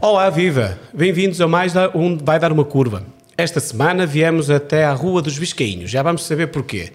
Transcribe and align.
Olá, 0.00 0.30
viva! 0.30 0.78
Bem-vindos 0.92 1.40
a 1.40 1.48
mais 1.48 1.74
Onde 1.94 2.22
Vai 2.22 2.38
Dar 2.38 2.52
Uma 2.52 2.64
Curva. 2.64 3.04
Esta 3.36 3.58
semana 3.58 4.06
viemos 4.06 4.50
até 4.50 4.84
à 4.84 4.92
Rua 4.92 5.20
dos 5.20 5.38
Biscainhos, 5.38 5.90
já 5.90 6.02
vamos 6.02 6.24
saber 6.24 6.48
porquê. 6.48 6.92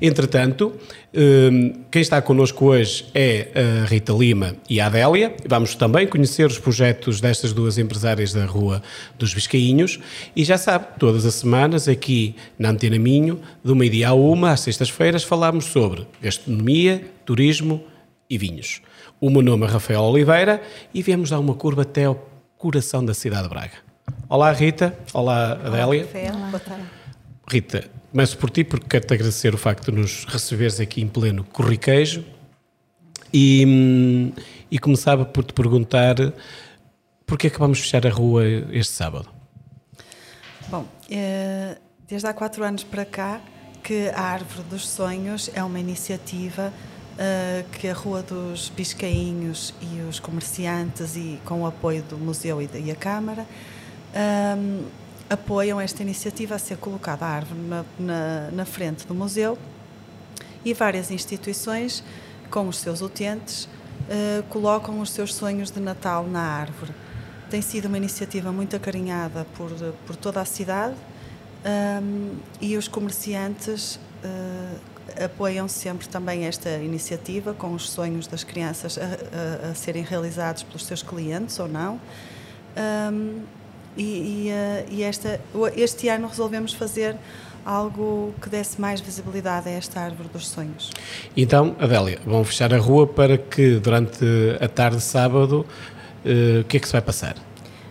Entretanto, 0.00 0.72
hum, 1.14 1.84
quem 1.90 2.00
está 2.00 2.22
connosco 2.22 2.66
hoje 2.66 3.06
é 3.14 3.82
a 3.82 3.84
Rita 3.84 4.12
Lima 4.12 4.56
e 4.68 4.80
a 4.80 4.86
Adélia. 4.86 5.34
Vamos 5.46 5.74
também 5.74 6.06
conhecer 6.06 6.46
os 6.46 6.58
projetos 6.58 7.20
destas 7.20 7.52
duas 7.52 7.76
empresárias 7.76 8.32
da 8.32 8.46
Rua 8.46 8.82
dos 9.18 9.34
Biscainhos. 9.34 10.00
E 10.34 10.42
já 10.42 10.56
sabe, 10.56 10.86
todas 10.98 11.26
as 11.26 11.34
semanas 11.34 11.86
aqui 11.86 12.34
na 12.58 12.70
Antena 12.70 12.98
Minho, 12.98 13.40
do 13.62 13.76
meio-dia 13.76 14.08
a 14.08 14.14
uma, 14.14 14.52
às 14.52 14.60
sextas-feiras, 14.60 15.22
falamos 15.22 15.66
sobre 15.66 16.06
gastronomia, 16.22 17.04
turismo 17.26 17.84
e 18.28 18.38
vinhos. 18.38 18.80
O 19.20 19.28
meu 19.28 19.42
nome 19.42 19.66
é 19.66 19.68
Rafael 19.68 20.00
Oliveira 20.00 20.62
e 20.94 21.02
viemos 21.02 21.28
dar 21.28 21.38
uma 21.38 21.54
curva 21.54 21.82
até 21.82 22.06
ao 22.06 22.26
coração 22.56 23.04
da 23.04 23.12
cidade 23.12 23.42
de 23.42 23.48
Braga. 23.50 23.90
Olá, 24.28 24.52
Rita. 24.52 24.96
Olá, 25.12 25.52
Adélia. 25.52 26.08
Olá, 26.14 26.46
boa 26.50 26.60
tarde. 26.60 26.99
Rita, 27.50 27.90
começo 28.12 28.38
por 28.38 28.48
ti 28.48 28.62
porque 28.62 28.86
quero-te 28.88 29.12
agradecer 29.12 29.52
o 29.52 29.58
facto 29.58 29.90
de 29.90 29.98
nos 29.98 30.24
receberes 30.24 30.78
aqui 30.78 31.02
em 31.02 31.08
pleno 31.08 31.42
corriquejo 31.42 32.24
e, 33.34 34.32
e 34.70 34.78
começava 34.78 35.24
por 35.24 35.42
te 35.42 35.52
perguntar 35.52 36.14
porquê 37.26 37.48
é 37.48 37.50
que 37.50 37.58
vamos 37.58 37.80
fechar 37.80 38.06
a 38.06 38.10
rua 38.10 38.44
este 38.70 38.92
sábado? 38.92 39.28
Bom, 40.68 40.86
eh, 41.10 41.76
desde 42.06 42.28
há 42.28 42.32
quatro 42.32 42.62
anos 42.62 42.84
para 42.84 43.04
cá 43.04 43.40
que 43.82 44.10
a 44.10 44.20
Árvore 44.20 44.68
dos 44.70 44.88
Sonhos 44.88 45.50
é 45.52 45.64
uma 45.64 45.80
iniciativa 45.80 46.72
uh, 47.14 47.68
que 47.70 47.88
a 47.88 47.94
Rua 47.94 48.22
dos 48.22 48.68
Biscainhos 48.68 49.74
e 49.80 50.02
os 50.02 50.20
comerciantes, 50.20 51.16
e 51.16 51.40
com 51.44 51.62
o 51.62 51.66
apoio 51.66 52.04
do 52.04 52.16
Museu 52.16 52.62
e 52.62 52.68
da 52.68 52.94
Câmara, 52.94 53.44
um, 54.56 54.84
apoiam 55.30 55.80
esta 55.80 56.02
iniciativa 56.02 56.56
a 56.56 56.58
ser 56.58 56.76
colocada 56.76 57.24
a 57.24 57.28
árvore 57.28 57.60
na, 57.60 57.84
na, 57.96 58.50
na, 58.50 58.64
frente 58.64 59.06
do 59.06 59.14
museu 59.14 59.56
e 60.64 60.74
várias 60.74 61.12
instituições, 61.12 62.02
com 62.50 62.66
os 62.66 62.78
seus 62.78 63.00
utentes, 63.00 63.64
uh, 63.64 64.42
colocam 64.48 65.00
os 65.00 65.10
seus 65.10 65.32
sonhos 65.32 65.70
de 65.70 65.78
Natal 65.78 66.26
na 66.26 66.42
árvore. 66.42 66.92
Tem 67.48 67.62
sido 67.62 67.86
uma 67.86 67.96
iniciativa 67.96 68.50
muito 68.50 68.74
acarinhada 68.74 69.46
por, 69.56 69.70
por 70.04 70.16
toda 70.16 70.40
a 70.40 70.44
cidade 70.44 70.96
um, 72.02 72.36
e 72.60 72.76
os 72.76 72.88
comerciantes 72.88 73.96
uh, 74.24 75.24
apoiam 75.24 75.68
sempre 75.68 76.08
também 76.08 76.44
esta 76.44 76.70
iniciativa 76.78 77.54
com 77.54 77.72
os 77.72 77.88
sonhos 77.88 78.26
das 78.26 78.42
crianças 78.42 78.98
a, 78.98 79.66
a, 79.66 79.70
a 79.70 79.74
serem 79.74 80.02
realizados 80.02 80.64
pelos 80.64 80.84
seus 80.84 81.02
clientes 81.02 81.58
ou 81.58 81.68
não. 81.68 82.00
Um, 83.12 83.42
e, 83.96 84.02
e, 84.02 84.48
eh, 84.50 84.86
e 84.90 85.02
esta, 85.02 85.40
este 85.76 86.08
ano 86.08 86.28
resolvemos 86.28 86.72
fazer 86.72 87.16
algo 87.64 88.34
que 88.40 88.48
desse 88.48 88.80
mais 88.80 89.00
visibilidade 89.00 89.68
a 89.68 89.72
esta 89.72 90.00
árvore 90.00 90.28
dos 90.32 90.48
sonhos. 90.48 90.90
Então, 91.36 91.76
Adélia, 91.78 92.18
vão 92.24 92.44
fechar 92.44 92.72
a 92.72 92.78
rua 92.78 93.06
para 93.06 93.36
que 93.36 93.74
durante 93.76 94.24
a 94.60 94.68
tarde 94.68 94.96
de 94.96 95.02
sábado 95.02 95.66
uh, 96.24 96.60
o 96.60 96.64
que 96.64 96.76
é 96.76 96.80
que 96.80 96.86
se 96.86 96.92
vai 96.92 97.02
passar? 97.02 97.36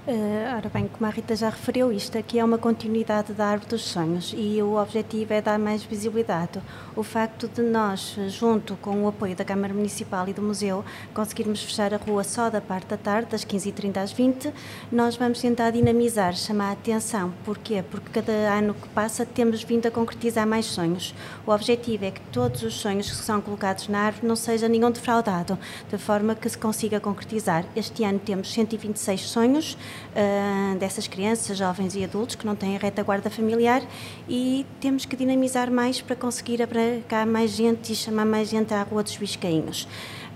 Uh, 0.09 0.55
ora 0.55 0.67
bem, 0.69 0.88
como 0.88 1.05
a 1.05 1.13
Rita 1.13 1.35
já 1.35 1.52
referiu, 1.52 1.91
isto 1.91 2.17
aqui 2.17 2.39
é 2.39 2.43
uma 2.43 2.57
continuidade 2.57 3.31
da 3.31 3.45
Árvore 3.45 3.69
dos 3.69 3.83
Sonhos 3.83 4.33
e 4.35 4.59
o 4.59 4.73
objetivo 4.81 5.33
é 5.33 5.39
dar 5.39 5.59
mais 5.59 5.83
visibilidade. 5.83 6.59
O 6.95 7.03
facto 7.03 7.47
de 7.47 7.61
nós, 7.61 8.17
junto 8.27 8.75
com 8.77 9.03
o 9.03 9.07
apoio 9.07 9.35
da 9.35 9.45
Câmara 9.45 9.71
Municipal 9.71 10.27
e 10.27 10.33
do 10.33 10.41
Museu, 10.41 10.83
conseguirmos 11.13 11.61
fechar 11.61 11.93
a 11.93 11.97
rua 11.97 12.23
só 12.23 12.49
da 12.49 12.59
parte 12.59 12.88
da 12.88 12.97
tarde, 12.97 13.29
das 13.29 13.45
15h30 13.45 13.97
às 13.97 14.11
20 14.11 14.51
nós 14.91 15.16
vamos 15.16 15.41
tentar 15.41 15.69
dinamizar, 15.69 16.35
chamar 16.35 16.69
a 16.69 16.72
atenção. 16.72 17.31
Porquê? 17.45 17.84
Porque 17.84 18.09
cada 18.09 18.31
ano 18.31 18.73
que 18.73 18.89
passa 18.89 19.28
temos 19.28 19.61
vindo 19.61 19.85
a 19.85 19.91
concretizar 19.91 20.47
mais 20.47 20.66
sonhos. 20.66 21.13
O 21.45 21.51
objetivo 21.51 22.05
é 22.05 22.09
que 22.09 22.22
todos 22.31 22.63
os 22.63 22.73
sonhos 22.73 23.11
que 23.11 23.17
são 23.17 23.39
colocados 23.41 23.88
na 23.88 24.00
árvore 24.00 24.25
não 24.25 24.35
seja 24.35 24.67
nenhum 24.67 24.89
defraudado, 24.89 25.55
de 25.88 26.00
forma 26.00 26.34
que 26.34 26.50
se 26.50 26.57
consiga 26.57 27.00
concretizar. 27.00 27.63
Este 27.75 28.03
ano 28.03 28.17
temos 28.17 28.51
126 28.51 29.22
sonhos, 29.22 29.78
uh, 30.15 30.77
dessas 30.77 31.07
crianças, 31.07 31.57
jovens 31.57 31.95
e 31.95 32.03
adultos 32.03 32.35
que 32.35 32.45
não 32.45 32.55
têm 32.55 32.75
a 32.75 32.79
retaguarda 32.79 33.29
familiar 33.29 33.81
e 34.27 34.65
temos 34.79 35.05
que 35.05 35.15
dinamizar 35.15 35.71
mais 35.71 36.01
para 36.01 36.15
conseguir 36.15 36.61
abraçar 36.61 37.25
mais 37.25 37.51
gente 37.51 37.93
e 37.93 37.95
chamar 37.95 38.25
mais 38.25 38.49
gente 38.49 38.73
à 38.73 38.83
Rua 38.83 39.03
dos 39.03 39.15
Biscainhos. 39.15 39.87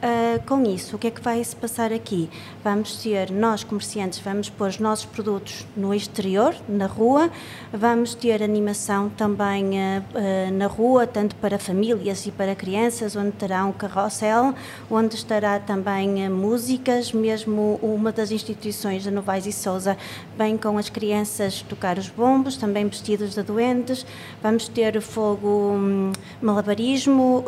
Uh, 0.03 0.45
com 0.45 0.61
isso, 0.65 0.97
o 0.97 0.99
que 0.99 1.07
é 1.07 1.11
que 1.11 1.21
vai 1.21 1.41
se 1.41 1.55
passar 1.55 1.93
aqui? 1.93 2.29
Vamos 2.61 3.01
ter, 3.01 3.31
nós 3.31 3.63
comerciantes, 3.63 4.19
vamos 4.19 4.49
pôr 4.49 4.67
os 4.67 4.77
nossos 4.77 5.05
produtos 5.05 5.65
no 5.77 5.93
exterior, 5.93 6.53
na 6.67 6.87
rua, 6.87 7.31
vamos 7.71 8.13
ter 8.13 8.43
animação 8.43 9.07
também 9.07 9.69
uh, 9.69 10.51
na 10.51 10.67
rua, 10.67 11.07
tanto 11.07 11.37
para 11.37 11.57
famílias 11.57 12.25
e 12.25 12.31
para 12.31 12.53
crianças, 12.53 13.15
onde 13.15 13.31
terá 13.31 13.63
um 13.63 13.71
carrossel, 13.71 14.53
onde 14.91 15.15
estará 15.15 15.57
também 15.57 16.29
músicas, 16.29 17.13
mesmo 17.13 17.79
uma 17.81 18.11
das 18.11 18.29
instituições 18.29 19.05
da 19.05 19.11
Novaes 19.11 19.45
e 19.45 19.53
Souza 19.53 19.95
vem 20.37 20.57
com 20.57 20.77
as 20.77 20.89
crianças 20.89 21.61
tocar 21.61 21.97
os 21.97 22.09
bombos, 22.09 22.57
também 22.57 22.85
vestidos 22.89 23.35
de 23.35 23.41
doentes, 23.41 24.05
vamos 24.41 24.67
ter 24.67 24.99
fogo, 24.99 25.47
um, 25.47 26.11
malabarismo, 26.41 27.45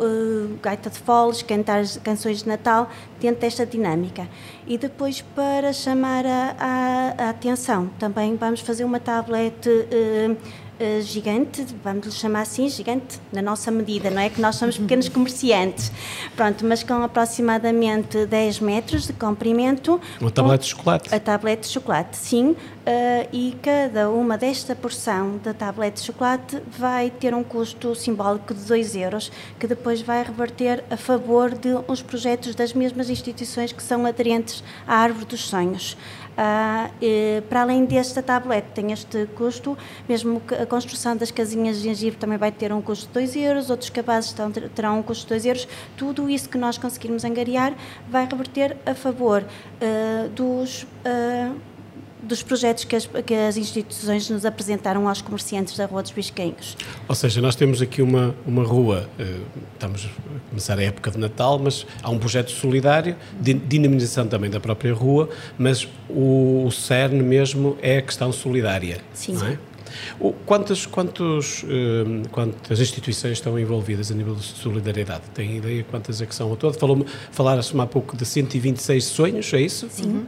gaita 0.62 0.88
de 0.88 0.98
foles, 0.98 1.42
cantar 1.42 1.84
canções 2.02 2.45
de 2.46 2.48
Natal 2.48 2.88
dentro 3.20 3.40
desta 3.40 3.66
dinâmica. 3.66 4.26
E 4.66 4.78
depois, 4.78 5.20
para 5.20 5.72
chamar 5.72 6.24
a, 6.24 6.56
a, 6.58 7.24
a 7.26 7.30
atenção, 7.30 7.90
também 7.98 8.36
vamos 8.36 8.60
fazer 8.60 8.84
uma 8.84 9.00
tablet. 9.00 9.68
Uh, 9.68 10.36
Uh, 10.78 11.00
gigante, 11.00 11.66
vamos 11.82 12.06
lhe 12.06 12.12
chamar 12.12 12.42
assim, 12.42 12.68
gigante, 12.68 13.18
na 13.32 13.40
nossa 13.40 13.70
medida, 13.70 14.10
não 14.10 14.20
é 14.20 14.28
que 14.28 14.40
nós 14.40 14.56
somos 14.56 14.76
pequenos 14.76 15.08
comerciantes. 15.08 15.90
Pronto, 16.36 16.66
mas 16.66 16.82
com 16.82 17.02
aproximadamente 17.02 18.26
10 18.26 18.60
metros 18.60 19.06
de 19.06 19.14
comprimento. 19.14 19.98
Uma 20.20 20.30
tablete 20.30 20.64
de 20.64 20.68
chocolate. 20.68 21.14
A 21.14 21.18
tablete 21.18 21.62
de 21.62 21.68
chocolate, 21.68 22.16
sim. 22.18 22.50
Uh, 22.50 22.56
e 23.32 23.56
cada 23.62 24.10
uma 24.10 24.36
desta 24.36 24.76
porção 24.76 25.38
da 25.42 25.54
tablete 25.54 26.00
de 26.00 26.06
chocolate 26.06 26.62
vai 26.78 27.10
ter 27.10 27.34
um 27.34 27.42
custo 27.42 27.94
simbólico 27.94 28.52
de 28.52 28.62
2 28.64 28.96
euros, 28.96 29.32
que 29.58 29.66
depois 29.66 30.02
vai 30.02 30.22
reverter 30.22 30.84
a 30.90 30.96
favor 30.96 31.54
de 31.54 31.74
uns 31.88 32.02
projetos 32.02 32.54
das 32.54 32.74
mesmas 32.74 33.08
instituições 33.08 33.72
que 33.72 33.82
são 33.82 34.04
aderentes 34.04 34.62
à 34.86 34.96
Árvore 34.96 35.24
dos 35.24 35.40
Sonhos. 35.40 35.96
Uh, 36.36 36.92
e, 37.00 37.42
para 37.48 37.62
além 37.62 37.86
desta 37.86 38.22
tablete, 38.22 38.68
tem 38.74 38.92
este 38.92 39.26
custo, 39.34 39.76
mesmo 40.06 40.42
a 40.60 40.66
construção 40.66 41.16
das 41.16 41.30
casinhas 41.30 41.78
de 41.78 41.84
gengibre 41.84 42.18
também 42.18 42.36
vai 42.36 42.52
ter 42.52 42.72
um 42.72 42.82
custo 42.82 43.06
de 43.06 43.12
2 43.14 43.36
euros, 43.36 43.70
outros 43.70 43.88
cabazes 43.88 44.34
terão 44.74 44.98
um 44.98 45.02
custo 45.02 45.24
de 45.24 45.30
2 45.30 45.46
euros. 45.46 45.68
Tudo 45.96 46.28
isso 46.28 46.48
que 46.48 46.58
nós 46.58 46.76
conseguirmos 46.76 47.24
angariar 47.24 47.74
vai 48.08 48.26
reverter 48.26 48.76
a 48.84 48.94
favor 48.94 49.42
uh, 49.42 50.28
dos. 50.28 50.82
Uh, 50.82 51.75
dos 52.22 52.42
projetos 52.42 52.84
que 52.84 52.96
as, 52.96 53.06
que 53.06 53.34
as, 53.34 53.56
instituições 53.56 54.28
nos 54.30 54.44
apresentaram 54.44 55.08
aos 55.08 55.20
comerciantes 55.20 55.76
da 55.76 55.86
Rua 55.86 56.02
dos 56.02 56.10
Biscainhos. 56.10 56.76
Ou 57.08 57.14
seja, 57.14 57.40
nós 57.40 57.54
temos 57.54 57.82
aqui 57.82 58.02
uma, 58.02 58.34
uma 58.46 58.64
rua, 58.64 59.08
eh, 59.18 59.40
estamos 59.74 60.06
a 60.06 60.48
começar 60.48 60.78
a 60.78 60.82
época 60.82 61.10
de 61.10 61.18
Natal, 61.18 61.58
mas 61.58 61.86
há 62.02 62.10
um 62.10 62.18
projeto 62.18 62.50
solidário, 62.50 63.16
de 63.40 63.54
dinamização 63.54 64.26
também 64.26 64.50
da 64.50 64.60
própria 64.60 64.92
rua, 64.94 65.28
mas 65.58 65.86
o, 66.08 66.64
o 66.66 66.72
cerne 66.72 67.22
mesmo 67.22 67.76
é 67.82 67.98
a 67.98 68.02
questão 68.02 68.32
solidária. 68.32 69.00
Sim. 69.12 69.34
Não 69.34 69.46
é? 69.46 69.58
Quantas, 70.44 70.86
quantos, 70.86 71.64
hum, 71.64 72.22
quantas 72.30 72.80
instituições 72.80 73.32
estão 73.32 73.58
envolvidas 73.58 74.10
a 74.10 74.14
nível 74.14 74.34
de 74.34 74.42
solidariedade? 74.42 75.22
Tem 75.34 75.56
ideia 75.56 75.84
quantas 75.84 76.20
é 76.20 76.26
que 76.26 76.34
são 76.34 76.48
ao 76.50 76.56
todo? 76.56 76.76
Falaram-se 77.30 77.78
há 77.78 77.86
pouco 77.86 78.16
de 78.16 78.24
126 78.24 79.04
sonhos, 79.04 79.52
é 79.52 79.60
isso? 79.60 79.88
Sim. 79.90 80.04
Uhum. 80.04 80.26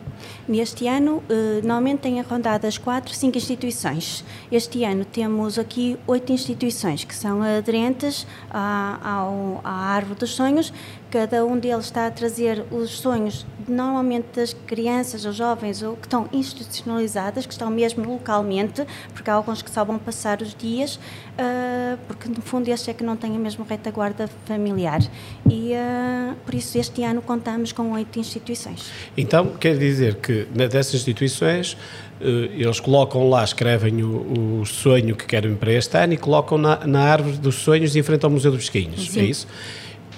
Neste 0.49 0.87
ano, 0.87 1.23
eh, 1.29 1.61
normalmente 1.63 2.01
têm 2.01 2.21
rondado 2.21 2.67
as 2.67 2.79
4, 2.79 3.13
5 3.13 3.37
instituições. 3.37 4.25
Este 4.51 4.85
ano 4.85 5.05
temos 5.05 5.59
aqui 5.59 5.97
8 6.07 6.33
instituições 6.33 7.05
que 7.05 7.15
são 7.15 7.43
aderentes 7.43 8.27
à, 8.51 8.99
à, 9.03 9.69
à 9.69 9.73
Árvore 9.95 10.19
dos 10.21 10.31
Sonhos. 10.35 10.73
Cada 11.11 11.45
um 11.45 11.59
deles 11.59 11.87
está 11.87 12.07
a 12.07 12.11
trazer 12.11 12.65
os 12.71 12.91
sonhos 12.91 13.47
normalmente 13.69 14.41
as 14.41 14.53
crianças 14.67 15.25
ou 15.25 15.33
jovens 15.33 15.83
ou 15.83 15.95
que 15.95 16.07
estão 16.07 16.29
institucionalizadas, 16.33 17.47
que 17.47 17.53
estão 17.53 17.71
mesmo 17.71 18.11
localmente, 18.11 18.85
porque 19.13 19.31
há 19.31 19.35
alguns 19.35 19.63
que 19.63 19.71
só 19.71 19.85
vão 19.85 19.99
passar 19.99 20.41
os 20.41 20.55
dias, 20.55 20.97
uh, 20.97 21.99
porque 22.07 22.29
no 22.29 22.41
fundo 22.41 22.69
este 22.69 22.91
é 22.91 22.95
que 22.95 23.05
não 23.05 23.17
têm 23.17 23.37
a 23.37 23.39
mesma 23.39 23.65
retaguarda 23.69 24.29
familiar. 24.47 25.01
E 25.49 25.73
uh, 25.73 26.35
por 26.45 26.55
isso 26.55 26.79
este 26.79 27.03
ano 27.05 27.21
contamos 27.21 27.73
com 27.73 27.93
oito 27.93 28.19
instituições. 28.19 28.91
Então, 29.17 29.47
quer 29.61 29.77
dizer 29.77 30.17
que 30.17 30.47
dessas 30.47 30.95
instituições 30.95 31.77
eh, 32.21 32.51
eles 32.55 32.81
colocam 32.81 33.29
lá, 33.29 33.45
escrevem 33.45 34.03
o, 34.03 34.61
o, 34.61 34.67
sonho 34.67 35.15
que 35.15 35.25
querem 35.25 35.55
para 35.55 35.73
este 35.73 35.97
ano 35.97 36.15
e 36.15 36.17
colocam 36.17 36.59
na, 36.59 36.87
na 36.87 37.01
árvore 37.01 37.37
dos 37.37 37.57
sonhos 37.57 37.95
em 37.95 38.03
frente 38.03 38.25
ao 38.25 38.31
Museu 38.31 38.51
dos 38.51 38.69
Pesquinhos, 38.69 39.17
é 39.17 39.23
isso? 39.23 39.47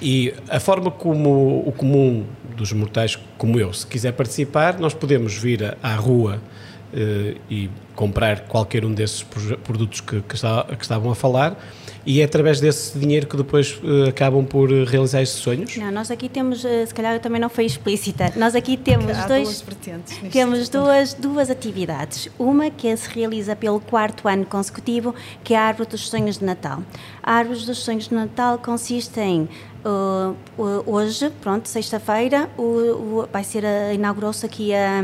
E 0.00 0.32
a 0.49 0.58
forma 0.58 0.91
como 0.91 1.62
o 1.67 1.73
comum 1.73 2.25
dos 2.56 2.73
mortais 2.73 3.19
como 3.37 3.58
eu, 3.58 3.73
se 3.73 3.87
quiser 3.87 4.12
participar, 4.12 4.79
nós 4.79 4.94
podemos 4.94 5.37
vir 5.37 5.76
à 5.82 5.94
rua 5.94 6.41
uh, 6.93 7.41
e 7.50 7.70
comprar 7.94 8.41
qualquer 8.43 8.85
um 8.85 8.93
desses 8.93 9.23
produtos 9.23 10.00
que, 10.00 10.23
que, 10.23 10.35
está, 10.35 10.64
que 10.64 10.82
estavam 10.82 11.11
a 11.11 11.14
falar 11.14 11.56
e 12.06 12.23
é 12.23 12.25
através 12.25 12.61
desse 12.61 12.99
dinheiro 12.99 13.26
que 13.26 13.37
depois 13.37 13.79
uh, 13.82 14.08
acabam 14.08 14.44
por 14.44 14.70
realizar 14.70 15.20
esses 15.20 15.37
sonhos? 15.37 15.76
Não, 15.76 15.91
nós 15.93 16.11
aqui 16.11 16.29
temos, 16.29 16.64
uh, 16.64 16.87
se 16.87 16.94
calhar 16.94 17.14
eu 17.14 17.20
também 17.20 17.41
não 17.41 17.50
foi 17.50 17.67
explícita, 17.67 18.32
nós 18.37 18.55
aqui 18.55 18.76
temos 18.76 19.17
Há 19.19 19.26
dois, 19.26 19.44
duas 19.44 19.61
vertentes 19.61 20.19
temos 20.32 20.69
duas, 20.69 21.14
duas 21.14 21.50
atividades. 21.50 22.29
Uma 22.38 22.70
que 22.70 22.97
se 22.97 23.08
realiza 23.08 23.55
pelo 23.55 23.81
quarto 23.81 24.29
ano 24.29 24.47
consecutivo, 24.47 25.14
que 25.44 25.52
é 25.52 25.58
a 25.58 25.62
Árvore 25.62 25.91
dos 25.91 26.08
Sonhos 26.08 26.38
de 26.38 26.44
Natal. 26.44 26.82
A 27.23 27.35
Árvore 27.35 27.67
dos 27.67 27.79
Sonhos 27.79 28.08
de 28.08 28.14
Natal 28.14 28.58
consiste 28.58 29.20
em 29.20 29.49
Uh, 29.82 30.37
hoje, 30.85 31.31
pronto, 31.41 31.67
sexta-feira, 31.67 32.50
vai 33.32 33.43
ser 33.43 33.65
inaugurou-se 33.94 34.44
aqui 34.44 34.75
a, 34.75 35.00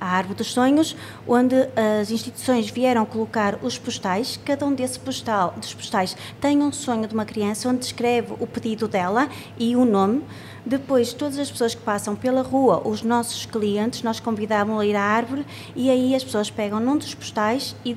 a 0.00 0.06
Árvore 0.06 0.38
dos 0.38 0.54
Sonhos, 0.54 0.96
onde 1.28 1.54
as 2.00 2.10
instituições 2.10 2.70
vieram 2.70 3.04
colocar 3.04 3.58
os 3.62 3.76
postais. 3.76 4.40
Cada 4.42 4.64
um 4.64 4.72
desse 4.72 4.98
postal, 4.98 5.52
dos 5.58 5.74
postais 5.74 6.16
tem 6.40 6.62
um 6.62 6.72
sonho 6.72 7.06
de 7.06 7.12
uma 7.12 7.26
criança, 7.26 7.68
onde 7.68 7.80
descreve 7.80 8.32
o 8.40 8.46
pedido 8.46 8.88
dela 8.88 9.28
e 9.58 9.76
o 9.76 9.84
nome. 9.84 10.22
Depois, 10.64 11.12
todas 11.12 11.38
as 11.38 11.50
pessoas 11.50 11.74
que 11.74 11.82
passam 11.82 12.16
pela 12.16 12.40
rua, 12.40 12.82
os 12.88 13.02
nossos 13.02 13.44
clientes, 13.44 14.02
nós 14.02 14.18
convidamos 14.18 14.80
a 14.80 14.86
ir 14.86 14.96
à 14.96 15.02
árvore 15.02 15.44
e 15.76 15.90
aí 15.90 16.14
as 16.14 16.24
pessoas 16.24 16.50
pegam 16.50 16.80
num 16.80 16.96
dos 16.96 17.14
postais 17.14 17.76
e 17.84 17.94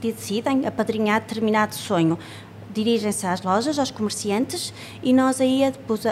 decidem 0.00 0.66
apadrinhar 0.66 1.20
determinado 1.20 1.74
sonho 1.74 2.18
dirigem-se 2.72 3.26
às 3.26 3.42
lojas, 3.42 3.78
aos 3.78 3.90
comerciantes, 3.90 4.72
e 5.02 5.12
nós 5.12 5.40
aí 5.40 5.62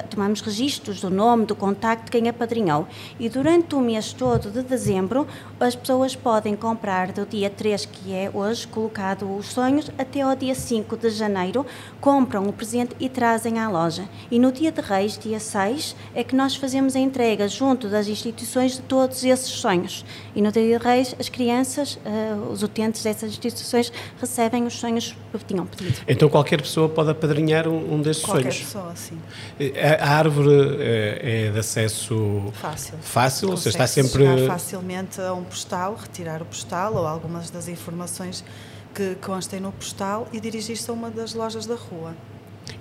tomamos 0.09 0.41
registros 0.41 1.01
do 1.01 1.11
nome, 1.11 1.47
do 1.47 1.55
contacto 1.55 2.07
de 2.07 2.11
quem 2.11 2.29
apadrinhou. 2.29 2.87
E 3.19 3.29
durante 3.29 3.75
o 3.75 3.81
mês 3.81 4.12
todo 4.12 4.51
de 4.51 4.62
dezembro, 4.62 5.27
as 5.59 5.75
pessoas 5.75 6.17
podem 6.17 6.57
comprar 6.57 7.12
do 7.12 7.27
dia 7.27 7.51
3, 7.51 7.87
que 7.87 8.12
é 8.12 8.31
hoje, 8.33 8.67
colocado 8.67 9.37
os 9.37 9.47
sonhos, 9.47 9.91
até 9.99 10.23
ao 10.23 10.35
dia 10.35 10.55
5 10.55 10.97
de 10.97 11.11
janeiro, 11.11 11.67
compram 12.01 12.45
o 12.45 12.53
presente 12.53 12.95
e 12.99 13.09
trazem 13.09 13.59
à 13.59 13.69
loja. 13.69 14.09
E 14.31 14.39
no 14.39 14.53
dia 14.53 14.73
de 14.73 14.81
Reis, 14.81 15.19
dia 15.19 15.41
6, 15.41 15.97
é 16.15 16.25
que 16.25 16.35
nós 16.35 16.56
fazemos 16.56 16.97
a 16.97 16.99
entrega 16.99 17.49
junto 17.49 17.89
das 17.89 18.09
instituições 18.09 18.77
de 18.77 18.83
todos 18.83 19.25
esses 19.25 19.51
sonhos. 19.51 20.05
E 20.35 20.43
no 20.43 20.51
dia 20.51 20.79
de 20.79 20.85
Reis, 20.85 21.15
as 21.19 21.29
crianças, 21.29 21.97
uh, 21.97 22.51
os 22.51 22.63
utentes 22.63 23.03
dessas 23.03 23.31
instituições, 23.31 23.93
recebem 24.21 24.65
os 24.65 24.75
sonhos 24.75 25.17
que 25.33 25.45
tinham 25.45 25.67
pedido. 25.67 26.01
Então, 26.09 26.29
qualquer 26.29 26.50
qualquer 26.50 26.62
pessoa 26.62 26.88
pode 26.88 27.11
apadrinhar 27.11 27.69
um, 27.69 27.94
um 27.94 28.02
destes 28.02 28.25
qualquer 28.25 28.52
sonhos. 28.52 28.73
Qualquer 28.73 28.91
pessoa, 28.91 29.19
sim. 29.61 29.73
A, 29.81 30.05
a 30.05 30.19
árvore 30.19 30.76
é, 30.81 31.47
é, 31.47 31.50
de 31.52 31.58
acesso 31.58 32.52
fácil. 32.55 32.99
Fácil, 33.00 33.50
você 33.50 33.69
está 33.69 33.87
sempre. 33.87 34.25
chegar 34.25 34.47
facilmente 34.47 35.20
a 35.20 35.32
um 35.32 35.44
postal, 35.44 35.94
retirar 35.94 36.43
o 36.43 36.44
postal 36.44 36.94
ou 36.94 37.06
algumas 37.06 37.50
das 37.50 37.69
informações 37.69 38.44
que 38.93 39.14
constem 39.17 39.61
no 39.61 39.70
postal 39.70 40.29
e 40.32 40.41
dirigir-se 40.41 40.91
a 40.91 40.93
uma 40.93 41.11
das 41.11 41.35
lojas 41.35 41.67
da 41.67 41.76
rua. 41.76 42.14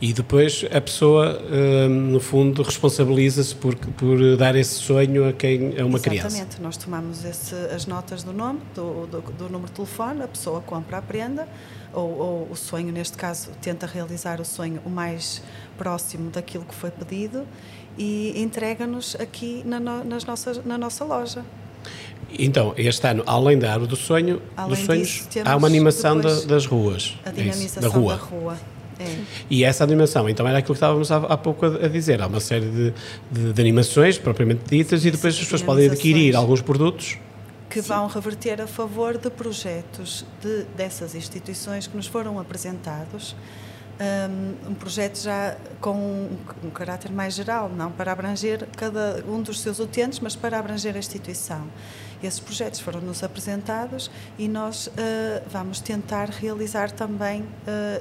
E 0.02 0.14
depois 0.14 0.66
a 0.72 0.80
pessoa, 0.80 1.42
hum, 1.52 1.90
no 2.12 2.20
fundo, 2.22 2.64
responsabiliza-se 2.64 3.54
por, 3.56 3.76
por 3.76 4.38
dar 4.38 4.56
esse 4.56 4.76
sonho 4.76 5.28
a 5.28 5.34
quem 5.34 5.58
a 5.58 5.62
uma 5.62 5.98
Exatamente. 5.98 6.02
criança. 6.04 6.28
Exatamente, 6.28 6.62
nós 6.62 6.78
tomamos 6.78 7.26
esse, 7.26 7.54
as 7.54 7.86
notas 7.86 8.24
do 8.24 8.32
nome, 8.32 8.62
do, 8.74 9.08
do, 9.08 9.22
do, 9.22 9.44
número 9.50 9.66
de 9.66 9.74
telefone, 9.74 10.24
a 10.24 10.28
pessoa 10.28 10.62
compra 10.62 11.00
a 11.00 11.02
prenda, 11.02 11.48
ou, 11.94 12.18
ou, 12.18 12.48
o 12.50 12.56
sonho, 12.56 12.94
neste 12.94 13.18
caso, 13.18 13.50
tenta 13.62 13.86
realizar 13.86 14.40
o 14.40 14.46
sonho 14.46 14.80
o 14.86 14.90
mais 14.90 15.42
próximo 15.78 16.30
daquilo 16.30 16.64
que 16.64 16.76
foi 16.76 16.92
pedido 16.92 17.46
e 17.98 18.34
entrega-nos 18.38 19.18
aqui 19.20 19.64
na, 19.66 19.80
nas 19.80 20.24
nossas, 20.24 20.64
na 20.64 20.78
nossa 20.78 21.04
loja. 21.04 21.44
Então, 22.38 22.74
este 22.78 23.06
ano, 23.08 23.24
além 23.26 23.58
da 23.58 23.72
Árvore 23.74 23.90
do 23.90 23.96
Sonho, 23.96 24.42
além 24.56 24.76
dos 24.76 24.86
sonhos, 24.86 25.28
disso, 25.30 25.40
há 25.44 25.56
uma 25.56 25.68
animação 25.68 26.20
da, 26.20 26.42
das 26.42 26.66
ruas. 26.66 27.18
A 27.26 27.32
dinamização 27.32 27.56
é 27.58 27.66
isso, 27.66 27.80
da 27.82 27.88
rua. 27.88 28.16
Da 28.16 28.24
rua. 28.24 28.58
É. 29.00 29.16
E 29.50 29.64
essa 29.64 29.84
animação, 29.84 30.28
então 30.28 30.48
era 30.48 30.58
aquilo 30.58 30.74
que 30.74 30.78
estávamos 30.78 31.12
há, 31.12 31.18
há 31.18 31.38
pouco 31.38 31.66
a, 31.66 31.86
a, 31.86 31.88
dizer. 31.88 32.22
Há 32.22 32.28
uma 32.28 32.42
série 32.42 32.70
de, 32.70 32.94
de, 33.32 33.54
de 33.54 33.62
animações 33.62 34.18
propriamente 34.18 34.64
ditas 34.70 35.06
e 35.06 35.12
depois 35.12 35.34
as 35.34 35.40
pessoas 35.40 35.62
podem 35.62 35.90
adquirir 35.90 36.36
alguns 36.36 36.62
produtos 36.62 37.18
que 37.70 37.82
Sim. 37.82 37.88
vão 37.88 38.08
reverter 38.08 38.60
a 38.62 38.68
favor 38.68 39.18
de 39.18 39.30
projetos 39.30 40.26
de, 40.42 40.64
dessas 40.76 41.14
instituições 41.14 41.88
que 41.88 41.96
nos 41.96 42.08
foram 42.08 42.40
apresentados. 42.40 43.36
Um, 44.02 44.72
um 44.72 44.74
projeto 44.74 45.22
já 45.22 45.58
com 45.82 45.92
um, 45.92 46.38
um, 46.64 46.70
caráter 46.70 47.12
mais 47.12 47.34
geral, 47.34 47.70
não 47.70 47.92
para 47.92 48.14
abranger 48.14 48.66
cada 48.78 49.24
um 49.28 49.42
dos 49.42 49.60
seus 49.60 49.78
utentes, 49.80 50.20
mas 50.22 50.36
para 50.36 50.58
abranger 50.58 50.96
a 50.96 51.00
instituição. 51.00 51.68
Esses 52.22 52.40
projetos 52.40 52.80
foram-nos 52.80 53.24
apresentados 53.24 54.12
e 54.38 54.48
nós 54.48 54.88
uh, 54.88 54.92
vamos 55.50 55.80
tentar 55.80 56.30
realizar 56.30 56.92
também 56.92 57.42
uh, 57.42 57.48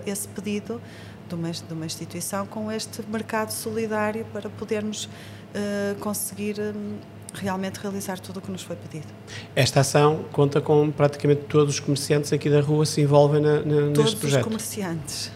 esse 0.07 0.27
pedido 0.29 0.81
de 1.29 1.35
uma, 1.35 1.51
de 1.51 1.73
uma, 1.73 1.87
instituição 1.87 2.47
com 2.47 2.73
este 2.73 3.03
mercado 3.09 3.51
solidário 3.51 4.25
para 4.33 4.49
podermos 4.51 5.05
uh, 5.05 5.99
conseguir. 6.01 6.57
Um, 6.61 6.97
realmente 7.35 7.77
realizar 7.77 8.19
tudo 8.19 8.39
o 8.39 8.41
que 8.41 8.51
nos 8.51 8.63
foi 8.63 8.75
pedido. 8.75 9.07
Esta 9.55 9.81
ação 9.81 10.25
conta 10.33 10.63
com 10.63 10.91
praticamente 10.91 11.43
todos 11.43 11.75
os 11.75 11.81
comerciantes 11.81 12.33
aqui 12.33 12.49
da 12.49 12.63
rua 12.63 12.87
se 12.87 13.03
envolvem 13.03 13.41
na, 13.41 13.61
na, 13.61 13.81
neste 13.91 14.17
projeto. 14.17 14.19
Todos 14.19 14.35
os 14.35 14.43
comerciantes. 14.43 15.31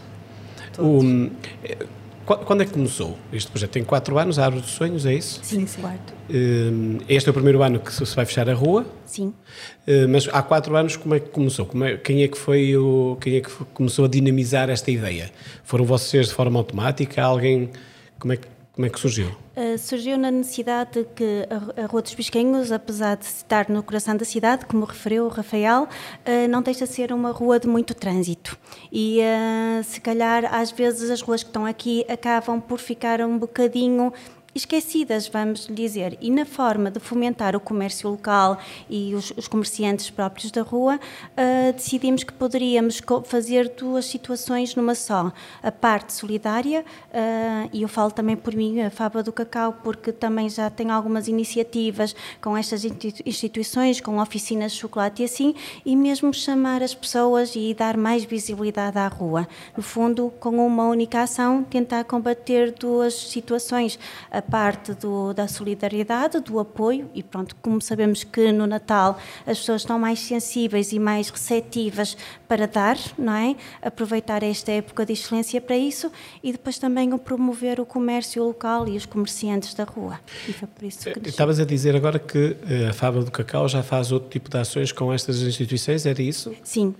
Todos. 0.73 1.03
O, 1.03 1.31
quando 2.25 2.61
é 2.61 2.65
que 2.65 2.71
começou 2.71 3.17
este 3.31 3.51
projeto? 3.51 3.71
Tem 3.71 3.83
quatro 3.83 4.17
anos, 4.17 4.39
a 4.39 4.45
Árvore 4.45 4.63
dos 4.63 4.71
Sonhos, 4.71 5.05
é 5.05 5.13
isso? 5.13 5.39
Sim, 5.43 5.67
sim. 5.67 5.81
Quarto. 5.81 6.13
Hum, 6.29 6.99
este 7.09 7.27
é 7.27 7.31
o 7.31 7.33
primeiro 7.33 7.61
ano 7.61 7.79
que 7.79 7.91
se 7.91 8.15
vai 8.15 8.25
fechar 8.25 8.49
a 8.49 8.53
rua? 8.53 8.85
Sim. 9.05 9.33
Hum, 9.87 10.07
mas 10.09 10.29
há 10.31 10.41
quatro 10.41 10.75
anos 10.75 10.95
como 10.95 11.15
é 11.15 11.19
que 11.19 11.29
começou? 11.29 11.69
É, 11.83 11.97
quem 11.97 12.23
é 12.23 12.27
que 12.27 12.37
foi 12.37 12.75
o, 12.77 13.17
quem 13.19 13.35
é 13.35 13.41
que 13.41 13.51
começou 13.73 14.05
a 14.05 14.07
dinamizar 14.07 14.69
esta 14.69 14.89
ideia? 14.89 15.31
Foram 15.63 15.85
vocês 15.85 16.27
de 16.27 16.33
forma 16.33 16.57
automática? 16.57 17.21
Alguém, 17.21 17.69
como 18.17 18.33
é 18.33 18.37
que 18.37 18.47
como 18.73 18.87
é 18.87 18.89
que 18.89 18.99
surgiu? 18.99 19.27
Uh, 19.55 19.77
surgiu 19.77 20.17
na 20.17 20.31
necessidade 20.31 20.93
de 20.93 21.05
que 21.05 21.47
a, 21.77 21.85
Rua 21.85 22.01
dos 22.01 22.15
Bisquenhos, 22.15 22.71
apesar 22.71 23.15
de 23.15 23.25
estar 23.25 23.69
no 23.69 23.83
coração 23.83 24.17
da 24.17 24.25
cidade, 24.25 24.65
como 24.65 24.83
referiu 24.83 25.25
o 25.25 25.27
Rafael, 25.27 25.83
uh, 25.83 26.47
não 26.49 26.63
deixa 26.63 26.87
de 26.87 26.91
ser 26.91 27.13
uma 27.13 27.29
rua 27.29 27.59
de 27.59 27.67
muito 27.67 27.93
trânsito. 27.93 28.57
E 28.91 29.19
uh, 29.19 29.83
se 29.83 30.01
calhar, 30.01 30.51
às 30.51 30.71
vezes, 30.71 31.11
as 31.11 31.21
ruas 31.21 31.43
que 31.43 31.49
estão 31.49 31.67
aqui 31.67 32.03
acabam 32.09 32.59
por 32.59 32.79
ficar 32.79 33.21
um 33.21 33.37
bocadinho 33.37 34.11
esquecidas, 34.55 35.27
vamos 35.27 35.67
dizer, 35.69 36.17
e 36.21 36.29
na 36.29 36.45
forma 36.45 36.91
de 36.91 36.99
fomentar 36.99 37.55
o 37.55 37.59
comércio 37.59 38.09
local 38.09 38.59
e 38.89 39.15
os, 39.15 39.31
os 39.35 39.47
comerciantes 39.47 40.09
próprios 40.09 40.51
da 40.51 40.61
rua, 40.61 40.99
uh, 40.99 41.73
decidimos 41.73 42.23
que 42.23 42.31
poderíamos 42.31 43.01
fazer 43.25 43.69
duas 43.69 44.05
situações 44.05 44.75
numa 44.75 44.93
só. 44.93 45.31
A 45.61 45.71
parte 45.71 46.13
solidária, 46.13 46.81
uh, 46.81 47.69
e 47.73 47.81
eu 47.81 47.87
falo 47.87 48.11
também 48.11 48.35
por 48.35 48.55
mim, 48.55 48.81
a 48.81 48.91
Fábula 48.91 49.23
do 49.23 49.31
Cacau, 49.31 49.79
porque 49.83 50.11
também 50.11 50.49
já 50.49 50.69
tem 50.69 50.91
algumas 50.91 51.27
iniciativas 51.27 52.15
com 52.39 52.55
estas 52.55 52.83
instituições, 53.25 53.99
com 53.99 54.19
oficinas 54.19 54.73
de 54.73 54.79
chocolate 54.79 55.23
e 55.23 55.25
assim, 55.25 55.55
e 55.85 55.95
mesmo 55.95 56.33
chamar 56.33 56.83
as 56.83 56.93
pessoas 56.93 57.55
e 57.55 57.73
dar 57.73 57.97
mais 57.97 58.23
visibilidade 58.23 58.97
à 58.97 59.07
rua. 59.07 59.47
No 59.75 59.81
fundo, 59.81 60.31
com 60.39 60.65
uma 60.65 60.85
única 60.85 61.21
ação, 61.21 61.63
tentar 61.63 62.03
combater 62.03 62.71
duas 62.71 63.13
situações. 63.13 63.97
A 64.31 64.42
parte 64.43 64.93
do, 64.93 65.33
da 65.33 65.47
solidariedade, 65.47 66.39
do 66.39 66.59
apoio, 66.59 67.09
e 67.13 67.23
pronto, 67.23 67.55
como 67.61 67.81
sabemos 67.81 68.23
que 68.23 68.51
no 68.51 68.67
Natal 68.67 69.17
as 69.45 69.59
pessoas 69.59 69.81
estão 69.81 69.97
mais 69.97 70.19
sensíveis 70.19 70.91
e 70.91 70.99
mais 70.99 71.29
receptivas 71.29 72.15
para 72.53 72.67
dar, 72.67 72.99
não 73.17 73.33
é? 73.33 73.55
Aproveitar 73.81 74.43
esta 74.43 74.71
época 74.71 75.03
de 75.07 75.13
excelência 75.13 75.59
para 75.59 75.75
isso 75.75 76.11
e 76.43 76.51
depois 76.51 76.77
também 76.77 77.11
o 77.11 77.17
promover 77.17 77.79
o 77.79 77.85
comércio 77.85 78.43
local 78.43 78.87
e 78.87 78.95
os 78.95 79.07
comerciantes 79.07 79.73
da 79.73 79.83
rua. 79.83 80.19
E 80.47 80.53
foi 80.53 80.67
por 80.67 80.85
isso 80.85 80.99
que 80.99 81.09
eh, 81.09 81.21
Estavas 81.25 81.59
a 81.59 81.65
dizer 81.65 81.95
agora 81.95 82.19
que 82.19 82.55
eh, 82.69 82.89
a 82.89 82.93
Fábrica 82.93 83.25
do 83.25 83.31
Cacau 83.31 83.67
já 83.67 83.81
faz 83.81 84.11
outro 84.11 84.29
tipo 84.29 84.51
de 84.51 84.57
ações 84.59 84.91
com 84.91 85.11
estas 85.11 85.41
instituições, 85.41 86.05
era 86.05 86.21
isso? 86.21 86.53
Sim. 86.63 86.93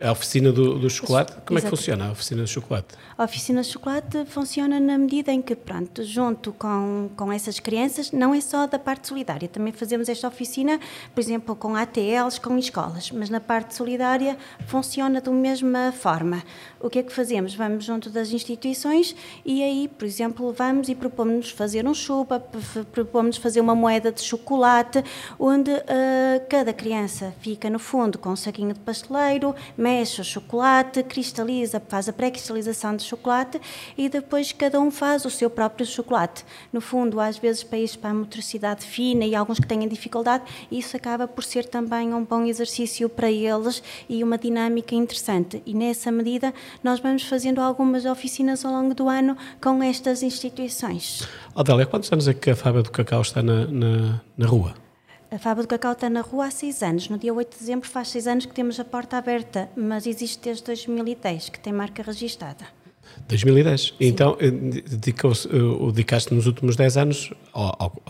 A 0.00 0.10
oficina 0.10 0.50
do, 0.50 0.76
do 0.76 0.90
chocolate, 0.90 1.34
como 1.46 1.56
Exato. 1.56 1.68
é 1.68 1.70
que 1.70 1.76
funciona 1.76 2.08
a 2.08 2.10
oficina 2.10 2.42
do 2.42 2.48
chocolate? 2.48 2.88
A 3.16 3.22
oficina 3.22 3.60
do 3.60 3.66
chocolate 3.66 4.24
funciona 4.26 4.80
na 4.80 4.98
medida 4.98 5.30
em 5.30 5.40
que, 5.40 5.54
pronto, 5.54 6.02
junto 6.02 6.52
com, 6.52 7.10
com 7.16 7.32
essas 7.32 7.60
crianças, 7.60 8.10
não 8.10 8.34
é 8.34 8.40
só 8.40 8.66
da 8.66 8.78
parte 8.78 9.06
solidária, 9.06 9.48
também 9.48 9.72
fazemos 9.72 10.08
esta 10.08 10.26
oficina, 10.26 10.80
por 11.14 11.20
exemplo, 11.20 11.54
com 11.54 11.76
ATLs, 11.76 12.40
com 12.40 12.58
escolas, 12.58 13.12
mas 13.12 13.30
na 13.30 13.40
parte 13.40 13.72
solidária 13.72 14.36
funciona 14.66 14.95
da 14.96 15.30
mesma 15.30 15.92
forma. 15.92 16.42
O 16.80 16.88
que 16.88 16.98
é 16.98 17.02
que 17.02 17.12
fazemos? 17.12 17.54
Vamos 17.54 17.84
junto 17.84 18.08
das 18.08 18.30
instituições 18.30 19.14
e 19.44 19.62
aí, 19.62 19.88
por 19.88 20.06
exemplo, 20.06 20.52
vamos 20.52 20.88
e 20.88 20.94
propomos 20.94 21.50
fazer 21.50 21.86
um 21.86 21.92
chupa, 21.92 22.40
propomos 22.92 23.36
fazer 23.36 23.60
uma 23.60 23.74
moeda 23.74 24.10
de 24.10 24.22
chocolate, 24.22 25.04
onde 25.38 25.70
uh, 25.70 26.46
cada 26.48 26.72
criança 26.72 27.34
fica 27.40 27.68
no 27.68 27.78
fundo 27.78 28.18
com 28.18 28.30
um 28.30 28.36
saquinho 28.36 28.72
de 28.72 28.80
pasteleiro, 28.80 29.54
mexe 29.76 30.20
o 30.20 30.24
chocolate, 30.24 31.02
cristaliza, 31.02 31.82
faz 31.88 32.08
a 32.08 32.12
pré-cristalização 32.12 32.96
de 32.96 33.02
chocolate 33.02 33.60
e 33.98 34.08
depois 34.08 34.52
cada 34.52 34.80
um 34.80 34.90
faz 34.90 35.24
o 35.24 35.30
seu 35.30 35.50
próprio 35.50 35.86
chocolate. 35.86 36.44
No 36.72 36.80
fundo, 36.80 37.20
às 37.20 37.36
vezes 37.36 37.62
ir 37.62 37.98
para 37.98 38.10
a 38.10 38.14
motricidade 38.14 38.84
fina 38.84 39.24
e 39.24 39.34
alguns 39.34 39.58
que 39.60 39.66
têm 39.66 39.86
dificuldade, 39.86 40.44
isso 40.70 40.96
acaba 40.96 41.26
por 41.28 41.44
ser 41.44 41.66
também 41.66 42.14
um 42.14 42.24
bom 42.24 42.44
exercício 42.44 43.08
para 43.08 43.30
eles 43.30 43.82
e 44.08 44.22
uma 44.22 44.38
dinâmica 44.38 44.85
interessante. 44.94 45.62
E 45.66 45.74
nessa 45.74 46.12
medida, 46.12 46.52
nós 46.82 47.00
vamos 47.00 47.24
fazendo 47.24 47.60
algumas 47.60 48.04
oficinas 48.04 48.64
ao 48.64 48.72
longo 48.72 48.94
do 48.94 49.08
ano 49.08 49.36
com 49.60 49.82
estas 49.82 50.22
instituições. 50.22 51.26
Adélia, 51.54 51.86
quantos 51.86 52.12
anos 52.12 52.28
é 52.28 52.34
que 52.34 52.50
a 52.50 52.56
Fábrica 52.56 52.84
do 52.84 52.92
Cacau 52.92 53.22
está 53.22 53.42
na, 53.42 53.66
na, 53.66 54.20
na 54.36 54.46
rua? 54.46 54.74
A 55.30 55.38
Fábrica 55.38 55.66
do 55.66 55.78
Cacau 55.78 55.92
está 55.92 56.08
na 56.08 56.20
rua 56.20 56.46
há 56.46 56.50
seis 56.50 56.82
anos. 56.82 57.08
No 57.08 57.18
dia 57.18 57.34
8 57.34 57.50
de 57.52 57.58
dezembro 57.58 57.88
faz 57.88 58.08
seis 58.08 58.26
anos 58.26 58.46
que 58.46 58.54
temos 58.54 58.78
a 58.78 58.84
porta 58.84 59.16
aberta, 59.16 59.68
mas 59.74 60.06
existe 60.06 60.40
desde 60.42 60.64
2010, 60.64 61.48
que 61.48 61.58
tem 61.58 61.72
marca 61.72 62.02
registada. 62.02 62.75
2010. 63.28 63.80
Sim. 63.80 63.94
Então, 64.00 64.36
eh, 64.40 64.46
eh, 64.46 64.50
dedicaste 65.90 66.32
nos 66.32 66.46
últimos 66.46 66.76
10 66.76 66.96
anos 66.96 67.32
ao, 67.52 67.76
ao, 67.78 68.02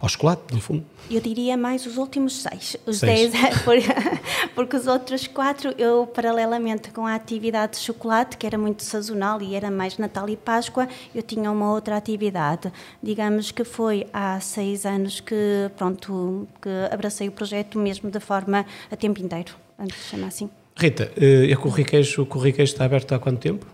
ao, 0.00 0.08
chocolate, 0.08 0.42
no 0.52 0.60
fundo? 0.60 0.84
Eu 1.10 1.20
diria 1.20 1.56
mais 1.56 1.86
os 1.86 1.96
últimos 1.96 2.42
6. 2.42 2.76
Os 2.86 2.98
seis. 2.98 3.32
10, 3.32 3.54
porque 4.54 4.76
os 4.76 4.86
outros 4.86 5.26
4, 5.26 5.74
eu, 5.78 6.06
paralelamente 6.06 6.90
com 6.90 7.06
a 7.06 7.14
atividade 7.14 7.72
de 7.72 7.78
chocolate, 7.78 8.36
que 8.36 8.46
era 8.46 8.58
muito 8.58 8.82
sazonal 8.82 9.40
e 9.42 9.54
era 9.54 9.70
mais 9.70 9.98
Natal 9.98 10.28
e 10.28 10.36
Páscoa, 10.36 10.88
eu 11.14 11.22
tinha 11.22 11.50
uma 11.50 11.72
outra 11.72 11.96
atividade. 11.96 12.72
Digamos 13.02 13.50
que 13.50 13.64
foi 13.64 14.06
há 14.12 14.38
6 14.40 14.86
anos 14.86 15.20
que, 15.20 15.70
pronto, 15.76 16.48
que 16.60 16.70
abracei 16.92 17.28
o 17.28 17.32
projeto 17.32 17.78
mesmo 17.78 18.10
de 18.10 18.20
forma 18.20 18.66
a 18.90 18.96
tempo 18.96 19.20
inteiro, 19.20 19.54
antes 19.78 19.96
de 19.96 20.04
chamar 20.04 20.28
assim. 20.28 20.50
Rita, 20.76 21.12
eh, 21.16 21.52
a 21.52 21.56
Corriqueijo, 21.56 22.22
o 22.22 22.26
Corriqueijo 22.26 22.72
está 22.72 22.86
aberto 22.86 23.14
há 23.14 23.18
quanto 23.18 23.38
tempo? 23.38 23.66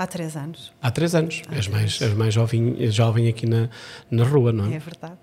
Há 0.00 0.06
três 0.06 0.34
anos. 0.34 0.72
Há 0.80 0.90
três 0.90 1.14
anos. 1.14 1.42
Há 1.46 1.56
és, 1.56 1.66
três. 1.66 1.68
Mais, 1.68 2.00
és 2.00 2.14
mais 2.14 2.32
jovem, 2.32 2.90
jovem 2.90 3.28
aqui 3.28 3.44
na, 3.44 3.68
na 4.10 4.24
rua, 4.24 4.50
não 4.50 4.64
é? 4.64 4.76
É 4.76 4.78
verdade. 4.78 5.18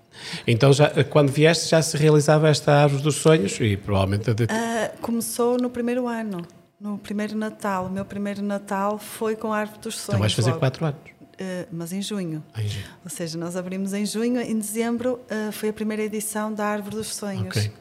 Então, 0.46 0.72
já, 0.72 1.02
quando 1.02 1.32
vieste, 1.32 1.68
já 1.68 1.82
se 1.82 1.96
realizava 1.96 2.48
esta 2.48 2.72
árvore 2.72 3.02
dos 3.02 3.16
sonhos 3.16 3.58
e 3.58 3.76
provavelmente... 3.76 4.32
De... 4.32 4.44
Uh, 4.44 4.48
começou 5.00 5.56
no 5.56 5.68
primeiro 5.68 6.06
ano, 6.06 6.46
no 6.80 6.96
primeiro 6.96 7.36
Natal. 7.36 7.86
O 7.86 7.90
meu 7.90 8.04
primeiro 8.04 8.40
Natal 8.40 9.00
foi 9.00 9.34
com 9.34 9.52
a 9.52 9.58
árvore 9.58 9.80
dos 9.80 9.96
sonhos. 9.96 10.08
Então 10.10 10.20
vais 10.20 10.32
fazer 10.32 10.50
logo. 10.50 10.60
quatro 10.60 10.84
anos. 10.84 11.00
Uh, 11.10 11.66
mas 11.72 11.92
em 11.92 12.00
junho. 12.00 12.40
em 12.56 12.68
junho. 12.68 12.84
Ou 13.02 13.10
seja, 13.10 13.36
nós 13.36 13.56
abrimos 13.56 13.92
em 13.92 14.06
junho, 14.06 14.40
em 14.40 14.56
dezembro 14.56 15.14
uh, 15.28 15.50
foi 15.50 15.70
a 15.70 15.72
primeira 15.72 16.04
edição 16.04 16.54
da 16.54 16.64
Árvore 16.64 16.94
dos 16.94 17.16
Sonhos. 17.16 17.56
Ok. 17.56 17.72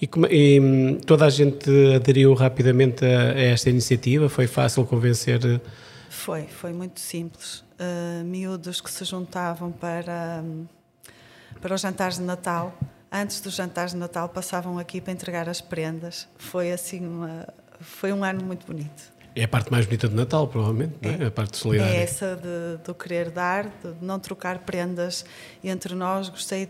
E, 0.00 0.06
como, 0.06 0.26
e 0.26 0.60
hum, 0.60 1.00
toda 1.04 1.26
a 1.26 1.30
gente 1.30 1.68
aderiu 1.96 2.32
rapidamente 2.32 3.04
a, 3.04 3.32
a 3.32 3.40
esta 3.40 3.68
iniciativa? 3.68 4.28
Foi 4.28 4.46
fácil 4.46 4.86
convencer 4.86 5.40
foi, 6.18 6.46
foi 6.46 6.72
muito 6.72 7.00
simples. 7.00 7.64
Uh, 7.78 8.24
miúdos 8.24 8.80
que 8.80 8.90
se 8.90 9.04
juntavam 9.04 9.70
para, 9.70 10.42
para 11.60 11.74
os 11.74 11.80
jantares 11.80 12.16
de 12.16 12.24
Natal. 12.24 12.76
Antes 13.10 13.40
dos 13.40 13.54
jantares 13.54 13.92
de 13.92 13.98
Natal 13.98 14.28
passavam 14.28 14.78
aqui 14.78 15.00
para 15.00 15.12
entregar 15.12 15.48
as 15.48 15.60
prendas. 15.60 16.28
Foi 16.36 16.72
assim 16.72 17.06
uma, 17.06 17.46
foi 17.80 18.12
um 18.12 18.22
ano 18.24 18.44
muito 18.44 18.66
bonito. 18.66 19.16
É 19.34 19.44
a 19.44 19.48
parte 19.48 19.70
mais 19.70 19.86
bonita 19.86 20.08
de 20.08 20.16
Natal, 20.16 20.48
provavelmente, 20.48 20.94
é, 21.00 21.24
é? 21.24 21.26
a 21.26 21.30
parte 21.30 21.56
solidária. 21.56 21.94
É 21.94 22.02
essa 22.02 22.34
de, 22.34 22.82
do 22.84 22.92
querer 22.92 23.30
dar, 23.30 23.66
de 23.66 23.94
não 24.04 24.18
trocar 24.18 24.58
prendas 24.58 25.24
entre 25.62 25.94
nós. 25.94 26.28
Gostei, 26.28 26.66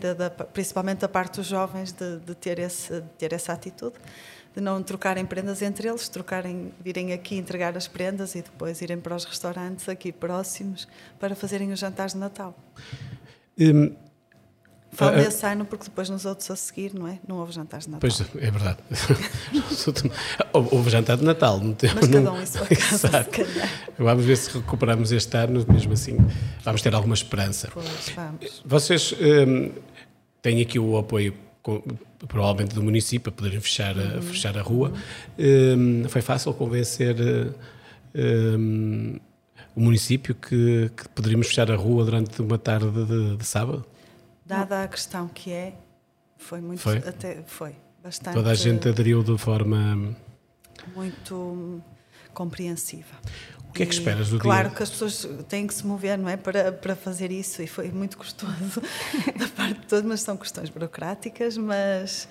principalmente 0.53 0.99
da 0.99 1.09
parte 1.09 1.37
dos 1.37 1.47
jovens, 1.47 1.91
de, 1.91 2.19
de, 2.19 2.35
ter, 2.35 2.59
esse, 2.59 3.01
de 3.01 3.09
ter 3.17 3.33
essa 3.33 3.53
atitude 3.53 3.95
de 4.55 4.61
não 4.61 4.81
trocarem 4.81 5.25
prendas 5.25 5.61
entre 5.61 5.87
eles, 5.87 6.09
trocarem, 6.09 6.71
virem 6.81 7.13
aqui 7.13 7.35
entregar 7.35 7.77
as 7.77 7.87
prendas 7.87 8.35
e 8.35 8.41
depois 8.41 8.81
irem 8.81 8.99
para 8.99 9.15
os 9.15 9.25
restaurantes 9.25 9.87
aqui 9.87 10.11
próximos 10.11 10.87
para 11.19 11.35
fazerem 11.35 11.71
os 11.71 11.79
jantares 11.79 12.13
de 12.13 12.19
Natal. 12.19 12.57
Um, 13.59 13.93
Falo 14.91 15.13
uh, 15.13 15.23
desse 15.23 15.45
ano 15.45 15.65
porque 15.65 15.85
depois 15.85 16.09
nos 16.09 16.25
outros 16.25 16.49
a 16.49 16.55
seguir, 16.55 16.93
não 16.95 17.07
é? 17.07 17.19
Não 17.27 17.37
houve 17.37 17.51
jantares 17.51 17.85
de 17.85 17.91
Natal. 17.91 18.09
Pois, 18.09 18.21
é 18.43 18.51
verdade. 18.51 18.79
houve 20.51 20.89
jantar 20.89 21.17
de 21.17 21.23
Natal. 21.23 21.59
Não 21.59 21.73
tem, 21.73 21.93
Mas 21.93 22.07
cada 22.07 22.33
um 22.33 22.41
em 22.41 22.45
sua 22.45 22.65
casa, 22.67 23.27
Vamos 23.97 24.25
ver 24.25 24.35
se 24.35 24.57
recuperamos 24.57 25.11
este 25.11 25.37
ano, 25.37 25.63
mesmo 25.71 25.93
assim. 25.93 26.17
Vamos 26.63 26.81
ter 26.81 26.93
alguma 26.95 27.13
esperança. 27.13 27.69
Pois, 27.71 28.09
vamos. 28.15 28.63
Vocês 28.65 29.13
um, 29.13 29.71
têm 30.41 30.61
aqui 30.61 30.79
o 30.79 30.97
apoio 30.97 31.35
provavelmente 32.27 32.75
do 32.75 32.83
município, 32.83 33.29
a 33.29 33.31
poderem 33.31 33.59
fechar, 33.59 33.97
a, 33.97 34.15
uhum. 34.15 34.21
fechar 34.21 34.57
a 34.57 34.61
rua. 34.61 34.93
Um, 35.37 36.07
foi 36.09 36.21
fácil 36.21 36.53
convencer 36.53 37.15
um, 38.15 39.19
o 39.75 39.81
município 39.81 40.35
que, 40.35 40.91
que, 40.95 41.09
poderíamos 41.09 41.47
fechar 41.47 41.71
a 41.71 41.75
rua 41.75 42.03
durante 42.05 42.41
uma 42.41 42.57
tarde 42.57 42.89
de, 42.91 43.37
de, 43.37 43.45
sábado? 43.45 43.85
Dada 44.45 44.83
a 44.83 44.87
questão 44.87 45.27
que 45.27 45.51
é, 45.51 45.73
foi 46.37 46.59
muito. 46.59 46.79
Foi? 46.79 46.97
Até, 46.97 47.43
foi 47.45 47.75
bastante. 48.03 48.33
Toda 48.33 48.51
a 48.51 48.55
gente 48.55 48.89
aderiu 48.89 49.23
de 49.23 49.37
forma. 49.37 50.15
Muito 50.95 51.81
compreensiva. 52.33 53.15
O 53.69 53.73
que 53.73 53.83
é 53.83 53.85
que 53.85 53.93
esperas 53.93 54.29
do 54.29 54.39
claro 54.39 54.69
dia? 54.69 54.69
Claro 54.69 54.75
que 54.75 54.83
as 54.83 54.89
pessoas 54.89 55.29
têm 55.47 55.67
que 55.67 55.73
se 55.73 55.85
mover, 55.85 56.17
não 56.17 56.27
é? 56.27 56.35
Para, 56.35 56.71
para 56.71 56.95
fazer 56.95 57.31
isso 57.31 57.61
e 57.61 57.67
foi 57.67 57.89
muito 57.91 58.17
custoso 58.17 58.81
da 59.37 59.47
parte 59.47 59.79
de 59.79 59.87
todos, 59.87 60.05
mas 60.05 60.21
são 60.21 60.35
questões 60.35 60.69
burocráticas, 60.69 61.55
mas 61.55 62.27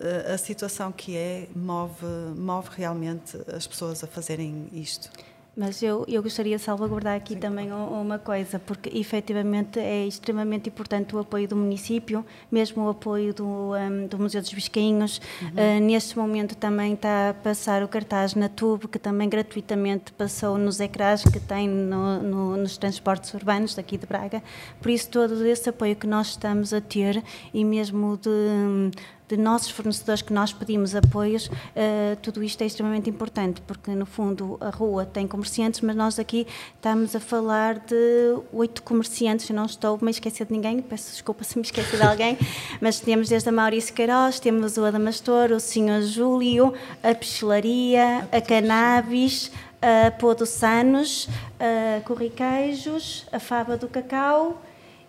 uh, 0.00 0.34
a 0.34 0.38
situação 0.38 0.90
que 0.90 1.16
é 1.16 1.46
move, 1.54 2.04
move 2.36 2.68
realmente 2.76 3.38
as 3.54 3.66
pessoas 3.66 4.02
a 4.02 4.06
fazerem 4.06 4.68
isto. 4.72 5.10
Mas 5.56 5.82
eu, 5.82 6.04
eu 6.06 6.22
gostaria 6.22 6.56
de 6.56 6.62
salvaguardar 6.62 7.16
aqui 7.16 7.34
Sim. 7.34 7.40
também 7.40 7.72
uma 7.72 8.18
coisa, 8.18 8.58
porque 8.58 8.96
efetivamente 8.96 9.78
é 9.78 10.06
extremamente 10.06 10.68
importante 10.68 11.14
o 11.14 11.18
apoio 11.18 11.48
do 11.48 11.56
município, 11.56 12.24
mesmo 12.50 12.84
o 12.84 12.88
apoio 12.88 13.34
do, 13.34 13.44
um, 13.74 14.06
do 14.06 14.18
Museu 14.18 14.40
dos 14.40 14.52
Biscainhos. 14.52 15.20
Uhum. 15.42 15.48
Uh, 15.48 15.80
neste 15.80 16.16
momento 16.16 16.54
também 16.54 16.94
está 16.94 17.30
a 17.30 17.34
passar 17.34 17.82
o 17.82 17.88
cartaz 17.88 18.34
na 18.34 18.48
TUB, 18.48 18.86
que 18.88 18.98
também 18.98 19.28
gratuitamente 19.28 20.12
passou 20.12 20.56
nos 20.56 20.80
ecrãs 20.80 21.24
que 21.24 21.40
tem 21.40 21.68
no, 21.68 22.22
no, 22.22 22.56
nos 22.56 22.76
transportes 22.76 23.34
urbanos 23.34 23.74
daqui 23.74 23.98
de 23.98 24.06
Braga. 24.06 24.42
Por 24.80 24.90
isso, 24.90 25.08
todo 25.10 25.44
esse 25.44 25.68
apoio 25.68 25.96
que 25.96 26.06
nós 26.06 26.28
estamos 26.28 26.72
a 26.72 26.80
ter 26.80 27.22
e 27.52 27.64
mesmo 27.64 28.16
de 28.16 28.90
de 29.30 29.36
nossos 29.36 29.70
fornecedores 29.70 30.22
que 30.22 30.32
nós 30.32 30.52
pedimos 30.52 30.94
apoios, 30.96 31.46
uh, 31.46 32.16
tudo 32.20 32.42
isto 32.42 32.60
é 32.62 32.66
extremamente 32.66 33.08
importante, 33.08 33.60
porque 33.60 33.92
no 33.92 34.04
fundo 34.04 34.58
a 34.60 34.70
rua 34.70 35.06
tem 35.06 35.28
comerciantes, 35.28 35.80
mas 35.82 35.94
nós 35.94 36.18
aqui 36.18 36.48
estamos 36.74 37.14
a 37.14 37.20
falar 37.20 37.78
de 37.78 38.36
oito 38.52 38.82
comerciantes, 38.82 39.48
eu 39.48 39.54
não 39.54 39.66
estou 39.66 39.98
a 40.00 40.04
me 40.04 40.10
esquecer 40.10 40.46
de 40.46 40.52
ninguém, 40.52 40.82
peço 40.82 41.12
desculpa 41.12 41.44
se 41.44 41.56
me 41.56 41.62
esqueci 41.62 41.96
de 41.96 42.02
alguém, 42.02 42.36
mas 42.80 42.98
temos 42.98 43.28
desde 43.28 43.48
a 43.48 43.52
Maurício 43.52 43.94
Queiroz, 43.94 44.40
temos 44.40 44.76
o 44.76 44.84
Adamastor, 44.84 45.52
o 45.52 45.60
Senhor 45.60 46.02
Júlio, 46.02 46.74
a 47.00 47.14
Pichelaria, 47.14 48.28
a 48.32 48.40
Cannabis, 48.40 49.52
a 49.80 50.10
Pô 50.10 50.34
do 50.34 50.44
Sanos, 50.44 51.28
a 51.60 52.00
Corriqueijos, 52.00 53.26
a 53.30 53.38
Faba 53.38 53.76
do 53.76 53.86
Cacau 53.86 54.60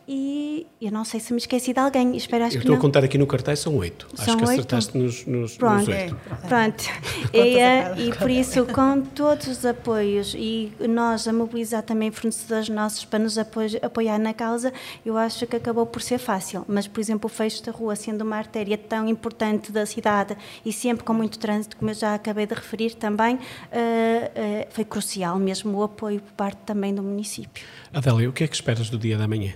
e 0.07 0.67
eu 0.81 0.91
não 0.91 1.05
sei 1.05 1.19
se 1.19 1.31
me 1.31 1.37
esqueci 1.37 1.73
de 1.73 1.79
alguém, 1.79 2.15
espero 2.17 2.43
acho 2.43 2.55
eu 2.55 2.59
que 2.59 2.65
estou 2.65 2.75
não. 2.75 2.79
a 2.79 2.81
contar 2.81 3.03
aqui 3.03 3.17
no 3.17 3.27
cartaz, 3.27 3.59
são 3.59 3.75
oito. 3.77 4.07
São 4.15 4.25
Acho 4.25 4.37
que 4.37 4.43
oito? 4.43 4.51
acertaste 4.51 4.97
nos, 4.97 5.25
nos, 5.25 5.57
Pronto. 5.57 5.77
nos 5.79 5.87
oito. 5.87 6.17
Pronto. 6.47 6.83
E, 7.33 7.57
e 8.09 8.15
por 8.17 8.29
isso, 8.29 8.65
com 8.65 9.01
todos 9.01 9.47
os 9.47 9.65
apoios 9.65 10.33
e 10.35 10.71
nós 10.89 11.27
a 11.27 11.33
mobilizar 11.33 11.83
também 11.83 12.11
fornecedores 12.11 12.67
nossos 12.69 13.05
para 13.05 13.19
nos 13.19 13.37
apoiar 13.37 14.17
na 14.17 14.33
causa, 14.33 14.73
eu 15.05 15.17
acho 15.17 15.45
que 15.45 15.55
acabou 15.55 15.85
por 15.85 16.01
ser 16.01 16.17
fácil. 16.17 16.65
Mas, 16.67 16.87
por 16.87 16.99
exemplo, 16.99 17.27
o 17.27 17.29
fecho 17.29 17.63
da 17.63 17.71
rua, 17.71 17.95
sendo 17.95 18.23
uma 18.23 18.37
artéria 18.37 18.77
tão 18.77 19.07
importante 19.07 19.71
da 19.71 19.85
cidade 19.85 20.35
e 20.65 20.73
sempre 20.73 21.03
com 21.03 21.13
muito 21.13 21.37
trânsito, 21.37 21.77
como 21.77 21.91
eu 21.91 21.95
já 21.95 22.15
acabei 22.15 22.45
de 22.45 22.53
referir 22.53 22.95
também, 22.95 23.39
eh, 23.71 24.31
eh, 24.35 24.67
foi 24.71 24.83
crucial 24.83 25.37
mesmo 25.37 25.77
o 25.77 25.83
apoio 25.83 26.19
por 26.21 26.33
parte 26.33 26.59
também 26.65 26.93
do 26.93 27.03
município. 27.03 27.63
Adélia, 27.93 28.29
o 28.29 28.33
que 28.33 28.43
é 28.43 28.47
que 28.47 28.55
esperas 28.55 28.89
do 28.89 28.97
dia 28.97 29.17
da 29.17 29.27
manhã? 29.27 29.53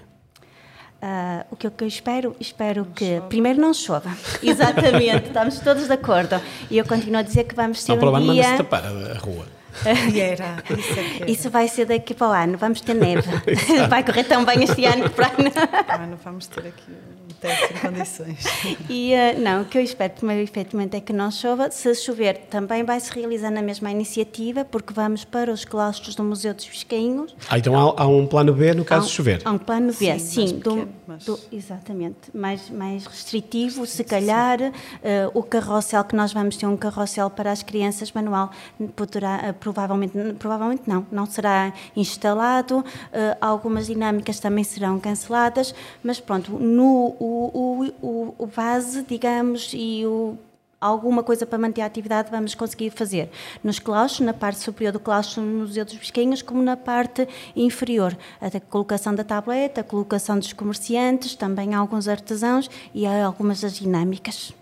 Ah, 1.08 1.46
o 1.52 1.56
que 1.56 1.68
eu 1.68 1.88
espero? 1.88 2.36
Espero 2.40 2.84
que 2.96 3.22
primeiro 3.30 3.62
não 3.62 3.76
chova. 3.76 4.10
Exatamente, 4.42 5.28
estamos 5.28 5.60
todos 5.60 5.86
de 5.86 5.94
acordo. 5.94 6.42
E 6.72 6.80
eu 6.80 6.86
continuo 6.86 7.20
a 7.20 7.22
dizer 7.22 7.44
que 7.44 7.54
vamos 7.54 7.84
ter 7.84 7.92
Não, 7.92 8.00
para 8.00 8.10
o 8.10 8.12
um 8.14 8.16
ano 8.16 8.26
manda-se 8.26 8.50
dia. 8.50 8.58
tapar 8.58 8.84
a, 8.84 9.12
a 9.12 9.18
rua. 9.20 9.46
Era, 9.86 10.64
isso 10.76 11.00
é. 11.00 11.30
Isso 11.32 11.50
vai 11.52 11.68
ser 11.68 11.86
daqui 11.86 12.16
para 12.16 12.28
o 12.28 12.32
ano, 12.32 12.58
vamos 12.58 12.82
ter 12.82 12.96
neve. 12.96 13.30
vai 13.88 14.04
correr 14.04 14.24
tão 14.24 14.44
bem 14.44 14.64
este 14.64 14.84
ano 14.84 15.04
que 15.04 15.10
para 15.16 15.28
o 15.28 15.42
ano. 15.42 15.52
Ah, 15.88 15.98
não 16.08 16.18
vamos 16.18 16.48
ter 16.48 16.62
aqui 16.62 16.90
um 16.90 17.15
teto 17.46 17.74
em 17.74 17.80
condições. 17.80 18.44
E 18.90 19.14
ah, 19.16 19.34
não, 19.34 19.62
o 19.62 19.66
que 19.66 19.78
eu 19.78 19.82
espero 19.82 20.14
primeiro 20.14 20.42
efetivamente 20.44 20.96
é 20.96 21.00
que 21.02 21.12
não 21.14 21.30
chova. 21.32 21.70
Se 21.72 21.94
chover, 21.96 22.38
também 22.50 22.84
vai 22.84 23.00
se 23.00 23.12
realizar 23.14 23.52
na 23.52 23.62
mesma 23.62 23.92
iniciativa, 23.92 24.64
porque 24.66 24.94
vamos 24.94 25.24
para 25.26 25.52
os 25.52 25.64
claustros 25.66 26.16
do 26.16 26.24
Museu 26.24 26.54
dos 26.54 26.66
Biscainhos. 26.66 27.36
Ah, 27.50 27.58
então 27.58 27.76
há, 27.76 28.04
há 28.04 28.08
um 28.08 28.26
plano 28.28 28.54
B 28.54 28.74
no 28.74 28.84
caso 28.86 29.04
um- 29.06 29.08
de 29.08 29.12
chover. 29.14 29.42
Há 29.46 29.52
um 29.52 29.58
plano 29.58 29.88
B, 29.88 29.94
Sim, 29.94 30.20
sim, 30.20 30.40
mais 30.42 30.52
do- 30.54 30.60
pequeno, 30.72 30.92
mas- 31.08 31.26
do- 31.26 31.40
exatamente, 31.52 32.18
mais, 32.34 32.70
mais 32.70 33.06
restritivo, 33.06 33.86
se 33.86 34.04
calhar. 34.04 34.60
eh, 35.04 35.30
o 35.34 35.42
carrossel, 35.44 36.04
que 36.04 36.16
nós 36.16 36.32
vamos 36.34 36.58
ter 36.58 36.66
um 36.66 36.78
carrossel 36.78 37.30
para 37.30 37.52
as 37.52 37.62
crianças 37.64 38.12
manual, 38.12 38.52
poderá, 38.96 39.40
eh, 39.44 39.52
provavelmente, 39.54 40.18
provavelmente 40.40 40.84
não, 40.88 41.06
não 41.12 41.26
será 41.26 41.74
instalado, 41.96 42.84
algumas 43.42 43.88
dinâmicas 43.88 44.40
também 44.40 44.64
serão 44.64 45.00
canceladas, 45.00 45.74
mas 46.04 46.20
pronto, 46.20 46.52
no, 46.54 47.16
o, 47.36 47.94
o, 48.02 48.36
o, 48.38 48.48
base, 48.48 49.04
digamos, 49.04 49.72
e 49.74 50.06
o 50.06 50.38
alguma 50.80 51.24
coisa 51.24 51.46
para 51.46 51.58
manter 51.58 51.82
a 51.82 51.86
atividade 51.86 52.30
vamos 52.30 52.54
conseguir 52.54 52.92
fazer. 52.92 53.30
Nos 53.64 53.80
claustros, 53.80 54.26
na 54.26 54.34
parte 54.34 54.60
superior 54.60 54.92
do 54.92 55.00
claustro 55.00 55.42
no 55.42 55.60
Museu 55.62 55.84
dos 55.84 55.96
Biscainhos, 55.96 56.42
como 56.42 56.62
na 56.62 56.78
parte 56.78 57.28
inferior. 57.56 58.16
A 58.40 58.60
colocação 58.60 59.16
da 59.16 59.24
tableta, 59.24 59.82
a 59.82 59.84
colocação 59.84 60.38
dos 60.38 60.54
comerciantes, 60.54 61.36
também 61.36 61.74
alguns 61.74 62.08
artesãos 62.08 62.70
e 62.94 63.06
algumas 63.06 63.62
das 63.62 63.74
dinâmicas. 63.74 64.54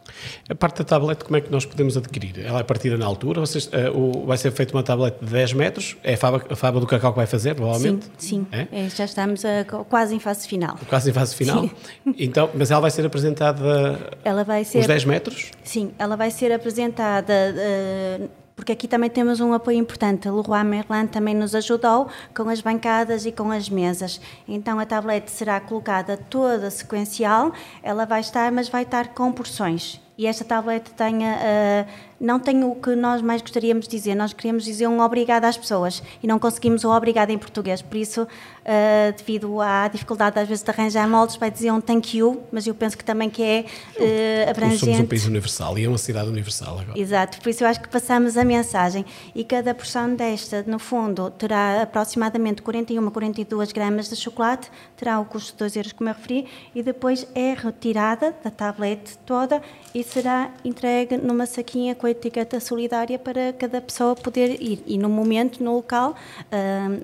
A 0.49 0.55
parte 0.55 0.77
da 0.79 0.83
tablet, 0.83 1.23
como 1.23 1.37
é 1.37 1.41
que 1.41 1.51
nós 1.51 1.65
podemos 1.65 1.95
adquirir? 1.97 2.39
Ela 2.45 2.59
é 2.59 2.63
partida 2.63 2.97
na 2.97 3.05
altura? 3.05 3.39
Vocês, 3.41 3.69
eh, 3.71 3.89
o- 3.89 4.25
vai 4.25 4.37
ser 4.37 4.51
feita 4.51 4.73
uma 4.75 4.83
tablet 4.83 5.15
de 5.21 5.31
10 5.31 5.53
metros? 5.53 5.95
É 6.03 6.13
a 6.13 6.17
Faba, 6.17 6.43
a 6.49 6.55
do 6.79 6.87
Cacau 6.87 7.11
que 7.13 7.17
vai 7.17 7.27
fazer, 7.27 7.55
provavelmente? 7.55 8.05
Sim, 8.17 8.45
sim. 8.47 8.47
É? 8.51 8.67
É, 8.85 8.89
já 8.89 9.05
estamos 9.05 9.43
a- 9.45 9.63
quase 9.89 10.15
em 10.15 10.19
fase 10.19 10.47
final. 10.47 10.77
Quase 10.89 11.09
em 11.09 11.13
fase 11.13 11.35
final. 11.35 11.69
Então, 12.17 12.49
mas 12.53 12.69
ela 12.71 12.81
vai 12.81 12.91
ser 12.91 13.05
apresentada 13.05 13.99
Ela 14.23 14.43
vai 14.43 14.61
os 14.61 14.67
ser 14.67 14.85
10 14.87 15.05
metros? 15.05 15.51
Sim, 15.63 15.91
ela 15.97 16.15
vai 16.15 16.29
ser 16.31 16.51
apresentada, 16.51 17.33
eh, 17.33 18.27
porque 18.55 18.71
aqui 18.71 18.87
também 18.87 19.09
temos 19.09 19.39
um 19.39 19.53
apoio 19.53 19.77
importante. 19.77 20.27
A 20.27 20.31
Leroy 20.31 20.63
Merlin 20.63 21.07
também 21.07 21.33
nos 21.33 21.55
ajudou 21.55 22.07
com 22.35 22.49
as 22.49 22.61
bancadas 22.61 23.25
e 23.25 23.31
com 23.31 23.51
as 23.51 23.69
mesas. 23.69 24.19
Então 24.47 24.79
a 24.79 24.85
tablete 24.85 25.31
será 25.31 25.59
colocada 25.59 26.17
toda 26.17 26.69
sequencial, 26.69 27.51
ela 27.81 28.05
vai 28.05 28.21
estar, 28.21 28.51
mas 28.51 28.69
vai 28.69 28.83
estar 28.83 29.09
com 29.09 29.31
porções. 29.31 29.99
E 30.15 30.27
esta 30.27 30.45
tablete 30.45 30.91
tem, 30.91 31.25
eh, 31.25 31.87
não 32.19 32.39
tem 32.39 32.63
o 32.63 32.75
que 32.75 32.95
nós 32.95 33.21
mais 33.21 33.41
gostaríamos 33.41 33.87
de 33.87 33.97
dizer. 33.97 34.15
Nós 34.15 34.33
queríamos 34.33 34.63
dizer 34.63 34.87
um 34.87 35.01
obrigado 35.01 35.45
às 35.45 35.57
pessoas 35.57 36.01
e 36.21 36.27
não 36.27 36.39
conseguimos 36.39 36.83
o 36.83 36.89
obrigado 36.89 37.29
em 37.31 37.37
português. 37.37 37.81
Por 37.81 37.97
isso, 37.97 38.27
eh, 38.65 39.13
devido 39.17 39.59
à 39.61 39.87
dificuldade 39.87 40.39
às 40.39 40.47
vezes 40.47 40.63
de 40.63 40.69
arranjar 40.71 41.07
moldes, 41.07 41.35
vai 41.35 41.51
dizer 41.51 41.71
um 41.71 41.81
thank 41.81 42.17
you, 42.17 42.41
mas 42.51 42.65
eu 42.65 42.73
penso 42.73 42.97
que 42.97 43.03
também 43.03 43.29
que 43.29 43.43
é 43.43 43.65
eh, 43.97 44.45
Como 44.53 44.65
somos 44.67 44.83
um 44.83 44.85
abrangente. 44.85 45.09
país 45.09 45.25
universal 45.25 45.77
e 45.77 45.85
é 45.85 45.87
uma 45.89 45.97
cidade 45.97 46.29
universal 46.29 46.79
agora. 46.79 46.97
Exato, 46.99 47.39
por 47.41 47.49
isso 47.49 47.63
eu 47.63 47.67
acho 47.67 47.81
que 47.81 47.89
passamos 47.89 48.37
a 48.37 48.43
mensagem 48.43 49.05
e 49.35 49.43
cada 49.43 49.73
porção 49.73 50.15
desta, 50.15 50.63
no 50.65 50.79
fundo, 50.79 51.29
terá 51.31 51.81
aproximadamente 51.81 52.61
41 52.61 53.07
a 53.07 53.11
42 53.11 53.71
gramas 53.71 54.09
de 54.09 54.15
chocolate, 54.15 54.69
terá 54.95 55.19
o 55.19 55.25
custo 55.25 55.51
de 55.53 55.57
2 55.59 55.75
euros, 55.75 55.91
como 55.91 56.09
eu 56.09 56.13
referi, 56.13 56.47
e 56.73 56.81
depois 56.83 57.27
é 57.35 57.53
retirada 57.53 58.33
da 58.43 58.49
tablete 58.49 59.17
toda 59.25 59.61
e 59.93 60.03
será 60.03 60.51
entregue 60.63 61.17
numa 61.17 61.45
saquinha 61.45 61.93
com 62.03 62.07
a 62.07 62.11
etiqueta 62.11 62.59
solidária 62.59 63.17
para 63.17 63.53
cada 63.53 63.79
pessoa 63.79 64.13
poder 64.13 64.61
ir 64.61 64.83
e 64.85 64.97
no 64.97 65.07
momento, 65.07 65.63
no 65.63 65.73
local, 65.75 66.17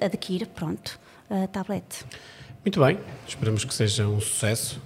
adquirir, 0.02 0.46
pronto, 0.48 1.00
a 1.30 1.48
tablete. 1.48 2.04
Muito 2.66 2.82
bem, 2.82 3.00
esperamos 3.26 3.64
que 3.64 3.74
seja 3.74 4.06
um 4.06 4.20
sucesso. 4.20 4.82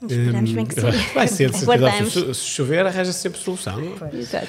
Esperamos 0.00 0.50
Hum, 0.52 0.54
bem 0.54 0.64
que 0.64 0.74
sim. 0.76 1.12
Vai 1.12 1.26
ser, 1.26 1.50
de 1.50 1.58
certeza. 1.58 1.72
Aguardamos. 1.74 2.12
Se, 2.12 2.34
se 2.34 2.44
chover, 2.44 2.86
arranja 2.86 3.10
-se 3.12 3.18
sempre 3.18 3.40
solução. 3.40 3.80
é? 3.80 4.16
Exato. 4.16 4.46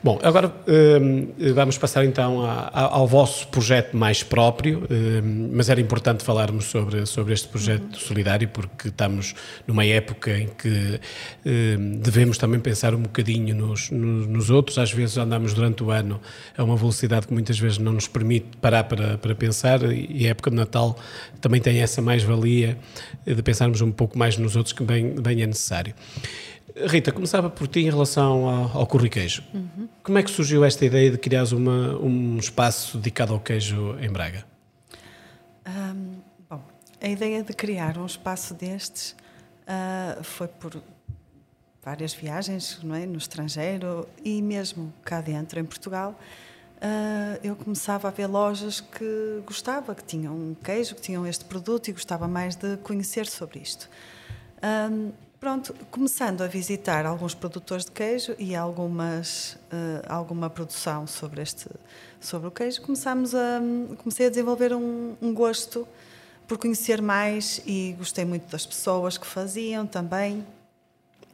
Bom, 0.00 0.16
agora 0.22 0.52
hum, 0.68 1.26
vamos 1.54 1.76
passar 1.76 2.04
então 2.04 2.40
ao 2.72 3.04
vosso 3.04 3.48
projeto 3.48 3.96
mais 3.96 4.22
próprio, 4.22 4.86
hum, 4.88 5.50
mas 5.52 5.68
era 5.68 5.80
importante 5.80 6.22
falarmos 6.22 6.66
sobre, 6.66 7.04
sobre 7.04 7.34
este 7.34 7.48
projeto 7.48 7.98
solidário 7.98 8.48
porque 8.48 8.88
estamos 8.88 9.34
numa 9.66 9.84
época 9.84 10.38
em 10.38 10.46
que 10.46 11.00
hum, 11.44 11.98
devemos 12.00 12.38
também 12.38 12.60
pensar 12.60 12.94
um 12.94 13.02
bocadinho 13.02 13.56
nos, 13.56 13.90
nos, 13.90 14.28
nos 14.28 14.50
outros. 14.50 14.78
Às 14.78 14.92
vezes 14.92 15.18
andamos 15.18 15.52
durante 15.52 15.82
o 15.82 15.90
ano 15.90 16.20
a 16.56 16.62
uma 16.62 16.76
velocidade 16.76 17.26
que 17.26 17.32
muitas 17.32 17.58
vezes 17.58 17.78
não 17.78 17.92
nos 17.92 18.06
permite 18.06 18.56
parar 18.60 18.84
para, 18.84 19.18
para 19.18 19.34
pensar 19.34 19.82
e 19.82 20.26
a 20.26 20.30
época 20.30 20.48
de 20.48 20.56
Natal 20.56 20.96
também 21.40 21.60
tem 21.60 21.80
essa 21.80 22.00
mais-valia 22.00 22.78
de 23.26 23.42
pensarmos 23.42 23.80
um 23.80 23.90
pouco 23.90 24.16
mais 24.16 24.36
nos 24.36 24.54
outros 24.54 24.72
que 24.72 24.84
bem, 24.84 25.16
bem 25.20 25.42
é 25.42 25.46
necessário. 25.46 25.92
Rita, 26.86 27.10
começava 27.10 27.50
por 27.50 27.66
ti 27.66 27.80
em 27.80 27.90
relação 27.90 28.48
ao, 28.48 28.78
ao 28.78 28.86
corriqueijo. 28.86 29.42
Como 30.02 30.18
é 30.18 30.22
que 30.22 30.30
surgiu 30.30 30.64
esta 30.64 30.84
ideia 30.84 31.10
de 31.10 31.18
criares 31.18 31.52
uma, 31.52 31.96
um 31.98 32.38
espaço 32.38 32.98
dedicado 32.98 33.32
ao 33.32 33.40
queijo 33.40 33.96
em 34.00 34.10
Braga? 34.10 34.44
Ahm, 35.64 36.20
bom, 36.48 36.62
a 37.00 37.08
ideia 37.08 37.42
de 37.42 37.52
criar 37.52 37.98
um 37.98 38.06
espaço 38.06 38.54
destes 38.54 39.16
ah, 39.66 40.18
foi 40.22 40.48
por 40.48 40.80
várias 41.82 42.14
viagens 42.14 42.80
não 42.82 42.94
é? 42.94 43.06
no 43.06 43.18
estrangeiro 43.18 44.08
e 44.24 44.40
mesmo 44.40 44.92
cá 45.04 45.20
dentro, 45.20 45.58
em 45.58 45.64
Portugal. 45.64 46.18
ah, 46.80 47.38
eu 47.42 47.56
começava 47.56 48.08
a 48.08 48.10
ver 48.10 48.26
lojas 48.26 48.80
que 48.80 49.42
gostava, 49.44 49.94
que 49.94 50.04
tinham 50.04 50.34
um 50.34 50.54
queijo, 50.54 50.94
que 50.94 51.00
tinham 51.00 51.26
este 51.26 51.44
produto 51.44 51.88
e 51.88 51.92
gostava 51.92 52.28
mais 52.28 52.54
de 52.54 52.76
conhecer 52.78 53.26
sobre 53.26 53.58
isto. 53.58 53.90
Ahm, 54.62 55.10
pronto, 55.40 55.74
começando 55.90 56.42
a 56.42 56.46
visitar 56.46 57.06
alguns 57.06 57.34
produtores 57.34 57.84
de 57.84 57.92
queijo 57.92 58.34
e 58.38 58.54
algumas, 58.54 59.56
ah, 59.70 60.16
alguma 60.16 60.50
produção 60.50 61.06
sobre, 61.06 61.42
este, 61.42 61.66
sobre 62.20 62.48
o 62.48 62.50
queijo, 62.50 62.82
começámos 62.82 63.34
a, 63.34 63.60
comecei 63.98 64.26
a 64.26 64.30
desenvolver 64.30 64.74
um, 64.74 65.14
um 65.20 65.32
gosto 65.32 65.86
por 66.46 66.58
conhecer 66.58 67.02
mais 67.02 67.60
e 67.66 67.94
gostei 67.98 68.24
muito 68.24 68.50
das 68.50 68.64
pessoas 68.64 69.18
que 69.18 69.26
faziam 69.26 69.86
também. 69.86 70.44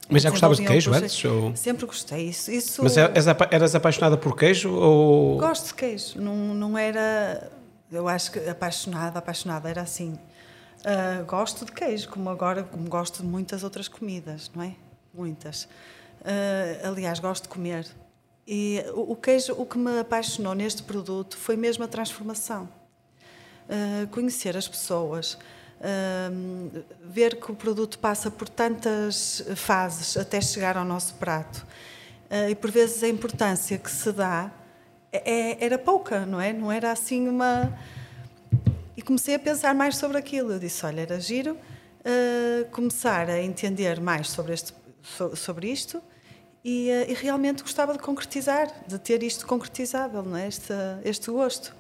Mas 0.09 0.23
já 0.23 0.31
gostavas 0.31 0.59
de 0.59 0.67
queijo 0.67 0.93
antes? 0.93 1.25
Ou... 1.25 1.57
Sempre 1.57 1.87
gostei. 1.87 2.29
Isso, 2.29 2.51
isso 2.51 2.83
Mas 2.83 2.97
é- 2.97 3.11
eras 3.51 3.75
apaixonada 3.75 4.19
por 4.19 4.37
queijo? 4.37 4.71
Ou... 4.71 5.39
Gosto 5.39 5.69
de 5.69 5.75
queijo. 5.75 6.21
Não, 6.21 6.35
não 6.55 6.77
era. 6.77 7.51
Eu 7.91 8.07
acho 8.07 8.33
que 8.33 8.39
apaixonada, 8.49 9.19
apaixonada 9.19 9.71
era 9.71 9.81
assim. 9.81 10.19
Ah, 10.85 11.23
gosto 11.27 11.65
de 11.65 11.73
queijo, 11.73 12.09
como 12.09 12.29
agora, 12.29 12.63
como 12.63 12.89
gosto 12.89 13.23
de 13.23 13.29
muitas 13.29 13.65
outras 13.65 13.89
comidas, 13.89 14.51
não 14.55 14.63
é? 14.63 14.75
Muitas. 15.13 15.69
Ah, 16.25 16.89
aliás, 16.89 17.19
gosto 17.19 17.45
de 17.45 17.49
comer. 17.49 17.87
E 18.47 18.85
o, 18.95 19.13
o 19.13 19.17
queijo, 19.17 19.55
o 19.55 19.65
que 19.65 19.79
me 19.79 19.99
apaixonou 19.99 20.55
neste 20.55 20.83
produto 20.83 21.37
foi 21.37 21.57
mesmo 21.57 21.85
a 21.85 21.89
transformação. 21.89 22.69
Ah, 23.69 24.07
conhecer 24.11 24.57
as 24.57 24.69
pessoas, 24.69 25.39
ver 27.03 27.39
que 27.39 27.51
o 27.53 27.55
produto 27.55 27.99
passa 27.99 28.31
por 28.31 28.49
tantas 28.49 29.45
fases 29.57 30.17
até 30.17 30.41
chegar 30.41 30.77
ao 30.79 30.85
nosso 30.85 31.15
prato. 31.15 31.67
E 32.51 32.55
por 32.55 32.71
vezes 32.71 33.03
a 33.03 33.09
importância 33.09 33.77
que 33.77 33.91
se 33.91 34.11
dá 34.11 34.51
é- 35.13 35.31
é- 35.53 35.65
era 35.65 35.79
pouca, 35.79 36.25
não 36.25 36.41
é? 36.41 36.53
Não 36.55 36.73
era 36.73 36.91
assim 36.91 37.29
uma. 37.29 37.71
Comecei 39.05 39.35
a 39.35 39.39
pensar 39.39 39.75
mais 39.75 39.97
sobre 39.97 40.19
aquilo. 40.19 40.53
Eu 40.53 40.59
disse: 40.59 40.85
olha, 40.87 41.03
era 41.03 41.21
giro 41.21 41.57
ah, 42.05 42.65
começar 42.71 43.29
a 43.29 43.41
entender 43.41 44.01
mais 44.01 44.31
sobre, 44.31 44.55
este, 44.55 44.73
so- 45.03 45.37
sobre 45.37 45.71
isto 45.71 46.03
e, 46.65 46.91
ah, 46.91 47.05
e 47.11 47.15
realmente 47.15 47.63
gostava 47.63 47.93
de 47.93 47.99
concretizar, 47.99 48.69
de 48.87 48.99
ter 48.99 49.23
isto 49.23 49.47
concretizável, 49.47 50.23
não 50.23 50.37
é? 50.37 50.49
este, 50.49 50.73
este 51.05 51.31
gosto. 51.31 51.75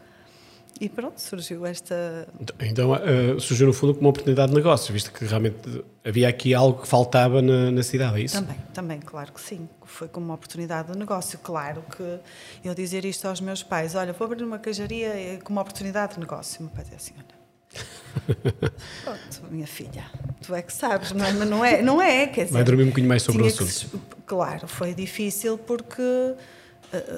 E 0.80 0.88
pronto, 0.88 1.20
surgiu 1.20 1.64
esta. 1.64 2.26
Então 2.60 2.92
uh, 2.92 3.40
surgiu 3.40 3.66
no 3.66 3.72
fundo 3.72 3.94
como 3.94 4.06
uma 4.06 4.10
oportunidade 4.10 4.50
de 4.50 4.56
negócio, 4.56 4.92
visto 4.92 5.12
que 5.12 5.24
realmente 5.24 5.84
havia 6.04 6.28
aqui 6.28 6.52
algo 6.52 6.82
que 6.82 6.88
faltava 6.88 7.40
na, 7.40 7.70
na, 7.70 7.82
cidade, 7.82 8.20
é 8.20 8.24
isso? 8.24 8.34
Também, 8.40 8.56
também, 8.72 9.00
claro 9.00 9.32
que 9.32 9.40
sim. 9.40 9.68
Foi 9.84 10.08
como 10.08 10.26
uma 10.26 10.34
oportunidade 10.34 10.90
de 10.92 10.98
negócio. 10.98 11.38
Claro 11.38 11.84
que 11.96 12.18
eu 12.64 12.74
dizer 12.74 13.04
isto 13.04 13.26
aos 13.26 13.40
meus 13.40 13.62
pais: 13.62 13.94
olha, 13.94 14.12
vou 14.12 14.26
abrir 14.26 14.42
uma 14.42 14.58
queijaria 14.58 15.08
é 15.08 15.38
como 15.42 15.56
uma 15.56 15.62
oportunidade 15.62 16.14
de 16.14 16.20
negócio. 16.20 16.62
Meu 16.62 16.72
pai 16.72 16.82
dizia 16.82 16.96
assim: 16.96 17.14
olha. 17.16 17.44
Pronto, 19.04 19.42
minha 19.50 19.66
filha, 19.66 20.04
tu 20.40 20.54
é 20.54 20.62
que 20.62 20.72
sabes, 20.72 21.10
não, 21.12 21.32
mas 21.32 21.48
não 21.48 21.64
é, 21.64 21.82
não 21.82 22.00
é, 22.00 22.26
quer 22.28 22.44
dizer, 22.44 22.54
Vai 22.54 22.62
dormir 22.62 22.84
um 22.84 22.86
bocadinho 22.86 23.08
mais 23.08 23.22
sobre 23.22 23.42
o 23.42 23.46
assunto. 23.46 24.00
Claro, 24.24 24.68
foi 24.68 24.94
difícil 24.94 25.58
porque 25.58 26.00
eh, 26.00 26.36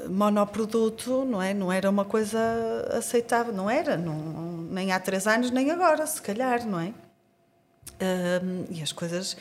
monoproduto, 0.08 1.24
não 1.24 1.40
é? 1.40 1.52
Não 1.54 1.72
era 1.72 1.88
uma 1.88 2.04
coisa 2.04 2.38
aceitável, 2.92 3.52
não 3.52 3.68
era, 3.68 3.96
não, 3.96 4.62
nem 4.70 4.92
há 4.92 5.00
três 5.00 5.26
anos 5.26 5.50
nem 5.50 5.70
agora, 5.70 6.06
se 6.06 6.20
calhar, 6.20 6.66
não 6.66 6.80
é? 6.80 6.92
Um, 8.00 8.66
e 8.70 8.82
as 8.82 8.92
coisas 8.92 9.36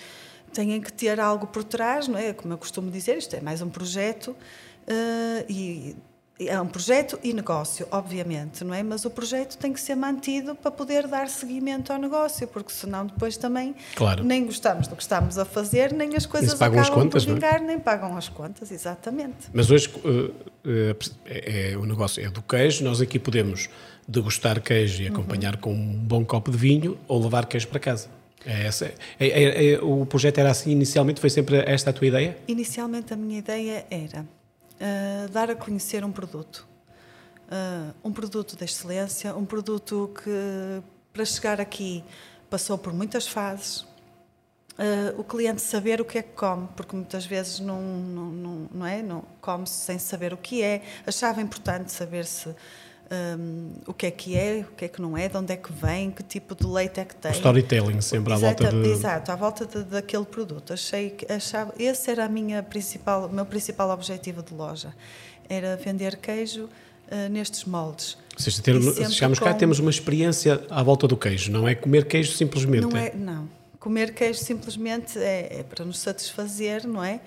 têm 0.53 0.79
que 0.79 0.93
ter 0.93 1.19
algo 1.19 1.47
por 1.47 1.63
trás, 1.63 2.07
não 2.07 2.17
é? 2.17 2.33
Como 2.33 2.53
eu 2.53 2.57
costumo 2.57 2.89
dizer, 2.89 3.17
isto 3.17 3.35
é 3.35 3.41
mais 3.41 3.61
um 3.61 3.69
projeto 3.69 4.29
uh, 4.29 5.45
e 5.49 5.95
é 6.39 6.59
um 6.59 6.67
projeto 6.67 7.17
e 7.23 7.31
negócio, 7.31 7.87
obviamente, 7.89 8.63
não 8.63 8.73
é? 8.73 8.83
Mas 8.83 9.05
o 9.05 9.09
projeto 9.09 9.57
tem 9.57 9.71
que 9.71 9.79
ser 9.79 9.95
mantido 9.95 10.53
para 10.53 10.69
poder 10.69 11.07
dar 11.07 11.29
seguimento 11.29 11.93
ao 11.93 11.99
negócio, 11.99 12.45
porque 12.47 12.73
senão 12.73 13.05
depois 13.05 13.37
também 13.37 13.73
claro. 13.95 14.23
nem 14.23 14.45
gostamos 14.45 14.87
do 14.87 14.95
que 14.95 15.01
estamos 15.01 15.37
a 15.37 15.45
fazer, 15.45 15.93
nem 15.93 16.13
as 16.15 16.25
coisas 16.25 16.49
nem 16.49 16.55
acabam 16.55 16.81
as 16.81 16.89
contas, 16.89 17.25
por 17.25 17.33
vingar, 17.35 17.55
é? 17.55 17.59
nem 17.59 17.79
pagam 17.79 18.17
as 18.17 18.27
contas, 18.27 18.69
exatamente. 18.69 19.47
Mas 19.53 19.71
hoje 19.71 19.89
uh, 20.03 20.33
é, 21.25 21.71
é, 21.71 21.77
o 21.77 21.85
negócio 21.85 22.23
é 22.23 22.29
do 22.29 22.41
queijo, 22.41 22.83
nós 22.83 22.99
aqui 22.99 23.17
podemos 23.17 23.69
degustar 24.05 24.61
queijo 24.61 25.03
e 25.03 25.07
acompanhar 25.07 25.55
uhum. 25.55 25.61
com 25.61 25.73
um 25.73 25.97
bom 25.99 26.25
copo 26.25 26.51
de 26.51 26.57
vinho 26.57 26.97
ou 27.07 27.21
levar 27.23 27.45
queijo 27.45 27.67
para 27.69 27.79
casa. 27.79 28.09
É 28.45 28.67
essa, 28.67 28.85
é, 28.85 28.93
é, 29.19 29.71
é, 29.71 29.79
o 29.81 30.05
projeto 30.05 30.37
era 30.37 30.51
assim 30.51 30.69
inicialmente? 30.69 31.19
Foi 31.19 31.29
sempre 31.29 31.63
esta 31.65 31.89
a 31.89 31.93
tua 31.93 32.05
ideia? 32.05 32.37
Inicialmente 32.47 33.11
a 33.11 33.17
minha 33.17 33.39
ideia 33.39 33.85
era 33.89 34.25
uh, 34.75 35.29
dar 35.29 35.49
a 35.49 35.55
conhecer 35.55 36.03
um 36.03 36.11
produto. 36.11 36.67
Uh, 37.47 37.93
um 38.03 38.11
produto 38.11 38.55
de 38.55 38.63
excelência, 38.63 39.35
um 39.35 39.45
produto 39.45 40.11
que, 40.15 40.83
para 41.13 41.25
chegar 41.25 41.61
aqui, 41.61 42.03
passou 42.49 42.77
por 42.77 42.93
muitas 42.93 43.27
fases. 43.27 43.81
Uh, 44.77 45.17
o 45.17 45.23
cliente 45.23 45.61
saber 45.61 46.01
o 46.01 46.05
que 46.05 46.17
é 46.17 46.21
que 46.21 46.33
come, 46.33 46.67
porque 46.75 46.95
muitas 46.95 47.25
vezes 47.25 47.59
não, 47.59 47.81
não, 47.81 48.25
não, 48.25 48.69
não 48.73 48.85
é? 48.85 49.01
Não, 49.01 49.23
come-se 49.39 49.85
sem 49.85 49.97
saber 49.97 50.33
o 50.33 50.37
que 50.37 50.61
é. 50.61 50.83
Achava 51.07 51.41
importante 51.41 51.91
saber 51.91 52.25
se 52.25 52.53
um, 53.11 53.71
o 53.85 53.93
que 53.93 54.07
é 54.07 54.11
que 54.11 54.35
é, 54.35 54.65
o 54.69 54.75
que 54.75 54.85
é 54.85 54.87
que 54.87 55.01
não 55.01 55.17
é, 55.17 55.29
de 55.29 55.37
onde 55.37 55.53
é 55.53 55.55
que 55.55 55.71
vem, 55.71 56.09
que 56.11 56.23
tipo 56.23 56.55
de 56.55 56.65
leite 56.65 56.99
é 56.99 57.05
que 57.05 57.15
tem. 57.15 57.31
O 57.31 57.35
storytelling 57.35 58.01
sempre 58.01 58.33
à 58.33 58.37
volta 58.37 58.69
de... 58.69 58.89
Exato, 58.89 59.31
à 59.31 59.35
volta 59.35 59.65
de, 59.65 59.83
daquele 59.83 60.25
produto. 60.25 60.73
Achei 60.73 61.11
que 61.11 61.31
achava, 61.31 61.73
esse 61.77 62.09
era 62.09 62.25
a 62.25 62.29
minha 62.29 62.63
principal, 62.63 63.27
o 63.27 63.29
meu 63.33 63.45
principal 63.45 63.89
objetivo 63.91 64.41
de 64.41 64.53
loja, 64.53 64.93
era 65.47 65.75
vender 65.77 66.17
queijo 66.17 66.63
uh, 66.63 67.29
nestes 67.29 67.65
moldes. 67.65 68.17
Seja, 68.37 68.61
ter, 68.61 68.81
chegamos 69.09 69.39
com... 69.39 69.45
cá 69.45 69.53
temos 69.53 69.79
uma 69.79 69.91
experiência 69.91 70.63
à 70.69 70.81
volta 70.81 71.07
do 71.07 71.15
queijo, 71.15 71.51
não 71.51 71.67
é 71.67 71.75
comer 71.75 72.05
queijo 72.05 72.31
simplesmente. 72.31 72.87
Não 72.87 72.97
é, 72.97 73.07
é 73.07 73.15
não. 73.15 73.47
Comer 73.79 74.13
queijo 74.13 74.39
simplesmente 74.39 75.19
é, 75.19 75.59
é 75.59 75.63
para 75.63 75.85
nos 75.85 75.99
satisfazer, 75.99 76.87
não 76.87 77.03
é? 77.03 77.21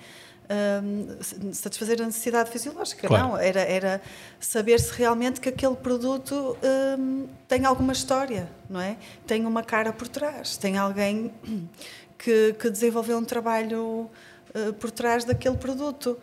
Um, 0.49 1.53
satisfazer 1.53 2.01
a 2.01 2.05
necessidade 2.05 2.49
fisiológica, 2.49 3.07
claro. 3.07 3.29
não. 3.29 3.37
Era, 3.37 3.61
era 3.61 4.01
saber 4.39 4.79
se 4.79 4.91
realmente 4.93 5.39
que 5.39 5.49
aquele 5.49 5.75
produto 5.75 6.57
um, 6.97 7.27
tem 7.47 7.65
alguma 7.65 7.93
história, 7.93 8.49
não 8.69 8.81
é? 8.81 8.97
Tem 9.27 9.45
uma 9.45 9.63
cara 9.63 9.93
por 9.93 10.07
trás, 10.07 10.57
tem 10.57 10.77
alguém 10.77 11.31
que, 12.17 12.53
que 12.53 12.69
desenvolveu 12.69 13.17
um 13.17 13.25
trabalho 13.25 14.09
uh, 14.55 14.73
por 14.79 14.91
trás 14.91 15.23
daquele 15.23 15.57
produto. 15.57 16.17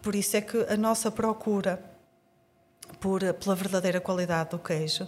Por 0.00 0.14
isso 0.14 0.36
é 0.36 0.40
que 0.40 0.56
a 0.68 0.76
nossa 0.76 1.10
procura 1.10 1.82
por, 2.98 3.20
pela 3.34 3.54
verdadeira 3.54 4.00
qualidade 4.00 4.50
do 4.50 4.58
queijo 4.58 5.06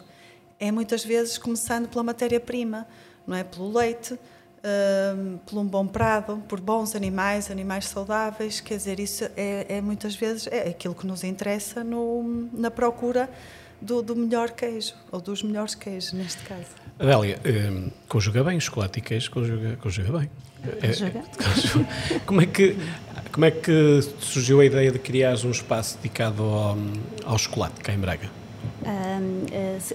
é 0.61 0.71
muitas 0.71 1.05
vezes 1.05 1.39
começando 1.39 1.89
pela 1.89 2.05
matéria-prima, 2.05 2.87
não 3.27 3.37
é? 3.37 3.43
Pelo 3.43 3.73
leite, 3.73 4.19
um, 4.65 5.39
por 5.39 5.59
um 5.59 5.65
bom 5.65 5.87
prado, 5.87 6.43
por 6.49 6.61
bons 6.61 6.95
animais, 6.95 7.51
animais 7.51 7.87
saudáveis. 7.87 8.61
Quer 8.61 8.77
dizer, 8.77 9.01
isso 9.01 9.25
é, 9.37 9.67
é 9.69 9.81
muitas 9.81 10.15
vezes 10.15 10.47
é 10.47 10.69
aquilo 10.69 10.95
que 10.95 11.07
nos 11.07 11.25
interessa 11.25 11.83
no, 11.83 12.49
na 12.53 12.71
procura 12.71 13.29
do, 13.81 14.01
do, 14.03 14.15
melhor 14.15 14.51
queijo, 14.51 14.95
ou 15.11 15.21
dos 15.21 15.43
melhores 15.43 15.75
queijos, 15.75 16.13
neste 16.13 16.43
caso. 16.45 16.69
Adélia, 16.99 17.41
um, 17.45 17.91
conjuga 18.09 18.45
bem 18.45 18.61
chocolate 18.61 19.01
e 19.01 19.03
queijo, 19.03 19.31
conjuga, 19.31 19.77
conjuga 19.77 20.19
bem. 20.19 20.31
É, 20.65 22.19
como, 22.25 22.41
é 22.41 22.47
que, 22.47 22.77
como 23.33 23.45
é 23.45 23.51
que 23.51 24.01
surgiu 24.21 24.61
a 24.61 24.65
ideia 24.65 24.93
de 24.93 24.99
criar 25.01 25.35
um 25.45 25.51
espaço 25.51 25.97
dedicado 25.97 26.45
ao, 26.45 26.79
ao 27.25 27.39
chocolate 27.39 27.81
cá 27.81 27.93
em 27.93 27.99
Braga? 27.99 28.31
Um, 28.85 29.45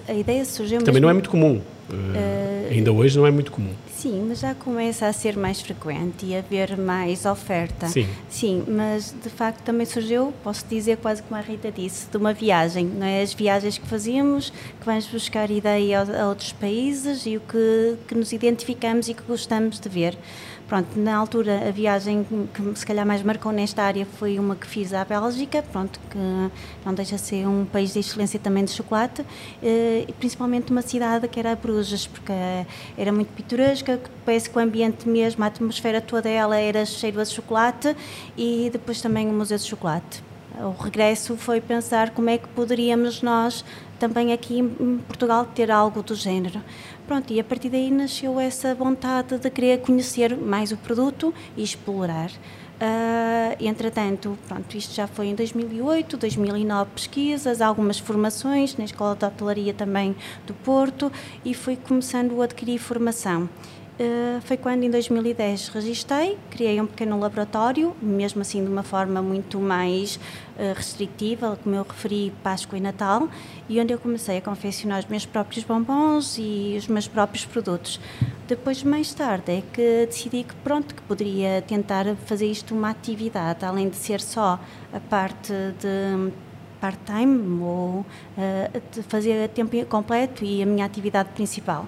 a 0.06 0.12
ideia 0.12 0.44
surgiu. 0.44 0.78
Também 0.80 0.94
mesmo... 0.94 1.02
não 1.02 1.10
é 1.10 1.12
muito 1.14 1.30
comum. 1.30 1.62
Uh, 1.88 2.70
ainda 2.70 2.92
hoje 2.92 3.16
não 3.16 3.26
é 3.26 3.30
muito 3.30 3.50
comum. 3.50 3.72
Sim, 3.98 4.26
mas 4.28 4.38
já 4.38 4.54
começa 4.54 5.08
a 5.08 5.12
ser 5.12 5.36
mais 5.36 5.60
frequente 5.60 6.24
e 6.24 6.32
a 6.32 6.38
haver 6.38 6.78
mais 6.78 7.26
oferta. 7.26 7.88
Sim. 7.88 8.06
Sim, 8.30 8.64
mas 8.68 9.12
de 9.24 9.28
facto 9.28 9.64
também 9.64 9.84
surgiu, 9.84 10.32
posso 10.44 10.64
dizer 10.68 10.98
quase 10.98 11.20
como 11.20 11.34
a 11.34 11.42
Rita 11.42 11.72
disse, 11.72 12.08
de 12.08 12.16
uma 12.16 12.32
viagem. 12.32 12.86
Não 12.86 13.04
é? 13.04 13.22
As 13.22 13.34
viagens 13.34 13.76
que 13.76 13.84
fazíamos, 13.88 14.50
que 14.50 14.86
vamos 14.86 15.04
buscar 15.08 15.50
ideia 15.50 16.00
a, 16.00 16.28
outros 16.28 16.52
países 16.52 17.26
e 17.26 17.38
o 17.38 17.40
que, 17.40 17.96
que 18.06 18.14
nos 18.14 18.32
identificamos 18.32 19.08
e 19.08 19.14
que 19.14 19.22
gostamos 19.24 19.80
de 19.80 19.88
ver. 19.88 20.16
Pronto, 20.68 21.00
na 21.00 21.16
altura 21.16 21.66
a 21.66 21.70
viagem 21.70 22.26
que 22.52 22.78
se 22.78 22.84
calhar 22.84 23.06
mais 23.06 23.22
marcou 23.22 23.50
nesta 23.50 23.82
área 23.82 24.04
foi 24.04 24.38
uma 24.38 24.54
que 24.54 24.66
fiz 24.66 24.92
à 24.92 25.02
Bélgica, 25.02 25.62
pronto, 25.62 25.98
que 26.10 26.18
não 26.84 26.92
deixa 26.92 27.16
de 27.16 27.22
ser 27.22 27.48
um 27.48 27.64
país 27.64 27.94
de 27.94 28.00
excelência 28.00 28.38
também 28.38 28.66
de 28.66 28.72
chocolate, 28.72 29.24
eh, 29.62 30.06
principalmente 30.18 30.70
uma 30.70 30.82
cidade 30.82 31.26
que 31.26 31.40
era 31.40 31.56
Bruges, 31.56 32.06
porque 32.06 32.34
era 32.98 33.10
muito 33.10 33.32
pitoresca, 33.32 33.98
parece 34.26 34.50
que 34.50 34.58
o 34.58 34.60
ambiente 34.60 35.08
mesmo, 35.08 35.42
a 35.42 35.46
atmosfera 35.46 36.02
toda 36.02 36.28
ela 36.28 36.58
era 36.58 36.84
cheio 36.84 37.14
de 37.14 37.24
chocolate 37.30 37.96
e 38.36 38.68
depois 38.70 39.00
também 39.00 39.26
o 39.26 39.32
Museu 39.32 39.56
de 39.56 39.64
Chocolate. 39.64 40.22
O 40.60 40.82
regresso 40.82 41.36
foi 41.36 41.62
pensar 41.62 42.10
como 42.10 42.28
é 42.28 42.36
que 42.36 42.48
poderíamos 42.48 43.22
nós 43.22 43.64
também 43.98 44.32
aqui 44.32 44.58
em 44.58 44.98
Portugal 45.06 45.44
ter 45.44 45.70
algo 45.70 46.02
do 46.02 46.14
género. 46.14 46.62
Pronto, 47.06 47.32
e 47.32 47.40
a 47.40 47.44
partir 47.44 47.70
daí 47.70 47.90
nasceu 47.90 48.38
essa 48.38 48.74
vontade 48.74 49.38
de 49.38 49.50
querer 49.50 49.80
conhecer 49.80 50.36
mais 50.36 50.72
o 50.72 50.76
produto 50.76 51.32
e 51.56 51.62
explorar. 51.62 52.30
Uh, 52.80 53.56
entretanto, 53.58 54.38
pronto, 54.46 54.76
isto 54.76 54.94
já 54.94 55.08
foi 55.08 55.26
em 55.26 55.34
2008, 55.34 56.16
2009 56.16 56.90
pesquisas, 56.94 57.60
algumas 57.60 57.98
formações 57.98 58.76
na 58.76 58.84
Escola 58.84 59.16
de 59.16 59.24
Hotelaria 59.24 59.74
também 59.74 60.14
do 60.46 60.54
Porto 60.54 61.10
e 61.44 61.54
fui 61.54 61.74
começando 61.74 62.40
a 62.40 62.44
adquirir 62.44 62.78
formação. 62.78 63.48
Uh, 63.98 64.40
foi 64.42 64.56
quando 64.56 64.84
em 64.84 64.90
2010 64.90 65.70
registrei, 65.70 66.38
criei 66.50 66.80
um 66.80 66.86
pequeno 66.86 67.18
laboratório, 67.18 67.96
mesmo 68.00 68.40
assim 68.42 68.62
de 68.62 68.70
uma 68.70 68.84
forma 68.84 69.20
muito 69.20 69.58
mais 69.58 70.20
uh, 70.56 70.72
restritiva, 70.72 71.58
como 71.64 71.74
eu 71.74 71.82
referi, 71.82 72.32
Páscoa 72.40 72.78
e 72.78 72.80
Natal, 72.80 73.28
e 73.68 73.80
onde 73.80 73.92
eu 73.92 73.98
comecei 73.98 74.36
a 74.36 74.40
confeccionar 74.40 75.00
os 75.00 75.06
meus 75.06 75.26
próprios 75.26 75.64
bombons 75.64 76.36
e 76.38 76.76
os 76.78 76.86
meus 76.86 77.08
próprios 77.08 77.44
produtos. 77.44 77.98
Depois, 78.46 78.84
mais 78.84 79.12
tarde, 79.12 79.50
é 79.50 79.62
que 79.72 80.06
decidi 80.06 80.44
que 80.44 80.54
pronto, 80.62 80.94
que 80.94 81.02
poderia 81.02 81.60
tentar 81.62 82.04
fazer 82.24 82.46
isto 82.46 82.76
uma 82.76 82.90
atividade, 82.90 83.64
além 83.64 83.88
de 83.88 83.96
ser 83.96 84.20
só 84.20 84.60
a 84.92 85.00
parte 85.00 85.52
de 85.52 86.32
part-time 86.80 87.60
ou 87.60 88.00
uh, 88.00 88.06
de 88.92 89.02
fazer 89.02 89.44
a 89.44 89.48
tempo 89.48 89.84
completo 89.86 90.44
e 90.44 90.62
a 90.62 90.66
minha 90.66 90.84
atividade 90.84 91.30
principal. 91.30 91.86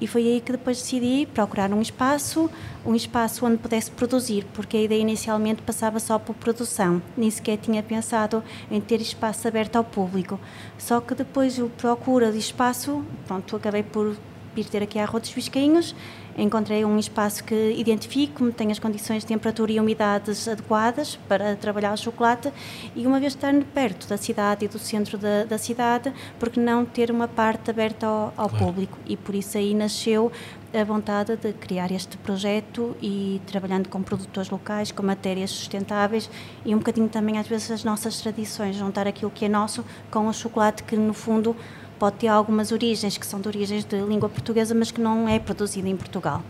E 0.00 0.06
foi 0.06 0.22
aí 0.26 0.40
que 0.40 0.52
depois 0.52 0.78
decidi 0.78 1.26
procurar 1.26 1.70
um 1.72 1.82
espaço, 1.82 2.50
um 2.86 2.94
espaço 2.94 3.44
onde 3.44 3.58
pudesse 3.58 3.90
produzir, 3.90 4.46
porque 4.54 4.76
a 4.76 4.82
ideia 4.82 5.00
inicialmente 5.00 5.60
passava 5.60 6.00
só 6.00 6.18
por 6.18 6.34
produção, 6.34 7.02
nem 7.16 7.30
sequer 7.30 7.58
tinha 7.58 7.82
pensado 7.82 8.42
em 8.70 8.80
ter 8.80 9.00
espaço 9.00 9.46
aberto 9.46 9.76
ao 9.76 9.84
público. 9.84 10.40
Só 10.78 11.00
que 11.00 11.14
depois 11.14 11.58
eu 11.58 11.68
procura 11.68 12.32
de 12.32 12.38
espaço, 12.38 13.04
pronto, 13.26 13.54
acabei 13.54 13.82
por 13.82 14.16
vir 14.54 14.64
ter 14.64 14.82
aqui 14.82 14.98
a 14.98 15.04
Rua 15.04 15.20
dos 15.20 15.30
Viscainhos, 15.30 15.94
encontrei 16.40 16.84
um 16.84 16.98
espaço 16.98 17.44
que 17.44 17.74
identifico, 17.76 18.50
tem 18.52 18.72
as 18.72 18.78
condições 18.78 19.20
de 19.20 19.26
temperatura 19.26 19.72
e 19.72 19.80
umidades 19.80 20.48
adequadas 20.48 21.18
para 21.28 21.54
trabalhar 21.56 21.92
o 21.92 21.96
chocolate 21.96 22.52
e 22.96 23.06
uma 23.06 23.20
vez 23.20 23.34
estando 23.34 23.64
perto 23.64 24.08
da 24.08 24.16
cidade 24.16 24.64
e 24.64 24.68
do 24.68 24.78
centro 24.78 25.18
da, 25.18 25.44
da 25.44 25.58
cidade, 25.58 26.12
porque 26.38 26.58
não 26.58 26.84
ter 26.84 27.10
uma 27.10 27.28
parte 27.28 27.70
aberta 27.70 28.06
ao, 28.06 28.32
ao 28.36 28.48
claro. 28.48 28.64
público 28.64 28.98
e 29.06 29.16
por 29.16 29.34
isso 29.34 29.58
aí 29.58 29.74
nasceu 29.74 30.32
a 30.72 30.84
vontade 30.84 31.36
de 31.36 31.52
criar 31.52 31.90
este 31.90 32.16
projeto 32.16 32.96
e 33.02 33.40
trabalhando 33.46 33.88
com 33.88 34.02
produtores 34.02 34.50
locais, 34.50 34.92
com 34.92 35.02
matérias 35.02 35.50
sustentáveis 35.50 36.30
e 36.64 36.74
um 36.74 36.78
bocadinho 36.78 37.08
também 37.08 37.38
às 37.38 37.46
vezes 37.46 37.70
as 37.70 37.84
nossas 37.84 38.20
tradições, 38.20 38.76
juntar 38.76 39.06
aquilo 39.06 39.30
que 39.30 39.44
é 39.44 39.48
nosso 39.48 39.84
com 40.10 40.28
o 40.28 40.32
chocolate 40.32 40.84
que 40.84 40.96
no 40.96 41.12
fundo 41.12 41.56
pode 42.00 42.16
ter 42.16 42.28
algumas 42.28 42.72
origens 42.72 43.18
que 43.18 43.26
são 43.26 43.40
de 43.40 43.46
origens 43.46 43.84
de 43.84 44.00
língua 44.00 44.28
portuguesa, 44.28 44.74
mas 44.74 44.90
que 44.90 45.00
não 45.00 45.28
é 45.28 45.38
produzido 45.38 45.86
em 45.86 45.94
Portugal. 45.94 46.42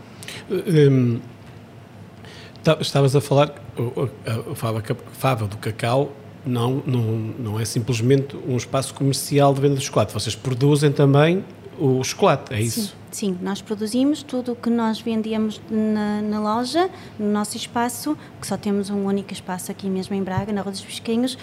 Um, 0.49 1.19
estavas 2.79 3.15
a 3.15 3.21
falar, 3.21 3.53
a 4.49 4.55
fava, 4.55 4.79
a 4.79 5.11
fava 5.11 5.47
do 5.47 5.57
cacau 5.57 6.13
não, 6.45 6.81
não, 6.85 7.01
não 7.37 7.59
é 7.59 7.65
simplesmente 7.65 8.37
um 8.47 8.55
espaço 8.55 8.93
comercial 8.93 9.53
de 9.53 9.59
venda 9.59 9.75
de 9.75 9.83
chocolate, 9.83 10.13
vocês 10.13 10.35
produzem 10.35 10.91
também 10.91 11.43
o 11.77 12.01
chocolate, 12.03 12.53
é 12.53 12.61
isso? 12.61 12.95
Sim. 13.11 13.37
Nós 13.41 13.61
produzimos 13.61 14.23
tudo 14.23 14.53
o 14.53 14.55
que 14.55 14.69
nós 14.69 15.01
vendíamos 15.01 15.61
na, 15.69 16.21
na, 16.21 16.39
loja, 16.39 16.89
no 17.19 17.29
nosso 17.29 17.57
espaço, 17.57 18.17
que 18.39 18.47
só 18.47 18.55
temos 18.55 18.89
um 18.89 19.05
único 19.05 19.33
espaço 19.33 19.69
aqui 19.69 19.89
mesmo 19.89 20.15
em 20.15 20.23
Braga, 20.23 20.53
na 20.53 20.61
Rua 20.61 20.71
dos 20.71 20.81
Bisquinhos, 20.81 21.33
uh, 21.33 21.37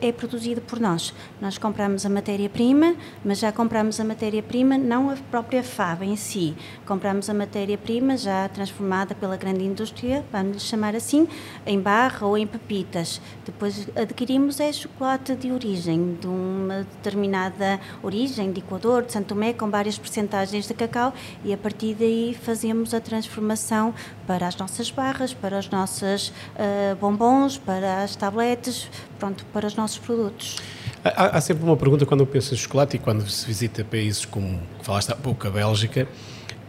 é 0.00 0.10
produzido 0.10 0.60
por 0.60 0.80
nós. 0.80 1.14
Nós 1.40 1.56
compramos 1.58 2.04
a 2.04 2.08
matéria-prima, 2.08 2.96
mas 3.24 3.38
já 3.38 3.52
compramos 3.52 4.00
a 4.00 4.04
matéria-prima, 4.04 4.76
não 4.76 5.10
a 5.10 5.16
própria 5.30 5.62
fava 5.62 6.04
em 6.04 6.16
si. 6.16 6.56
Compramos 6.84 7.30
a 7.30 7.34
matéria-prima 7.34 8.16
já 8.16 8.48
transformada 8.48 9.14
pela 9.14 9.36
grande 9.36 9.64
indústria, 9.64 10.24
vamos 10.32 10.64
chamar 10.64 10.96
assim, 10.96 11.28
em 11.64 11.78
barra 11.78 12.26
ou 12.26 12.36
em 12.36 12.48
pepitas. 12.48 13.20
Depois 13.46 13.86
adquirimos 13.94 14.58
é 14.58 14.72
chocolate 14.72 15.36
de 15.36 15.52
origem, 15.52 16.18
de 16.20 16.26
uma 16.26 16.78
determinada 16.96 17.78
origem, 18.02 18.50
de 18.50 18.58
Equador, 18.58 19.04
de 19.04 19.12
Santo 19.12 19.28
Tomé, 19.28 19.52
com 19.52 19.70
várias 19.70 19.96
percentagens 19.96 20.66
de 20.66 20.79
cacau 20.80 21.12
e 21.44 21.52
a 21.52 21.58
partir 21.58 21.94
daí 21.94 22.36
fazemos 22.42 22.94
a 22.94 23.00
transformação 23.00 23.94
para 24.26 24.46
as 24.46 24.56
nossas 24.56 24.90
barras, 24.90 25.34
para 25.34 25.58
os 25.58 25.68
nossos 25.68 26.28
uh, 26.28 26.96
bombons, 27.00 27.58
para 27.58 28.02
as 28.02 28.16
tabletes, 28.16 28.88
pronto, 29.18 29.44
para 29.52 29.66
os 29.66 29.74
nossos 29.74 29.98
produtos. 29.98 30.58
Há, 31.04 31.36
há, 31.36 31.40
sempre 31.40 31.64
uma 31.64 31.76
pergunta 31.76 32.06
quando 32.06 32.20
eu 32.20 32.26
penso 32.26 32.54
em 32.54 32.56
chocolate 32.56 32.96
e 32.96 32.98
quando 32.98 33.28
se 33.28 33.46
visita 33.46 33.84
países 33.84 34.24
como 34.24 34.60
falaste 34.82 35.10
há 35.10 35.16
pouco 35.16 35.46
a 35.46 35.50
Bélgica, 35.50 36.06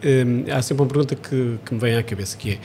um, 0.04 0.52
há 0.52 0.60
sempre 0.62 0.82
uma 0.82 0.88
pergunta 0.88 1.14
que, 1.14 1.58
que 1.64 1.74
me 1.74 1.80
vem 1.80 1.96
à 1.96 2.02
cabeça 2.02 2.36
que 2.36 2.52
é 2.52 2.58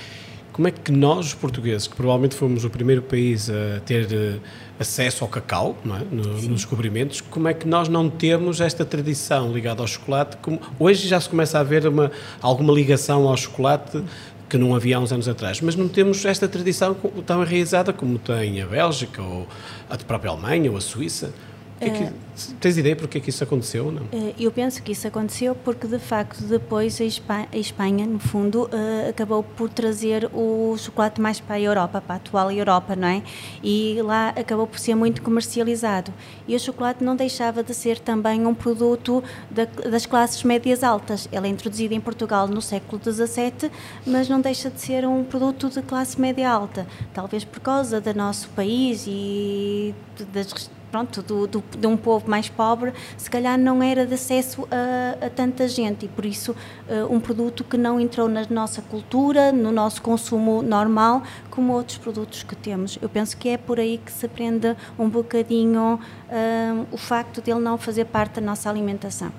como 0.58 0.68
é 0.68 0.72
que 0.72 0.92
nós, 0.92 1.28
os 1.28 1.34
portugueses, 1.36 1.88
que 1.88 1.96
provavelmente 1.96 2.34
fomos 2.34 2.66
o 2.66 2.70
primeiro 2.72 3.04
país 3.04 3.48
a 3.48 3.80
ter 3.82 4.06
uh, 4.06 4.42
acesso 4.80 5.24
ao 5.24 5.30
cacau, 5.30 5.76
é? 5.86 6.16
no, 6.16 6.24
nos 6.24 6.48
descobrimentos, 6.48 7.22
como 7.22 7.48
é 7.48 7.54
que 7.54 7.68
nós 7.68 7.88
não 7.88 8.10
temos 8.10 8.62
esta 8.62 8.86
tradição 8.86 9.52
ligada 9.52 9.82
ao 9.82 9.88
chocolate? 9.88 10.38
Como, 10.38 10.60
hoje 10.80 11.08
já 11.08 11.20
se 11.20 11.30
começa 11.30 11.58
a 11.58 11.62
haver 11.62 11.88
uma, 11.88 12.12
alguma 12.42 12.74
ligação 12.74 13.28
ao 13.28 13.36
chocolate 13.36 14.04
que 14.50 14.58
não 14.58 14.74
havia 14.74 14.98
há 14.98 15.00
uns 15.00 15.12
anos 15.12 15.28
atrás, 15.28 15.60
mas 15.60 15.76
não 15.76 15.88
temos 15.88 16.24
esta 16.24 16.48
tradição 16.48 16.96
tão 17.26 17.44
enraizada 17.44 17.92
como 17.92 18.18
tem 18.18 18.62
a 18.62 18.66
Bélgica 18.66 19.22
ou 19.22 19.48
a 19.90 19.98
própria 19.98 20.32
Alemanha 20.32 20.72
ou 20.72 20.78
a 20.78 20.82
Suíça. 20.82 21.34
É 21.80 21.90
que, 21.90 22.12
tens 22.60 22.78
ideia 22.78 22.96
porque 22.96 23.20
é 23.20 23.22
que 23.22 23.30
isso 23.30 23.44
aconteceu? 23.44 23.92
Não? 23.92 24.04
Uh, 24.04 24.34
eu 24.40 24.52
penso 24.52 24.82
que 24.82 24.92
isso 24.92 25.08
aconteceu 25.08 25.56
porque, 25.56 25.86
de 25.86 26.00
facto, 26.00 26.42
depois 26.44 27.00
a 27.00 27.04
Espanha, 27.04 27.48
a 27.52 27.58
Espanha 27.58 28.06
no 28.06 28.20
fundo, 28.20 28.64
uh, 28.64 29.10
acabou 29.10 29.44
por 29.44 29.70
trazer 29.70 30.30
o 30.34 30.76
chocolate 30.78 31.22
mais 31.22 31.40
para 31.40 31.56
a 31.56 31.62
Europa, 31.62 32.02
para 32.02 32.16
a 32.16 32.18
atual 32.18 32.52
Europa, 32.52 32.96
não 32.96 33.08
é? 33.08 33.22
E 33.64 34.00
lá 34.02 34.30
acabou 34.30 34.66
por 34.66 34.80
ser 34.80 34.96
muito 34.96 35.22
comercializado. 35.22 36.12
E 36.48 36.56
o 36.56 36.60
chocolate 36.60 37.04
não 37.04 37.16
deixava 37.16 37.62
de 37.62 37.74
ser 37.74 38.00
também 38.00 38.46
um 38.46 38.56
produto 38.56 39.24
da, 39.52 39.66
das 39.66 40.06
classes 40.06 40.44
médias 40.44 40.84
altas. 40.84 41.30
Ele 41.32 41.48
é 41.48 41.50
introduzido 41.50 41.94
em 41.94 42.00
Portugal 42.00 42.48
no 42.48 42.62
século 42.62 43.00
XVII, 43.02 43.72
mas 44.06 44.28
não 44.28 44.42
deixa 44.42 44.70
de 44.70 44.82
ser 44.82 45.06
um 45.06 45.24
produto 45.24 45.70
de 45.70 45.82
classe 45.84 46.20
média 46.20 46.50
alta. 46.50 46.88
Talvez 47.14 47.44
por 47.44 47.60
causa 47.60 48.02
do 48.02 48.14
nosso 48.16 48.50
país 48.50 49.06
e 49.08 49.94
das 50.34 50.70
pronto, 50.92 51.22
do, 51.22 51.48
do, 51.48 51.64
de 51.78 51.88
um 51.88 51.98
povo 51.98 52.30
mais 52.30 52.50
pobre, 52.50 52.94
se 53.18 53.30
calhar 53.30 53.58
não 53.58 53.82
era 53.82 54.06
de 54.06 54.14
acesso 54.14 54.68
a, 54.72 55.26
a 55.26 55.30
tanta 55.30 55.68
gente 55.68 56.06
e 56.06 56.10
por 56.10 56.26
isso 56.26 56.52
uh, 56.52 57.14
um 57.14 57.20
produto 57.20 57.64
que 57.64 57.78
não 57.78 58.00
entrou 58.00 58.28
na 58.28 58.46
nossa 58.50 58.82
cultura, 58.82 59.52
no 59.52 59.72
nosso 59.72 60.02
consumo 60.02 60.62
normal, 60.62 61.24
como 61.50 61.74
outros 61.74 61.98
produtos 61.98 62.44
que 62.44 62.56
temos. 62.56 62.98
Eu 63.02 63.10
penso 63.10 63.38
que 63.38 63.50
é 63.50 63.58
por 63.58 63.80
aí 63.80 64.00
que 64.04 64.12
se 64.12 64.26
aprende 64.26 64.76
um 64.98 65.10
bocadinho 65.10 66.00
uh, 66.30 66.88
o 66.92 66.98
facto 66.98 67.42
de 67.42 67.52
ele 67.52 67.60
não 67.60 67.78
fazer 67.78 68.06
parte 68.06 68.36
da 68.36 68.42
nossa 68.42 68.70
alimentação. 68.70 69.32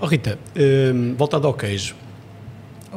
Oh 0.00 0.06
Rita, 0.06 0.38
uh, 0.56 1.14
voltando 1.16 1.46
ao 1.46 1.54
queijo, 1.54 1.94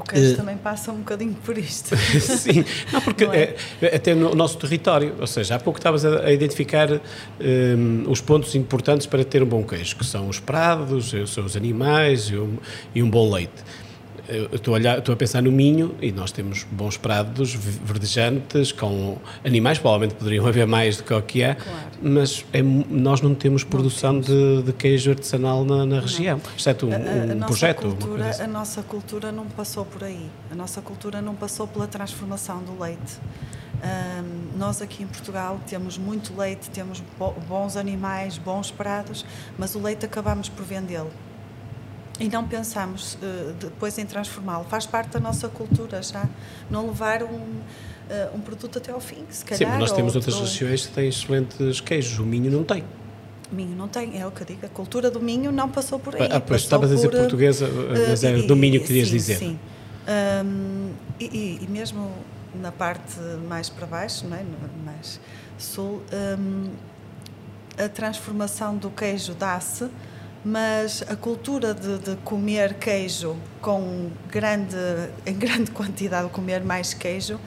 o 0.03 0.09
queijo 0.09 0.33
uh, 0.33 0.37
também 0.37 0.57
passa 0.57 0.91
um 0.91 0.97
bocadinho 0.97 1.33
por 1.45 1.57
isto. 1.57 1.95
Sim, 2.19 2.63
não, 2.91 3.01
porque 3.01 3.25
não 3.25 3.33
é? 3.33 3.55
É, 3.81 3.95
até 3.95 4.13
no 4.13 4.35
nosso 4.35 4.57
território, 4.57 5.15
ou 5.19 5.27
seja, 5.27 5.55
há 5.55 5.59
pouco 5.59 5.79
estavas 5.79 6.05
a, 6.05 6.25
a 6.25 6.31
identificar 6.31 6.89
um, 6.91 8.09
os 8.09 8.21
pontos 8.21 8.53
importantes 8.55 9.07
para 9.07 9.23
ter 9.23 9.41
um 9.41 9.47
bom 9.47 9.63
queijo, 9.63 9.95
que 9.95 10.05
são 10.05 10.27
os 10.27 10.39
prados, 10.39 11.13
são 11.27 11.45
os 11.45 11.55
animais 11.55 12.29
e 12.29 12.37
um, 12.37 12.57
e 12.93 13.01
um 13.01 13.09
bom 13.09 13.33
leite 13.33 13.63
estou 14.27 14.73
a, 14.73 14.77
olhar, 14.77 14.99
estou 14.99 15.13
a 15.13 15.15
pensar 15.15 15.41
no 15.41 15.51
Minho 15.51 15.95
e 16.01 16.11
nós 16.11 16.31
temos 16.31 16.65
bons 16.71 16.97
prados 16.97 17.53
verdejantes 17.53 18.71
com 18.71 19.17
animais, 19.43 19.77
provavelmente 19.77 20.15
poderiam 20.15 20.45
haver 20.47 20.65
mais 20.65 20.97
do 20.97 21.03
que 21.03 21.13
o 21.13 21.21
que 21.21 21.41
é, 21.41 21.55
claro. 21.55 21.79
mas 22.01 22.45
é, 22.53 22.61
nós 22.61 23.21
não 23.21 23.35
temos 23.35 23.63
produção 23.63 24.13
não 24.13 24.21
temos. 24.21 24.63
De, 24.63 24.63
de, 24.63 24.73
queijo 24.73 25.11
artesanal 25.11 25.65
na, 25.65 25.85
na 25.85 25.99
região, 25.99 26.39
exceto 26.57 26.87
um, 26.87 26.91
a, 26.93 27.43
a 27.43 27.45
projeto. 27.45 27.81
Cultura, 27.81 28.29
assim. 28.29 28.43
A 28.43 28.47
nossa 28.47 28.81
cultura 28.83 29.31
não 29.31 29.45
passou 29.45 29.85
por 29.85 30.03
aí, 30.03 30.29
a 30.51 30.55
nossa 30.55 30.81
cultura 30.81 31.21
não 31.21 31.35
passou 31.35 31.67
pela 31.67 31.87
transformação 31.87 32.63
do 32.63 32.81
leite. 32.81 33.19
Um, 33.83 34.57
nós 34.57 34.81
aqui 34.81 35.03
em 35.03 35.07
Portugal 35.07 35.59
temos 35.67 35.97
muito 35.97 36.33
leite, 36.37 36.69
temos 36.69 37.03
bons 37.49 37.75
animais, 37.75 38.37
bons 38.37 38.71
prados, 38.71 39.25
mas 39.57 39.75
o 39.75 39.81
leite 39.81 40.05
acabamos 40.05 40.47
por 40.47 40.63
vendê-lo 40.63 41.11
e 42.19 42.29
não 42.29 42.47
pensamos 42.47 43.15
uh, 43.15 43.53
depois 43.59 43.97
em 43.97 44.05
transformá-lo. 44.05 44.65
Faz 44.65 44.85
parte 44.85 45.09
da 45.09 45.19
nossa 45.19 45.49
cultura 45.49 46.01
já. 46.01 46.27
Não 46.69 46.87
levar 46.87 47.23
um, 47.23 47.27
uh, 47.27 47.61
um 48.35 48.39
produto 48.39 48.77
até 48.77 48.91
ao 48.91 48.99
fim, 48.99 49.23
se 49.29 49.43
calhar. 49.43 49.73
Sim, 49.73 49.79
nós 49.79 49.91
temos 49.91 50.15
outras 50.15 50.39
regiões 50.39 50.85
que 50.85 50.93
têm 50.93 51.09
excelentes 51.09 51.81
queijos. 51.81 52.19
O 52.19 52.23
Minho 52.23 52.51
não 52.51 52.63
tem. 52.63 52.83
Minho 53.51 53.75
não 53.75 53.87
tem, 53.87 54.19
é 54.19 54.25
o 54.25 54.31
que 54.31 54.41
eu 54.41 54.47
digo. 54.47 54.65
A 54.65 54.69
cultura 54.69 55.11
do 55.11 55.19
Minho 55.19 55.51
não 55.51 55.69
passou 55.69 55.99
por 55.99 56.15
aí. 56.15 56.29
Ah, 56.31 56.39
pois 56.39 56.61
estavas 56.61 56.91
a 56.91 56.95
dizer 56.95 57.09
portuguesa, 57.09 57.65
eh, 57.65 58.07
mas 58.09 58.23
é 58.23 58.41
do 58.41 58.55
Minho 58.55 58.79
que 58.81 58.87
querias 58.87 59.07
sim, 59.07 59.13
dizer. 59.13 59.37
Sim. 59.37 59.59
Um, 60.45 60.91
e, 61.19 61.59
e, 61.61 61.67
mesmo 61.69 62.11
na 62.55 62.71
parte 62.71 63.19
mais 63.47 63.69
para 63.69 63.85
baixo, 63.85 64.27
não 64.27 64.35
é? 64.35 64.43
mais 64.83 65.19
sul, 65.57 66.01
um, 66.37 66.69
a 67.77 67.87
transformação 67.87 68.75
do 68.75 68.89
queijo 68.89 69.33
dá-se 69.33 69.87
mas 70.43 71.03
a 71.07 71.15
cultura 71.15 71.73
de, 71.73 71.97
de, 71.99 72.15
comer 72.17 72.73
queijo 72.75 73.35
com 73.61 74.09
grande, 74.29 74.75
em 75.25 75.33
grande 75.33 75.71
quantidade, 75.71 76.29
comer 76.29 76.63
mais 76.63 76.93
queijo, 76.93 77.39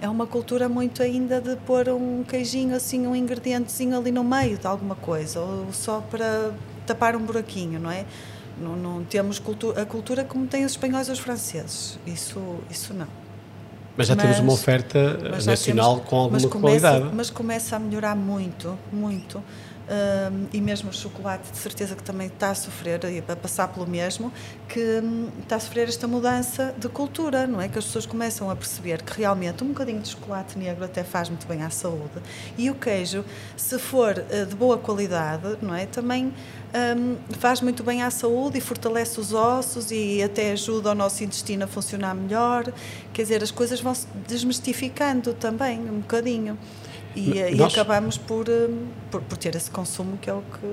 é 0.00 0.08
uma 0.08 0.26
cultura 0.26 0.68
muito 0.68 1.02
ainda 1.02 1.40
de 1.40 1.56
pôr 1.56 1.88
um 1.88 2.22
queijinho 2.22 2.76
assim, 2.76 3.06
um 3.06 3.16
ingredientezinho 3.16 3.96
ali 3.96 4.12
no 4.12 4.22
meio 4.22 4.58
de 4.58 4.66
alguma 4.66 4.94
coisa, 4.94 5.40
ou 5.40 5.72
só 5.72 6.00
para 6.00 6.52
tapar 6.86 7.16
um 7.16 7.20
buraquinho, 7.20 7.80
não 7.80 7.90
é? 7.90 8.04
Não, 8.60 8.76
não 8.76 9.04
temos 9.04 9.38
cultura, 9.38 9.82
a 9.82 9.86
cultura 9.86 10.24
como 10.24 10.46
têm 10.46 10.64
os 10.64 10.72
espanhóis 10.72 11.08
e 11.08 11.12
os 11.12 11.18
franceses, 11.18 11.98
isso, 12.06 12.40
isso 12.70 12.94
não. 12.94 13.08
Mas 13.96 14.08
já 14.08 14.14
mas, 14.14 14.24
temos 14.24 14.38
uma 14.40 14.52
oferta 14.52 15.18
nacional 15.44 15.96
temos, 15.96 16.08
com 16.08 16.16
alguma 16.16 16.32
mas 16.32 16.44
começa, 16.44 16.88
qualidade. 16.88 17.14
Mas 17.14 17.30
começa 17.30 17.76
a 17.76 17.78
melhorar 17.78 18.14
muito, 18.14 18.78
muito 18.92 19.42
um, 19.88 20.46
e 20.52 20.60
mesmo 20.60 20.90
o 20.90 20.92
chocolate, 20.92 21.50
de 21.50 21.58
certeza 21.58 21.94
que 21.94 22.02
também 22.02 22.26
está 22.26 22.50
a 22.50 22.54
sofrer, 22.54 23.04
e 23.04 23.18
a 23.18 23.36
passar 23.36 23.68
pelo 23.68 23.86
mesmo, 23.86 24.32
que 24.68 24.80
um, 24.80 25.28
está 25.42 25.56
a 25.56 25.60
sofrer 25.60 25.88
esta 25.88 26.08
mudança 26.08 26.74
de 26.76 26.88
cultura, 26.88 27.46
não 27.46 27.60
é? 27.60 27.68
Que 27.68 27.78
as 27.78 27.84
pessoas 27.84 28.06
começam 28.06 28.50
a 28.50 28.56
perceber 28.56 29.02
que 29.02 29.16
realmente 29.18 29.62
um 29.62 29.68
bocadinho 29.68 30.00
de 30.00 30.08
chocolate 30.08 30.58
negro 30.58 30.84
até 30.84 31.04
faz 31.04 31.28
muito 31.28 31.46
bem 31.46 31.62
à 31.62 31.70
saúde. 31.70 32.20
E 32.58 32.70
o 32.70 32.74
queijo, 32.74 33.24
se 33.56 33.78
for 33.78 34.16
uh, 34.18 34.46
de 34.46 34.54
boa 34.54 34.78
qualidade, 34.78 35.56
não 35.62 35.74
é? 35.74 35.86
Também 35.86 36.32
um, 36.76 37.16
faz 37.38 37.60
muito 37.60 37.82
bem 37.82 38.02
à 38.02 38.10
saúde 38.10 38.58
e 38.58 38.60
fortalece 38.60 39.20
os 39.20 39.32
ossos 39.32 39.90
e 39.90 40.22
até 40.22 40.52
ajuda 40.52 40.90
o 40.90 40.94
nosso 40.94 41.22
intestino 41.22 41.64
a 41.64 41.66
funcionar 41.66 42.14
melhor. 42.14 42.72
Quer 43.12 43.22
dizer, 43.22 43.42
as 43.42 43.50
coisas 43.50 43.80
vão 43.80 43.94
se 43.94 44.06
desmistificando 44.26 45.32
também 45.32 45.78
um 45.78 46.00
bocadinho. 46.00 46.58
E, 47.16 47.56
e 47.56 47.62
acabamos 47.62 48.18
por, 48.18 48.46
hum, 48.48 48.88
por, 49.10 49.22
por, 49.22 49.38
ter 49.38 49.56
esse 49.56 49.70
consumo 49.70 50.18
que 50.18 50.28
é 50.28 50.34
o 50.34 50.42
que 50.42 50.66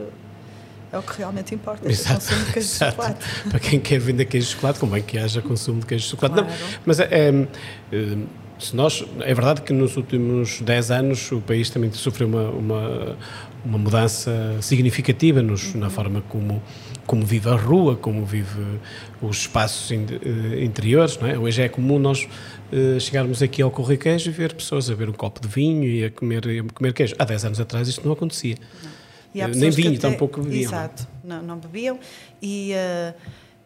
é 0.92 0.98
o 0.98 1.02
que 1.02 1.18
realmente 1.18 1.56
importa, 1.56 1.90
Exato. 1.90 2.20
consumo 2.20 2.46
de 2.46 2.54
queijo 2.54 2.68
de 2.68 2.76
chocolate. 2.76 3.26
Para 3.50 3.60
quem 3.60 3.80
quer 3.80 4.00
vender 4.00 4.26
queijo 4.26 4.48
de 4.48 4.54
chocolate, 4.54 4.80
convém 4.80 5.02
que 5.02 5.18
haja 5.18 5.42
consumo 5.42 5.80
de 5.80 5.88
queijo 5.88 6.04
de 6.04 6.12
chocolate. 6.12 6.36
Claro. 6.36 6.50
Não, 6.50 6.80
mas 6.86 7.00
é, 7.00 7.08
é, 7.12 8.18
se 8.60 8.76
nós, 8.76 9.04
é 9.22 9.34
verdade 9.34 9.62
que 9.62 9.74
nos 9.74 9.98
últimos 9.98 10.62
10 10.62 10.92
anos 10.92 11.32
o 11.32 11.42
país 11.42 11.70
também 11.70 11.92
sofreu 11.92 12.28
uma, 12.28 12.50
uma, 12.50 13.18
uma 13.66 13.78
mudança 13.80 14.32
significativa 14.62 15.42
nos, 15.42 15.74
uhum. 15.74 15.82
na 15.82 15.90
forma 15.90 16.22
como, 16.30 16.62
como 17.08 17.26
vive 17.26 17.50
a 17.50 17.56
rua, 17.56 17.96
como 17.96 18.24
vive 18.24 18.80
os 19.22 19.38
espaços 19.38 19.90
in, 19.92 20.06
interiores. 20.62 21.18
Não 21.18 21.28
é? 21.28 21.38
Hoje 21.38 21.64
é 21.64 21.70
comum 21.70 21.98
nós 21.98 22.28
uh, 22.72 23.00
chegarmos 23.00 23.42
aqui 23.42 23.62
ao 23.62 23.72
Corriqueijo 23.72 24.30
e 24.30 24.34
ver 24.34 24.54
pessoas 24.54 24.90
a 24.90 24.96
ver 24.96 25.10
um 25.10 25.14
copo 25.14 25.42
de 25.42 25.48
vinho 25.48 25.84
e 25.84 26.06
a 26.06 26.12
comer, 26.12 26.44
a 26.48 26.74
comer 26.74 26.94
queijo. 26.94 27.16
Há 27.18 27.26
10 27.26 27.46
anos 27.46 27.60
atrás 27.60 27.88
isto 27.88 28.06
não 28.06 28.14
acontecia. 28.14 28.56
Não. 29.34 29.48
Nem 29.48 29.72
vinho, 29.72 29.98
até, 29.98 30.10
tampouco 30.10 30.42
bebiam. 30.42 30.72
Exato. 30.72 31.08
não, 31.24 31.42
não 31.42 31.58
bebiam 31.58 32.00
e 32.40 32.74
uh, 32.74 33.14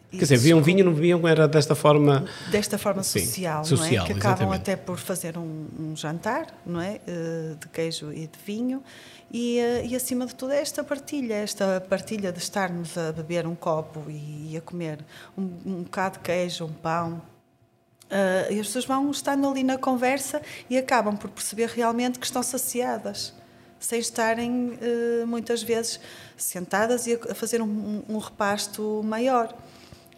Quer 0.09 0.19
dizer, 0.19 0.37
bebiam 0.37 0.61
vinho, 0.61 0.85
não 0.85 0.93
bebiam, 0.93 1.27
era 1.27 1.47
desta 1.47 1.75
forma. 1.75 2.25
Desta 2.49 2.77
forma 2.77 3.03
social, 3.03 3.65
Sim, 3.65 3.75
social 3.75 3.95
não 3.97 4.03
é? 4.03 4.07
Que 4.07 4.13
acabam 4.13 4.47
exatamente. 4.47 4.61
até 4.61 4.75
por 4.77 4.97
fazer 4.97 5.37
um, 5.37 5.67
um 5.77 5.95
jantar, 5.97 6.47
não 6.65 6.79
é? 6.79 7.01
De 7.59 7.67
queijo 7.67 8.13
e 8.13 8.27
de 8.27 8.39
vinho. 8.45 8.81
E, 9.29 9.59
e, 9.83 9.93
acima 9.93 10.25
de 10.25 10.33
tudo, 10.33 10.53
é 10.53 10.61
esta 10.61 10.81
partilha, 10.83 11.33
esta 11.33 11.81
partilha 11.89 12.31
de 12.31 12.39
estarmos 12.39 12.97
a 12.97 13.11
beber 13.11 13.45
um 13.45 13.55
copo 13.55 14.05
e, 14.07 14.53
e 14.53 14.57
a 14.57 14.61
comer 14.61 14.99
um, 15.37 15.43
um 15.65 15.83
bocado 15.83 16.17
de 16.17 16.23
queijo, 16.23 16.63
um 16.63 16.71
pão. 16.71 17.21
Uh, 18.09 18.53
e 18.53 18.59
as 18.59 18.67
pessoas 18.67 18.85
vão 18.85 19.11
estando 19.11 19.47
ali 19.47 19.63
na 19.63 19.77
conversa 19.77 20.41
e 20.69 20.77
acabam 20.77 21.17
por 21.17 21.29
perceber 21.29 21.69
realmente 21.69 22.19
que 22.19 22.25
estão 22.25 22.41
saciadas, 22.41 23.33
sem 23.79 23.99
estarem 23.99 24.79
muitas 25.27 25.61
vezes 25.61 25.99
sentadas 26.35 27.05
e 27.05 27.13
a 27.13 27.35
fazer 27.35 27.61
um, 27.61 28.03
um 28.09 28.17
repasto 28.17 29.03
maior 29.03 29.53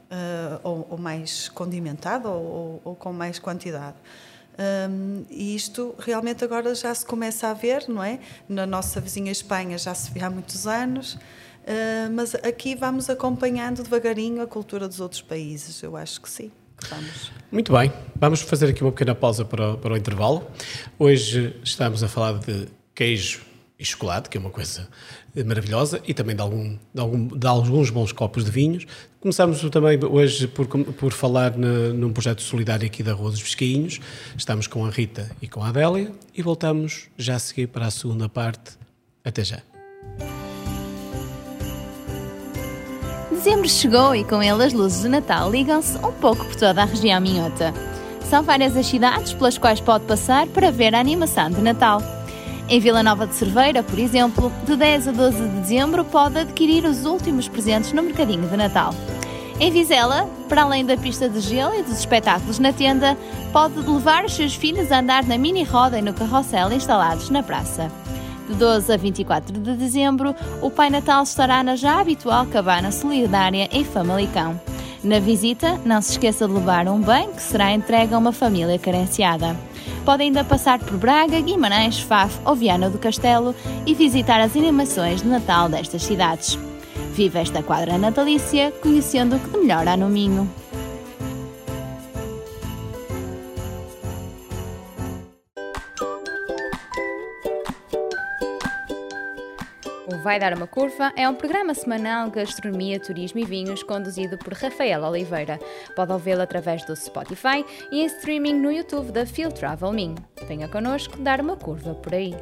uh, 0.10 0.60
ou, 0.64 0.88
ou, 0.92 0.98
mais 0.98 1.50
condimentado 1.50 2.30
ou, 2.30 2.82
ou, 2.84 2.96
com 2.96 3.14
mais 3.14 3.40
quantidade. 3.40 3.96
Um, 4.90 5.26
e 5.30 5.56
isto 5.56 5.96
realmente 5.98 6.44
agora 6.44 6.76
já 6.76 6.94
se 6.94 7.06
começa 7.06 7.48
a 7.48 7.54
ver, 7.54 7.88
não 7.88 8.04
é? 8.04 8.20
Na 8.48 8.66
nossa 8.66 9.00
vizinha 9.00 9.32
Espanha 9.32 9.78
já 9.78 9.96
se 9.96 10.12
vê 10.12 10.22
há 10.22 10.30
muitos 10.30 10.68
anos, 10.68 11.14
uh, 11.14 12.12
mas 12.12 12.36
aqui 12.36 12.76
vamos 12.76 13.10
acompanhando 13.10 13.84
devagarinho 13.84 14.42
a 14.42 14.48
cultura 14.48 14.88
dos 14.88 15.00
outros 15.00 15.22
países, 15.22 15.82
eu 15.82 15.96
acho 15.96 16.20
que 16.22 16.30
sim. 16.30 16.52
Vamos. 16.90 17.32
Muito 17.52 17.74
bem, 17.74 17.92
vamos 18.16 18.42
fazer 18.42 18.68
aqui 18.68 18.84
uma 18.84 18.92
pequena 18.92 19.16
pausa 19.16 19.44
para, 19.44 19.76
para 19.76 19.94
o 19.94 19.98
intervalo. 19.98 20.48
Hoje 20.98 21.56
estamos 21.64 22.04
a 22.04 22.08
falar 22.08 22.40
de 22.40 22.68
queijo 22.94 23.42
e 23.80 23.86
chocolate, 23.86 24.30
que 24.30 24.38
é 24.38 24.42
uma 24.42 24.50
coisa 24.50 24.88
maravilhosa, 25.46 26.02
e 26.06 26.14
também 26.14 26.36
de, 26.36 26.42
algum, 26.42 26.78
de, 26.94 27.02
algum, 27.02 27.28
de 27.28 27.48
alguns 27.48 27.90
bons 27.90 28.12
copos 28.12 28.44
de 28.44 28.52
vinhos. 28.52 28.86
Começamos 29.20 29.62
também 29.70 29.98
hoje 30.04 30.48
por, 30.48 30.68
por 30.68 31.12
falar 31.12 31.58
na, 31.58 31.94
num 31.94 32.12
projeto 32.12 32.42
solidário 32.42 32.86
aqui 32.86 33.02
da 33.02 33.14
Rua 33.14 33.32
dos 33.32 33.42
Pescainhos. 33.42 34.00
Estamos 34.38 34.68
com 34.68 34.86
a 34.86 34.90
Rita 34.90 35.32
e 35.42 35.48
com 35.48 35.64
a 35.64 35.70
Adélia 35.70 36.12
e 36.36 36.42
voltamos 36.42 37.08
já 37.18 37.36
a 37.36 37.40
seguir 37.40 37.68
para 37.68 37.88
a 37.88 37.92
segunda 37.92 38.28
parte. 38.28 38.78
Até 39.24 39.44
já. 39.44 39.69
Dezembro 43.40 43.70
chegou 43.70 44.14
e 44.14 44.26
com 44.26 44.44
ele 44.44 44.66
as 44.66 44.74
luzes 44.74 45.04
de 45.04 45.08
Natal 45.08 45.50
ligam-se 45.50 45.98
um 46.00 46.12
pouco 46.12 46.44
por 46.44 46.56
toda 46.58 46.82
a 46.82 46.86
região 46.86 47.22
minhota. 47.22 47.74
São 48.30 48.44
várias 48.44 48.76
as 48.76 48.86
cidades 48.86 49.32
pelas 49.32 49.58
quais 49.58 49.80
pode 49.80 50.04
passar 50.04 50.46
para 50.48 50.70
ver 50.70 50.94
a 50.94 51.00
animação 51.00 51.50
de 51.50 51.62
Natal. 51.62 52.04
Em 52.68 52.82
Vila 52.82 53.02
Nova 53.02 53.26
de 53.26 53.36
Cerveira, 53.36 53.82
por 53.82 53.98
exemplo, 53.98 54.52
de 54.66 54.76
10 54.76 55.08
a 55.08 55.12
12 55.14 55.42
de 55.42 55.48
dezembro 55.62 56.04
pode 56.04 56.38
adquirir 56.38 56.84
os 56.84 57.06
últimos 57.06 57.48
presentes 57.48 57.94
no 57.94 58.04
mercadinho 58.04 58.46
de 58.46 58.58
Natal. 58.58 58.94
Em 59.58 59.72
Vizela, 59.72 60.30
para 60.50 60.64
além 60.64 60.86
da 60.86 60.98
pista 60.98 61.30
de 61.30 61.40
gelo 61.40 61.74
e 61.76 61.82
dos 61.82 61.98
espetáculos 61.98 62.60
na 62.60 62.74
tenda, 62.74 63.18
pode 63.54 63.80
levar 63.80 64.26
os 64.26 64.34
seus 64.34 64.54
filhos 64.54 64.92
a 64.92 65.00
andar 65.00 65.24
na 65.24 65.38
mini 65.38 65.64
roda 65.64 65.98
e 65.98 66.02
no 66.02 66.14
carrossel 66.14 66.74
instalados 66.74 67.30
na 67.30 67.42
praça. 67.42 67.90
De 68.50 68.56
12 68.56 68.92
a 68.92 68.98
24 68.98 69.60
de 69.60 69.76
dezembro, 69.76 70.36
o 70.60 70.72
Pai 70.72 70.90
Natal 70.90 71.22
estará 71.22 71.64
na 71.64 71.76
já 71.76 72.00
habitual 72.00 72.48
cabana 72.48 72.92
solidária 72.92 73.70
em 73.72 73.84
Famalicão. 73.84 74.60
Na 75.04 75.20
visita, 75.20 75.80
não 75.86 76.02
se 76.02 76.14
esqueça 76.14 76.48
de 76.48 76.54
levar 76.56 76.88
um 76.88 77.00
bem 77.00 77.32
que 77.32 77.44
será 77.44 77.72
entregue 77.72 78.16
a 78.16 78.18
uma 78.18 78.32
família 78.32 78.80
carenciada. 78.80 79.56
Pode 80.04 80.24
ainda 80.24 80.44
passar 80.44 80.80
por 80.80 80.98
Braga, 80.98 81.40
Guimarães, 81.40 82.00
Faf 82.00 82.40
ou 82.44 82.56
Viana 82.56 82.90
do 82.90 82.98
Castelo 82.98 83.54
e 83.86 83.94
visitar 83.94 84.42
as 84.42 84.56
animações 84.58 85.22
de 85.22 85.28
Natal 85.28 85.70
destas 85.70 86.02
cidades. 86.02 86.58
Viva 87.14 87.40
esta 87.40 87.62
quadra 87.62 88.00
natalícia 88.00 88.74
conhecendo 88.82 89.36
o 89.36 89.40
que 89.40 89.50
de 89.50 89.58
melhor 89.60 89.88
há 89.88 89.96
no 89.96 90.10
Minho. 90.10 90.50
Vai 100.30 100.40
Dar 100.40 100.54
uma 100.54 100.68
Curva 100.68 101.12
é 101.16 101.28
um 101.28 101.34
programa 101.34 101.74
semanal 101.74 102.30
de 102.30 102.36
gastronomia, 102.36 103.00
turismo 103.00 103.40
e 103.40 103.46
vinhos 103.46 103.82
conduzido 103.82 104.38
por 104.38 104.54
Rafael 104.54 105.02
Oliveira. 105.02 105.60
Pode 105.96 106.14
ouvi-lo 106.14 106.44
através 106.44 106.86
do 106.86 106.96
Spotify 106.96 107.66
e 107.92 108.04
em 108.04 108.06
streaming 108.06 108.54
no 108.54 108.72
YouTube 108.72 109.12
da 109.12 109.26
Field 109.26 109.56
Travel 109.56 109.92
Min. 109.92 110.14
Venha 110.48 110.68
connosco 110.68 111.18
dar 111.18 111.42
uma 111.42 111.56
curva 111.56 111.96
por 111.96 112.14
aí. 112.14 112.36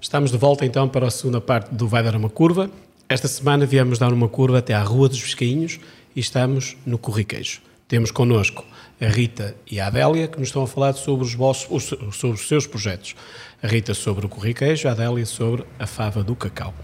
Estamos 0.00 0.30
de 0.30 0.38
volta 0.38 0.64
então 0.64 0.88
para 0.88 1.08
a 1.08 1.10
segunda 1.10 1.42
parte 1.42 1.74
do 1.74 1.86
Vai 1.86 2.02
Dar 2.02 2.16
uma 2.16 2.30
Curva. 2.30 2.70
Esta 3.06 3.28
semana 3.28 3.66
viemos 3.66 3.98
dar 3.98 4.14
uma 4.14 4.30
curva 4.30 4.60
até 4.60 4.72
à 4.72 4.82
Rua 4.82 5.10
dos 5.10 5.20
Pescainhos 5.20 5.78
e 6.16 6.20
estamos 6.20 6.78
no 6.86 6.96
Corriqueijo. 6.96 7.60
Temos 7.86 8.10
connosco 8.10 8.64
a 9.00 9.08
Rita 9.08 9.56
e 9.68 9.80
a 9.80 9.88
Adélia, 9.88 10.28
que 10.28 10.38
nos 10.38 10.48
estão 10.48 10.62
a 10.62 10.66
falar 10.66 10.92
sobre 10.92 11.24
os, 11.26 11.34
vossos, 11.34 11.92
sobre 12.12 12.36
os 12.36 12.46
seus 12.46 12.66
projetos. 12.66 13.16
A 13.62 13.66
Rita 13.66 13.94
sobre 13.94 14.26
o 14.26 14.28
corriqueijo, 14.28 14.88
a 14.88 14.92
Adélia 14.92 15.26
sobre 15.26 15.64
a 15.78 15.86
fava 15.86 16.22
do 16.24 16.34
cacau. 16.34 16.74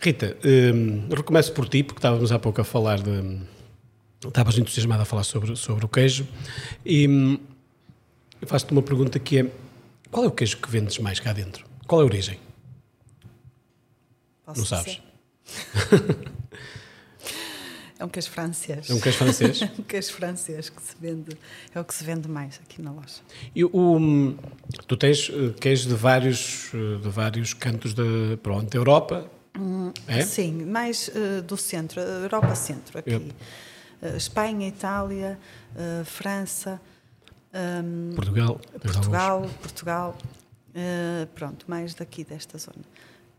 Rita, 0.00 0.36
hum, 0.44 1.08
recomeço 1.10 1.52
por 1.52 1.68
ti, 1.68 1.82
porque 1.82 1.98
estávamos 1.98 2.32
há 2.32 2.38
pouco 2.38 2.60
a 2.60 2.64
falar 2.64 3.00
de... 3.00 3.38
Estavas 4.24 4.58
entusiasmada 4.58 5.02
a 5.02 5.06
falar 5.06 5.24
sobre, 5.24 5.56
sobre 5.56 5.84
o 5.84 5.88
queijo 5.88 6.26
e 6.84 7.08
hum, 7.08 7.38
faço-te 8.46 8.72
uma 8.72 8.82
pergunta 8.82 9.18
que 9.18 9.38
é 9.38 9.46
qual 10.10 10.24
é 10.24 10.28
o 10.28 10.32
queijo 10.32 10.56
que 10.56 10.68
vendes 10.68 10.98
mais 10.98 11.20
cá 11.20 11.32
dentro? 11.32 11.64
Qual 11.86 12.00
é 12.00 12.04
a 12.04 12.06
origem? 12.06 12.38
Posso 14.44 14.58
Não 14.58 14.66
sabes? 14.66 15.00
É 18.00 18.04
um 18.04 18.08
queijo 18.08 18.30
francês. 18.30 18.88
É 18.88 18.94
um 18.94 18.98
queijo 18.98 19.18
francês? 19.18 19.60
um 19.78 19.82
queijo 19.82 20.12
francês 20.14 20.70
que 20.70 20.80
se 20.80 20.96
vende, 20.98 21.36
é 21.74 21.78
o 21.78 21.84
que 21.84 21.92
se 21.92 22.02
vende 22.02 22.26
mais 22.26 22.58
aqui 22.64 22.80
na 22.80 22.92
loja. 22.92 23.20
E 23.54 23.62
o, 23.62 24.34
tu 24.86 24.96
tens 24.96 25.28
uh, 25.28 25.52
queijo 25.60 25.86
de 25.86 25.94
vários, 25.94 26.72
uh, 26.72 26.98
de 26.98 27.10
vários 27.10 27.52
cantos 27.52 27.92
da 27.92 28.02
pronto, 28.42 28.74
Europa? 28.74 29.30
Hum, 29.54 29.92
é? 30.08 30.22
Sim, 30.22 30.64
mais 30.64 31.08
uh, 31.08 31.42
do 31.42 31.58
centro, 31.58 32.00
Europa 32.00 32.54
centro, 32.54 32.98
aqui. 32.98 33.10
Yep. 33.10 33.34
Espanha, 34.16 34.66
Itália, 34.66 35.38
França. 36.06 36.80
Um, 37.52 38.14
Portugal. 38.14 38.58
Portugal, 38.80 39.50
Portugal. 39.60 40.18
pronto, 41.34 41.66
mais 41.68 41.92
daqui 41.92 42.24
desta 42.24 42.56
zona. 42.56 42.82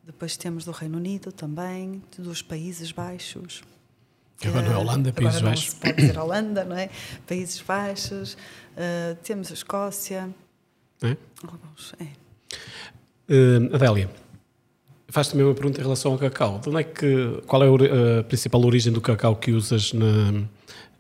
Depois 0.06 0.38
temos 0.38 0.64
do 0.64 0.70
Reino 0.70 0.98
Unido 0.98 1.32
também, 1.32 2.04
dos 2.16 2.44
Países 2.44 2.92
Baixos. 2.92 3.64
Agora 4.46 4.66
não 4.66 4.74
é 4.74 4.78
Holanda, 4.78 5.14
Países 5.14 5.38
Agora 5.38 5.52
Baixos. 5.52 5.74
Pode 5.76 5.94
dizer 5.94 6.18
Holanda, 6.18 6.64
não 6.64 6.76
é? 6.76 6.90
Países 7.28 7.62
Baixos, 7.62 8.34
uh, 8.34 9.16
temos 9.24 9.52
a 9.52 9.54
Escócia. 9.54 10.30
É? 11.02 11.18
Alguns, 11.44 11.94
é. 12.00 12.06
Uh, 13.34 13.76
Adélia, 13.76 14.10
faz 15.10 15.28
também 15.28 15.46
uma 15.46 15.54
pergunta 15.54 15.80
em 15.80 15.84
relação 15.84 16.14
ao 16.14 16.18
cacau. 16.18 16.60
De 16.60 16.70
onde 16.70 16.80
é 16.80 16.84
que, 16.84 17.42
qual 17.46 17.64
é 17.64 17.68
a 18.20 18.24
principal 18.24 18.64
origem 18.66 18.92
do 18.92 19.02
cacau 19.02 19.36
que 19.36 19.52
usas 19.52 19.94
na, 19.94 20.32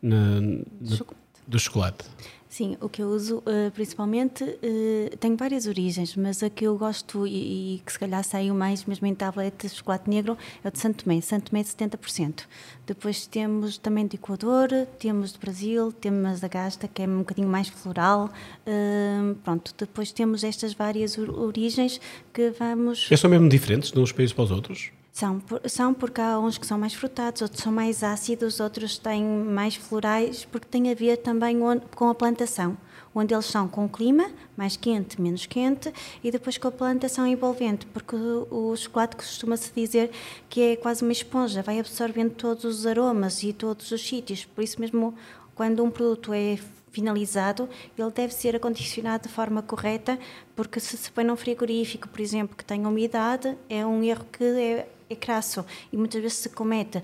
na, 0.01 0.41
na 0.41 0.95
chocolate. 0.95 1.17
do 1.47 1.59
chocolate? 1.59 2.05
Sim, 2.51 2.75
o 2.81 2.89
que 2.89 3.01
eu 3.01 3.07
uso 3.07 3.37
uh, 3.37 3.71
principalmente 3.73 4.43
uh, 4.43 5.17
tem 5.21 5.37
várias 5.37 5.67
origens, 5.67 6.17
mas 6.17 6.43
a 6.43 6.49
que 6.49 6.65
eu 6.65 6.77
gosto 6.77 7.25
e, 7.25 7.75
e, 7.75 7.79
que 7.79 7.93
se 7.93 7.97
calhar 7.97 8.21
saiu 8.25 8.53
mais 8.53 8.83
mesmo 8.83 9.07
em 9.07 9.15
tablete 9.15 9.69
de 9.69 9.73
chocolate 9.73 10.09
negro 10.09 10.37
é 10.61 10.67
o 10.67 10.69
de 10.69 10.77
Santo 10.77 11.05
Tomé, 11.05 11.21
Santo 11.21 11.49
Tomé 11.49 11.63
70%. 11.63 12.41
Depois 12.85 13.25
temos 13.25 13.77
também 13.77 14.05
do 14.05 14.15
Equador, 14.15 14.67
temos 14.99 15.31
do 15.31 15.39
Brasil, 15.39 15.93
temos 15.93 16.41
da 16.41 16.49
Gasta, 16.49 16.89
que 16.89 17.01
é 17.01 17.07
um 17.07 17.19
bocadinho 17.19 17.47
mais 17.47 17.69
floral. 17.69 18.29
Uh, 18.67 19.33
pronto, 19.35 19.73
depois 19.77 20.11
temos 20.11 20.43
estas 20.43 20.73
várias 20.73 21.17
origens 21.17 22.01
que 22.33 22.49
vamos. 22.49 23.07
E 23.09 23.15
são 23.15 23.29
mesmo 23.29 23.47
diferentes 23.47 23.93
de 23.93 23.99
uns 24.01 24.11
países 24.11 24.33
para 24.33 24.43
os 24.43 24.51
outros? 24.51 24.91
São, 25.11 25.41
são 25.65 25.93
porque 25.93 26.21
há 26.21 26.39
uns 26.39 26.57
que 26.57 26.65
são 26.65 26.79
mais 26.79 26.93
frutados, 26.93 27.41
outros 27.41 27.61
são 27.61 27.71
mais 27.71 28.01
ácidos, 28.01 28.61
outros 28.61 28.97
têm 28.97 29.23
mais 29.23 29.75
florais, 29.75 30.45
porque 30.45 30.67
tem 30.67 30.89
a 30.89 30.93
ver 30.93 31.17
também 31.17 31.59
com 31.93 32.09
a 32.09 32.15
plantação, 32.15 32.77
onde 33.13 33.33
eles 33.33 33.45
são 33.45 33.67
com 33.67 33.85
o 33.85 33.89
clima, 33.89 34.31
mais 34.55 34.77
quente, 34.77 35.21
menos 35.21 35.45
quente, 35.45 35.93
e 36.23 36.31
depois 36.31 36.57
com 36.57 36.69
a 36.69 36.71
plantação 36.71 37.27
envolvente, 37.27 37.85
porque 37.87 38.15
o 38.15 38.73
chocolate 38.77 39.17
costuma-se 39.17 39.73
dizer 39.75 40.11
que 40.49 40.61
é 40.61 40.75
quase 40.77 41.03
uma 41.03 41.11
esponja, 41.11 41.61
vai 41.61 41.77
absorvendo 41.77 42.31
todos 42.31 42.63
os 42.63 42.85
aromas 42.85 43.43
e 43.43 43.51
todos 43.51 43.91
os 43.91 44.01
sítios, 44.01 44.45
por 44.45 44.63
isso 44.63 44.79
mesmo 44.79 45.13
quando 45.53 45.83
um 45.83 45.91
produto 45.91 46.33
é 46.33 46.57
finalizado, 46.89 47.67
ele 47.97 48.11
deve 48.11 48.33
ser 48.33 48.55
acondicionado 48.55 49.27
de 49.27 49.33
forma 49.33 49.61
correta, 49.61 50.17
porque 50.55 50.79
se 50.79 50.95
se 50.97 51.11
põe 51.11 51.23
num 51.25 51.35
frigorífico, 51.35 52.07
por 52.07 52.21
exemplo, 52.21 52.55
que 52.55 52.65
tenha 52.65 52.87
umidade, 52.87 53.57
é 53.69 53.85
um 53.85 54.01
erro 54.03 54.25
que 54.31 54.43
é 54.43 54.87
é 55.13 55.15
crasso 55.15 55.65
e 55.91 55.97
muitas 55.97 56.21
vezes 56.21 56.37
se 56.37 56.49
comete, 56.49 57.01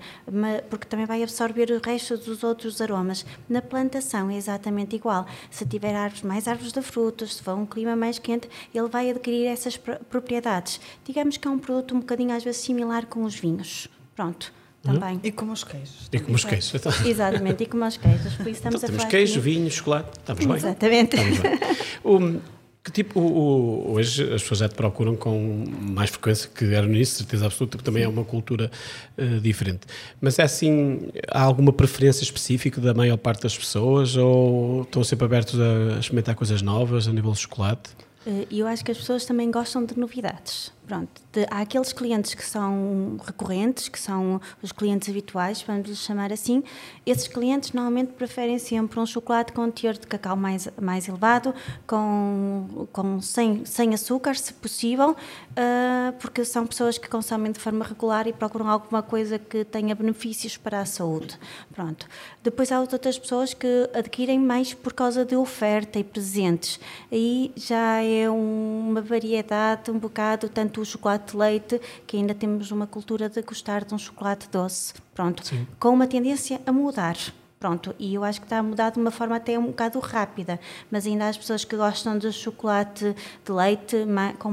porque 0.70 0.86
também 0.86 1.06
vai 1.06 1.22
absorver 1.22 1.70
o 1.70 1.80
resto 1.80 2.16
dos 2.16 2.42
outros 2.42 2.80
aromas. 2.80 3.24
Na 3.48 3.62
plantação 3.62 4.30
é 4.30 4.36
exatamente 4.36 4.96
igual. 4.96 5.26
Se 5.50 5.66
tiver 5.66 5.94
árvores, 5.94 6.22
mais 6.22 6.48
árvores 6.48 6.72
de 6.72 6.82
frutos, 6.82 7.36
se 7.36 7.42
for 7.42 7.54
um 7.54 7.66
clima 7.66 7.96
mais 7.96 8.18
quente, 8.18 8.48
ele 8.74 8.88
vai 8.88 9.10
adquirir 9.10 9.46
essas 9.46 9.76
propriedades. 9.76 10.80
Digamos 11.04 11.36
que 11.36 11.46
é 11.46 11.50
um 11.50 11.58
produto 11.58 11.94
um 11.94 12.00
bocadinho 12.00 12.34
às 12.34 12.44
vezes 12.44 12.60
similar 12.60 13.06
com 13.06 13.24
os 13.24 13.34
vinhos. 13.34 13.88
Pronto. 14.14 14.52
Também. 14.82 15.20
E 15.22 15.32
como 15.32 15.52
os 15.52 15.64
queijos. 15.64 16.08
E 16.12 16.20
como 16.20 16.36
os 16.36 16.44
queijos. 16.44 16.74
Então. 16.74 16.92
Exatamente, 17.04 17.64
e 17.64 17.66
como 17.66 17.84
os 17.84 17.96
queijos. 17.96 18.34
Por 18.34 18.46
isso 18.46 18.58
estamos 18.58 18.82
então, 18.82 18.94
a 18.94 18.98
temos 18.98 19.04
queijo, 19.10 19.40
vinho, 19.40 19.70
chocolate. 19.70 20.18
Estamos 20.18 20.46
bem. 20.46 20.56
Exatamente. 20.56 21.16
Estamos 21.16 21.38
bem. 21.38 21.58
Um, 22.04 22.40
que 22.82 22.92
tipo, 22.92 23.20
o, 23.20 23.90
o, 23.90 23.92
hoje 23.92 24.22
as 24.32 24.42
pessoas 24.42 24.60
já 24.60 24.68
te 24.68 24.74
procuram 24.74 25.16
com 25.16 25.64
mais 25.80 26.10
frequência 26.10 26.48
que 26.54 26.64
era 26.72 26.86
nisso, 26.86 27.16
certeza 27.16 27.46
absoluta, 27.46 27.76
porque 27.76 27.84
também 27.84 28.04
é 28.04 28.08
uma 28.08 28.24
cultura 28.24 28.70
uh, 29.16 29.40
diferente. 29.40 29.80
Mas 30.20 30.38
é 30.38 30.42
assim, 30.42 31.08
há 31.28 31.42
alguma 31.42 31.72
preferência 31.72 32.22
específica 32.22 32.80
da 32.80 32.94
maior 32.94 33.16
parte 33.16 33.42
das 33.42 33.56
pessoas 33.56 34.16
ou 34.16 34.82
estão 34.82 35.04
sempre 35.04 35.26
abertos 35.26 35.58
a 35.60 35.98
experimentar 35.98 36.34
coisas 36.34 36.62
novas 36.62 37.08
a 37.08 37.12
nível 37.12 37.32
de 37.32 37.40
chocolate? 37.40 37.90
Eh, 38.26 38.46
eu 38.50 38.66
acho 38.66 38.84
que 38.84 38.90
as 38.90 38.98
pessoas 38.98 39.24
também 39.24 39.50
gostam 39.50 39.84
de 39.84 39.98
novidades. 39.98 40.72
Pronto, 40.88 41.20
de, 41.30 41.46
há 41.50 41.60
aqueles 41.60 41.92
clientes 41.92 42.32
que 42.32 42.42
são 42.42 43.18
recorrentes, 43.22 43.90
que 43.90 44.00
são 44.00 44.40
os 44.62 44.72
clientes 44.72 45.06
habituais, 45.10 45.60
vamos 45.60 45.86
lhes 45.86 45.98
chamar 45.98 46.32
assim. 46.32 46.64
Esses 47.04 47.28
clientes 47.28 47.74
normalmente 47.74 48.12
preferem 48.12 48.58
sempre 48.58 48.98
um 48.98 49.04
chocolate 49.04 49.52
com 49.52 49.64
um 49.64 49.70
teor 49.70 49.92
de 49.92 50.06
cacau 50.06 50.34
mais, 50.34 50.66
mais 50.80 51.06
elevado, 51.06 51.54
com, 51.86 52.88
com 52.90 53.20
sem, 53.20 53.66
sem 53.66 53.92
açúcar, 53.92 54.34
se 54.34 54.54
possível, 54.54 55.10
uh, 55.10 56.12
porque 56.18 56.42
são 56.42 56.66
pessoas 56.66 56.96
que 56.96 57.06
consomem 57.06 57.52
de 57.52 57.60
forma 57.60 57.84
regular 57.84 58.26
e 58.26 58.32
procuram 58.32 58.70
alguma 58.70 59.02
coisa 59.02 59.38
que 59.38 59.66
tenha 59.66 59.94
benefícios 59.94 60.56
para 60.56 60.80
a 60.80 60.86
saúde. 60.86 61.38
Pronto. 61.70 62.06
Depois 62.42 62.72
há 62.72 62.80
outras 62.80 63.18
pessoas 63.18 63.52
que 63.52 63.90
adquirem 63.92 64.38
mais 64.38 64.72
por 64.72 64.94
causa 64.94 65.22
de 65.22 65.36
oferta 65.36 65.98
e 65.98 66.04
presentes. 66.04 66.80
Aí 67.12 67.52
já 67.54 68.02
é 68.02 68.30
uma 68.30 69.02
variedade 69.02 69.90
um 69.90 69.98
bocado 69.98 70.48
tanto 70.48 70.77
o 70.80 70.84
chocolate 70.84 71.32
de 71.32 71.38
leite, 71.38 71.80
que 72.06 72.16
ainda 72.16 72.34
temos 72.34 72.70
uma 72.70 72.86
cultura 72.86 73.28
de 73.28 73.42
gostar 73.42 73.84
de 73.84 73.94
um 73.94 73.98
chocolate 73.98 74.48
doce, 74.50 74.94
pronto, 75.14 75.46
Sim. 75.46 75.66
com 75.78 75.90
uma 75.90 76.06
tendência 76.06 76.60
a 76.66 76.72
mudar. 76.72 77.16
Pronto, 77.58 77.92
e 77.98 78.14
eu 78.14 78.22
acho 78.22 78.40
que 78.40 78.46
está 78.46 78.58
a 78.58 78.62
mudar 78.62 78.90
de 78.90 79.00
uma 79.00 79.10
forma 79.10 79.34
até 79.34 79.58
um 79.58 79.66
bocado 79.66 79.98
rápida, 79.98 80.60
mas 80.88 81.04
ainda 81.06 81.24
há 81.24 81.28
as 81.28 81.36
pessoas 81.36 81.64
que 81.64 81.76
gostam 81.76 82.16
de 82.16 82.30
chocolate 82.30 83.16
de 83.44 83.52
leite 83.52 83.96
com 84.38 84.48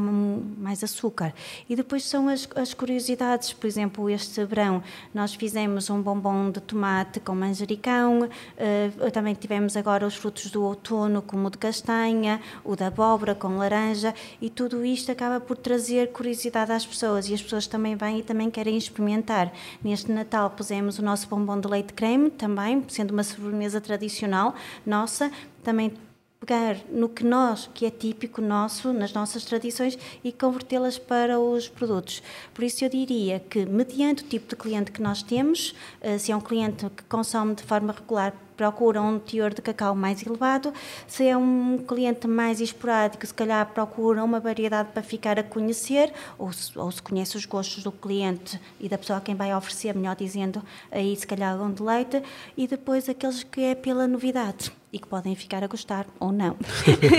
mais 0.58 0.84
açúcar. 0.84 1.32
E 1.70 1.76
depois 1.76 2.03
são 2.03 2.28
as, 2.28 2.49
as 2.56 2.74
curiosidades, 2.74 3.53
por 3.53 3.68
exemplo, 3.68 4.10
este 4.10 4.43
verão 4.43 4.82
nós 5.14 5.36
fizemos 5.36 5.88
um 5.91 6.01
bombom 6.01 6.49
de 6.49 6.60
tomate 6.60 7.20
com 7.20 7.36
manjericão, 7.36 8.24
uh, 8.24 9.12
também 9.12 9.36
tivemos 9.36 9.78
agora 9.78 10.08
os 10.08 10.16
frutos 10.16 10.49
do 10.49 10.64
outono, 10.64 11.22
como 11.22 11.47
o 11.47 11.51
de 11.51 11.60
castanha, 11.60 12.41
o 12.64 12.76
da 12.76 12.88
abóbora 12.88 13.36
com 13.36 13.56
laranja, 13.58 14.16
e 14.41 14.49
tudo 14.49 14.84
isto 14.84 15.12
acaba 15.12 15.39
por 15.39 15.58
trazer 15.58 16.12
curiosidade 16.12 16.72
às 16.72 16.84
pessoas, 16.84 17.30
e 17.30 17.36
as 17.36 17.41
pessoas 17.43 17.68
também 17.68 17.95
vêm 17.95 18.18
e 18.18 18.24
também 18.24 18.49
querem 18.49 18.76
experimentar. 18.76 19.53
Neste 19.84 20.12
Natal 20.12 20.49
pusemos 20.49 20.97
o 20.97 21.03
nosso 21.03 21.28
bombom 21.28 21.60
de 21.60 21.68
leite 21.68 21.93
creme 21.93 22.32
também, 22.32 22.82
sendo 22.96 23.12
uma 23.12 23.24
sobremesa 23.24 23.80
tradicional 23.82 24.56
nossa, 24.86 25.32
também 25.64 25.93
pegar 26.39 26.78
no 26.91 27.10
que 27.10 27.24
nós, 27.24 27.70
que 27.74 27.86
é 27.86 27.89
típico 27.89 28.41
nosso, 28.41 28.93
nas 28.93 29.12
nossas 29.14 29.43
tradições 29.43 29.98
e 30.24 30.32
convertê-las 30.32 30.98
para 30.98 31.39
os 31.39 31.68
produtos. 31.68 32.22
Por 32.54 32.64
isso 32.64 32.86
eu 32.86 32.89
diria 32.89 33.39
que, 33.39 33.66
mediante 33.66 34.24
o 34.24 34.28
tipo 34.28 34.50
de 34.50 34.56
cliente 34.56 34.91
que 34.91 35.02
nós 35.02 35.24
temos, 35.24 35.74
eh, 36.02 36.18
se 36.18 36.32
é 36.32 36.36
um 36.36 36.41
cliente 36.41 36.86
que 36.89 37.04
consome 37.06 37.56
de 37.56 37.64
forma 37.64 37.93
regular 37.93 38.34
procura 38.56 39.01
um 39.01 39.20
teor 39.20 39.53
de 39.53 39.62
cacau 39.62 39.95
mais 39.95 40.26
elevado. 40.26 40.74
Se 41.08 41.28
é 41.28 41.36
um 41.38 41.78
cliente 41.78 42.28
mais 42.28 42.60
esporádico, 42.60 43.26
se 43.26 43.34
calhar 43.34 43.66
procura 43.68 44.24
uma 44.24 44.39
variedade 44.39 44.89
para 44.93 45.03
ficar 45.03 45.38
a 45.39 45.43
conhecer, 45.43 46.12
ou 46.38 46.51
se, 46.51 46.78
ou 46.78 46.91
se 46.91 47.01
conhece 47.01 47.38
os 47.38 47.45
gostos 47.45 47.84
do 47.84 47.91
cliente 47.91 48.60
e 48.80 48.89
da 48.89 48.97
pessoa 48.97 49.18
a 49.18 49.22
quem 49.22 49.36
vai 49.36 49.53
oferecer, 49.53 49.95
melhor 49.95 50.16
dizendo, 50.16 50.64
aí 50.91 51.16
se 51.16 51.28
calhar 51.28 51.62
um 51.62 51.72
deleite. 51.72 52.22
E 52.58 52.68
depois 52.68 53.10
aqueles 53.10 53.43
que 53.43 53.62
é 53.62 53.76
pela 53.76 54.08
novidade 54.08 54.72
e 54.91 54.99
que 54.99 55.08
podem 55.08 55.36
ficar 55.36 55.64
a 55.64 55.68
gostar 55.68 56.08
ou 56.20 56.32
não. 56.32 56.56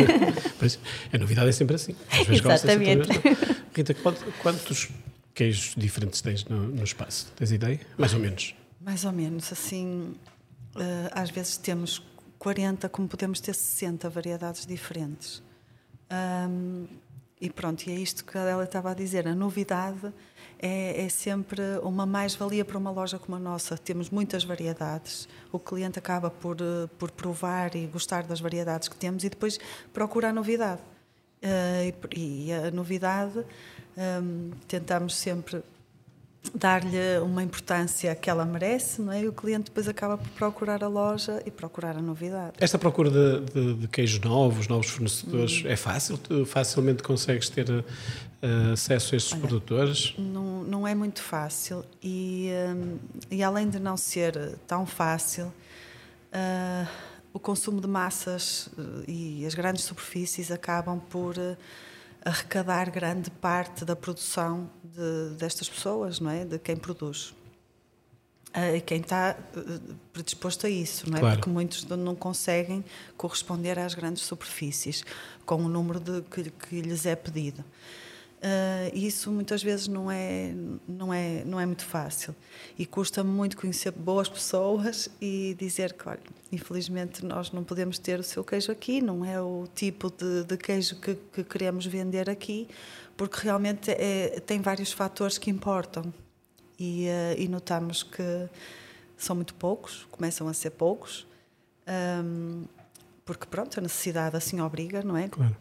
pois, 0.58 0.78
a 1.12 1.18
novidade 1.18 1.50
é 1.50 1.52
sempre 1.52 1.76
assim. 1.76 1.94
Às 2.10 2.26
vezes 2.26 2.44
Exatamente. 2.44 3.08
Gosta, 3.08 3.62
Rita, 3.74 3.94
quantos 4.42 4.88
queijos 5.34 5.74
diferentes 5.76 6.22
tens 6.22 6.46
no, 6.46 6.68
no 6.68 6.82
espaço? 6.82 7.30
Tens 7.36 7.52
ideia? 7.52 7.78
Mais 7.98 8.14
ou 8.14 8.20
menos? 8.20 8.54
Mais 8.80 9.04
ou 9.04 9.12
menos, 9.12 9.52
assim, 9.52 10.14
às 11.12 11.30
vezes 11.30 11.56
temos 11.56 12.02
40, 12.38 12.88
como 12.88 13.08
podemos 13.08 13.40
ter 13.40 13.54
60 13.54 14.08
variedades 14.08 14.66
diferentes. 14.66 15.42
Um, 16.10 16.86
e 17.40 17.50
pronto, 17.50 17.86
e 17.86 17.92
é 17.92 17.94
isto 17.94 18.24
que 18.24 18.36
ela 18.38 18.64
estava 18.64 18.90
a 18.90 18.94
dizer. 18.94 19.28
A 19.28 19.34
novidade 19.34 20.12
é, 20.58 21.04
é 21.04 21.08
sempre 21.08 21.60
uma 21.82 22.06
mais-valia 22.06 22.64
para 22.64 22.78
uma 22.78 22.90
loja 22.90 23.18
como 23.18 23.36
a 23.36 23.40
nossa. 23.40 23.76
Temos 23.76 24.08
muitas 24.08 24.42
variedades. 24.42 25.28
O 25.52 25.58
cliente 25.58 25.98
acaba 25.98 26.30
por, 26.30 26.56
eh, 26.60 26.88
por 26.98 27.10
provar 27.10 27.76
e 27.76 27.86
gostar 27.86 28.22
das 28.22 28.40
variedades 28.40 28.88
que 28.88 28.96
temos 28.96 29.22
e 29.22 29.28
depois 29.28 29.58
procura 29.92 30.30
a 30.30 30.32
novidade. 30.32 30.80
Uh, 31.42 32.08
e, 32.16 32.48
e, 32.48 32.52
a 32.52 32.70
novidade 32.70 33.38
um, 33.38 34.50
tentamos 34.66 35.14
sempre 35.14 35.62
dar-lhe 36.54 37.18
uma 37.22 37.42
importância 37.42 38.14
que 38.14 38.28
ela 38.28 38.44
merece, 38.44 39.00
não 39.00 39.12
é? 39.12 39.22
E 39.22 39.28
o 39.28 39.32
cliente 39.32 39.64
depois 39.64 39.88
acaba 39.88 40.18
por 40.18 40.28
procurar 40.30 40.82
a 40.82 40.88
loja 40.88 41.42
e 41.46 41.50
procurar 41.50 41.96
a 41.96 42.02
novidade. 42.02 42.54
Esta 42.58 42.78
procura 42.78 43.10
de, 43.10 43.40
de, 43.52 43.74
de 43.74 43.88
queijos 43.88 44.20
novos, 44.20 44.68
novos 44.68 44.88
fornecedores, 44.88 45.64
hum. 45.64 45.68
é 45.68 45.76
fácil? 45.76 46.18
Tu 46.18 46.44
facilmente 46.46 47.02
consegues 47.02 47.48
ter 47.48 47.68
uh, 47.70 47.84
acesso 48.72 49.14
a 49.14 49.16
estes 49.16 49.32
Olha, 49.32 49.40
produtores? 49.40 50.14
Não, 50.18 50.64
não 50.64 50.86
é 50.86 50.94
muito 50.94 51.22
fácil 51.22 51.84
e, 52.02 52.50
um, 52.74 52.98
e 53.30 53.42
além 53.42 53.68
de 53.68 53.78
não 53.78 53.96
ser 53.96 54.56
tão 54.66 54.86
fácil, 54.86 55.46
uh, 55.46 56.88
o 57.32 57.38
consumo 57.38 57.80
de 57.80 57.88
massas 57.88 58.68
uh, 58.78 59.04
e 59.06 59.44
as 59.46 59.54
grandes 59.54 59.84
superfícies 59.84 60.50
acabam 60.50 61.00
por 61.10 61.36
arrecadar 62.24 62.90
grande 62.90 63.30
parte 63.30 63.84
da 63.84 63.94
produção 63.94 64.68
de, 64.96 65.36
destas 65.36 65.68
pessoas, 65.68 66.20
não 66.20 66.30
é? 66.30 66.44
De 66.44 66.58
quem 66.58 66.76
produz. 66.76 67.34
Uh, 68.50 68.80
quem 68.86 69.00
está 69.00 69.36
uh, 69.54 69.94
predisposto 70.12 70.66
a 70.66 70.70
isso, 70.70 71.10
não 71.10 71.18
é? 71.18 71.20
Claro. 71.20 71.36
Porque 71.36 71.50
muitos 71.50 71.84
não 71.84 72.14
conseguem 72.14 72.82
corresponder 73.16 73.78
às 73.78 73.94
grandes 73.94 74.22
superfícies 74.22 75.04
com 75.44 75.56
o 75.56 75.68
número 75.68 76.00
de, 76.00 76.22
que, 76.22 76.50
que 76.50 76.80
lhes 76.80 77.04
é 77.04 77.14
pedido. 77.14 77.62
Uh, 78.36 78.94
isso 78.94 79.30
muitas 79.30 79.62
vezes 79.62 79.88
não 79.88 80.10
é, 80.10 80.54
não, 80.86 81.12
é, 81.12 81.42
não 81.44 81.58
é 81.58 81.66
muito 81.66 81.84
fácil. 81.84 82.34
E 82.78 82.86
custa 82.86 83.24
muito 83.24 83.56
conhecer 83.56 83.90
boas 83.90 84.28
pessoas 84.28 85.08
e 85.20 85.56
dizer 85.58 85.94
que, 85.94 86.08
olha, 86.08 86.20
infelizmente 86.52 87.24
nós 87.24 87.50
não 87.50 87.64
podemos 87.64 87.98
ter 87.98 88.20
o 88.20 88.22
seu 88.22 88.44
queijo 88.44 88.70
aqui, 88.70 89.00
não 89.00 89.24
é 89.24 89.40
o 89.40 89.66
tipo 89.74 90.10
de, 90.10 90.44
de 90.44 90.56
queijo 90.56 90.96
que, 90.96 91.14
que, 91.32 91.44
queremos 91.44 91.86
vender 91.86 92.28
aqui, 92.28 92.68
porque 93.16 93.40
realmente 93.42 93.90
é, 93.90 94.40
tem 94.40 94.60
vários 94.60 94.92
fatores 94.92 95.38
que 95.38 95.50
importam. 95.50 96.12
E, 96.78 97.06
uh, 97.08 97.40
e 97.40 97.48
notamos 97.48 98.02
que 98.02 98.48
são 99.16 99.34
muito 99.34 99.54
poucos, 99.54 100.06
começam 100.10 100.46
a 100.46 100.52
ser 100.52 100.70
poucos, 100.70 101.26
um, 102.22 102.64
porque 103.24 103.46
pronto, 103.46 103.78
a 103.78 103.82
necessidade 103.82 104.36
assim 104.36 104.60
obriga, 104.60 105.02
não 105.02 105.16
é? 105.16 105.26
Claro 105.26 105.56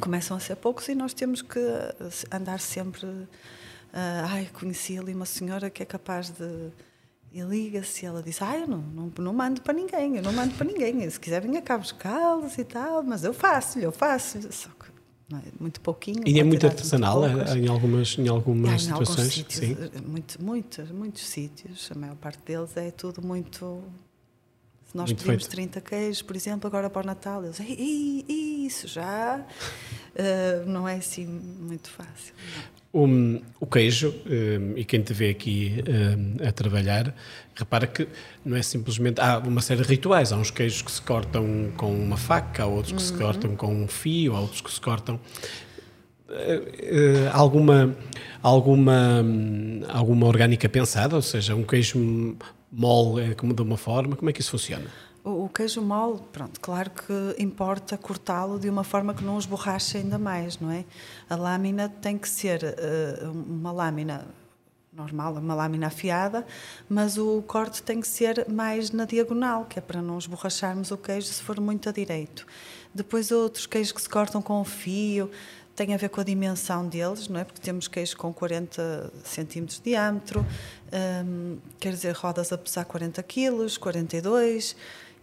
começam 0.00 0.36
a 0.36 0.40
ser 0.40 0.56
poucos 0.56 0.88
e 0.88 0.94
nós 0.94 1.14
temos 1.14 1.42
que 1.42 1.58
eh, 1.58 1.94
andar 2.32 2.60
sempre. 2.60 3.06
Uh, 3.06 4.24
ai, 4.28 4.50
conheci 4.52 4.98
ali 4.98 5.14
uma 5.14 5.24
senhora 5.24 5.70
que 5.70 5.82
é 5.82 5.86
capaz 5.86 6.30
de. 6.30 6.70
E 7.32 7.40
liga-se 7.42 8.04
e 8.04 8.06
ela 8.06 8.22
diz: 8.22 8.40
Ah, 8.42 8.56
eu 8.56 8.66
não, 8.66 8.78
não, 8.78 9.12
não 9.18 9.32
mando 9.32 9.62
para 9.62 9.72
ninguém, 9.72 10.16
eu 10.16 10.22
não 10.22 10.32
mando 10.32 10.54
para 10.54 10.66
ninguém. 10.66 11.08
Se 11.08 11.18
quiser, 11.18 11.40
venha 11.40 11.62
cá 11.62 11.78
buscá-los 11.78 12.56
e 12.58 12.64
tal, 12.64 13.02
mas 13.02 13.24
eu 13.24 13.32
faço-lhe, 13.32 13.84
eu 13.84 13.92
faço. 13.92 14.38
É? 15.30 15.52
muito 15.60 15.80
pouquinho. 15.82 16.22
E 16.26 16.40
é 16.40 16.44
muito 16.44 16.66
artesanal 16.66 17.20
muito 17.20 17.54
em 17.54 17.68
algumas, 17.68 18.16
em 18.18 18.28
algumas 18.28 18.82
situações? 18.82 19.34
Sítios, 19.34 19.58
Sim. 19.58 19.76
Eh, 19.78 20.00
muito, 20.00 20.42
muitos, 20.42 20.90
muitos 20.90 21.22
sítios, 21.26 21.90
a 21.92 21.94
maior 21.98 22.16
parte 22.16 22.40
deles 22.46 22.74
é 22.78 22.90
tudo 22.90 23.20
muito 23.20 23.82
se 24.88 24.96
nós 24.96 25.10
Muito 25.10 25.22
pedimos 25.22 25.44
feito. 25.44 25.70
30 25.70 25.80
queijos, 25.82 26.22
por 26.22 26.34
exemplo, 26.34 26.66
agora 26.66 26.88
para 26.88 27.02
o 27.02 27.06
Natal, 27.06 27.44
eles, 27.44 27.60
isso 27.60 28.88
já 28.88 29.38
uh, 29.38 30.64
não 30.66 30.88
é 30.88 30.96
assim 30.96 31.26
muito 31.26 31.90
fácil. 31.90 32.32
Um, 32.92 33.42
o 33.60 33.66
queijo, 33.66 34.14
um, 34.24 34.78
e 34.78 34.84
quem 34.86 35.02
te 35.02 35.12
vê 35.12 35.28
aqui 35.28 35.84
um, 35.86 36.48
a 36.48 36.50
trabalhar, 36.52 37.14
repara 37.54 37.86
que 37.86 38.08
não 38.42 38.56
é 38.56 38.62
simplesmente. 38.62 39.20
Há 39.20 39.38
uma 39.40 39.60
série 39.60 39.82
de 39.82 39.88
rituais. 39.88 40.32
Há 40.32 40.36
uns 40.38 40.50
queijos 40.50 40.80
que 40.80 40.90
se 40.90 41.02
cortam 41.02 41.70
com 41.76 41.92
uma 41.92 42.16
faca, 42.16 42.62
há 42.62 42.66
outros 42.66 42.92
que 42.92 43.02
uhum. 43.02 43.18
se 43.18 43.22
cortam 43.22 43.56
com 43.56 43.66
um 43.66 43.86
fio, 43.86 44.34
há 44.34 44.40
outros 44.40 44.62
que 44.62 44.72
se 44.72 44.80
cortam. 44.80 45.20
uh, 46.30 47.30
alguma, 47.34 47.94
alguma, 48.42 49.22
alguma 49.86 50.26
orgânica 50.26 50.66
pensada? 50.66 51.14
Ou 51.14 51.22
seja, 51.22 51.54
um 51.54 51.64
queijo 51.64 52.38
mole 52.70 53.34
como 53.34 53.54
de 53.54 53.62
uma 53.62 53.76
forma? 53.76 54.16
Como 54.16 54.28
é 54.30 54.32
que 54.32 54.40
isso 54.40 54.50
funciona? 54.50 54.86
O, 55.24 55.44
o 55.44 55.48
queijo 55.48 55.82
mole, 55.82 56.20
pronto, 56.32 56.60
claro 56.60 56.90
que 56.90 57.42
importa 57.42 57.96
cortá-lo 57.98 58.58
de 58.58 58.68
uma 58.68 58.84
forma 58.84 59.12
que 59.14 59.24
não 59.24 59.36
os 59.36 59.46
borrache 59.46 59.98
ainda 59.98 60.18
mais, 60.18 60.58
não 60.58 60.70
é? 60.70 60.84
A 61.28 61.36
lâmina 61.36 61.88
tem 61.88 62.16
que 62.16 62.28
ser 62.28 62.62
uh, 62.62 63.30
uma 63.30 63.72
lâmina 63.72 64.26
normal, 64.92 65.34
uma 65.34 65.54
lâmina 65.54 65.86
afiada, 65.86 66.44
mas 66.88 67.16
o 67.18 67.42
corte 67.42 67.82
tem 67.82 68.00
que 68.00 68.08
ser 68.08 68.46
mais 68.48 68.90
na 68.90 69.04
diagonal, 69.04 69.64
que 69.64 69.78
é 69.78 69.82
para 69.82 70.02
não 70.02 70.18
esborracharmos 70.18 70.90
o 70.90 70.96
queijo 70.96 71.28
se 71.28 71.42
for 71.42 71.60
muito 71.60 71.88
a 71.88 71.92
direito. 71.92 72.46
Depois 72.92 73.30
outros 73.30 73.66
queijos 73.66 73.92
que 73.92 74.02
se 74.02 74.08
cortam 74.08 74.42
com 74.42 74.64
fio, 74.64 75.30
tem 75.78 75.94
a 75.94 75.96
ver 75.96 76.08
com 76.08 76.20
a 76.20 76.24
dimensão 76.24 76.88
deles, 76.88 77.28
não 77.28 77.38
é? 77.38 77.44
Porque 77.44 77.60
temos 77.60 77.86
queijos 77.86 78.12
com 78.12 78.32
40 78.32 79.12
centímetros 79.22 79.78
de 79.78 79.84
diâmetro, 79.84 80.44
um, 81.24 81.58
quer 81.78 81.92
dizer, 81.92 82.16
rodas 82.16 82.52
a 82.52 82.58
pesar 82.58 82.84
40 82.84 83.22
quilos, 83.22 83.78
42, 83.78 84.74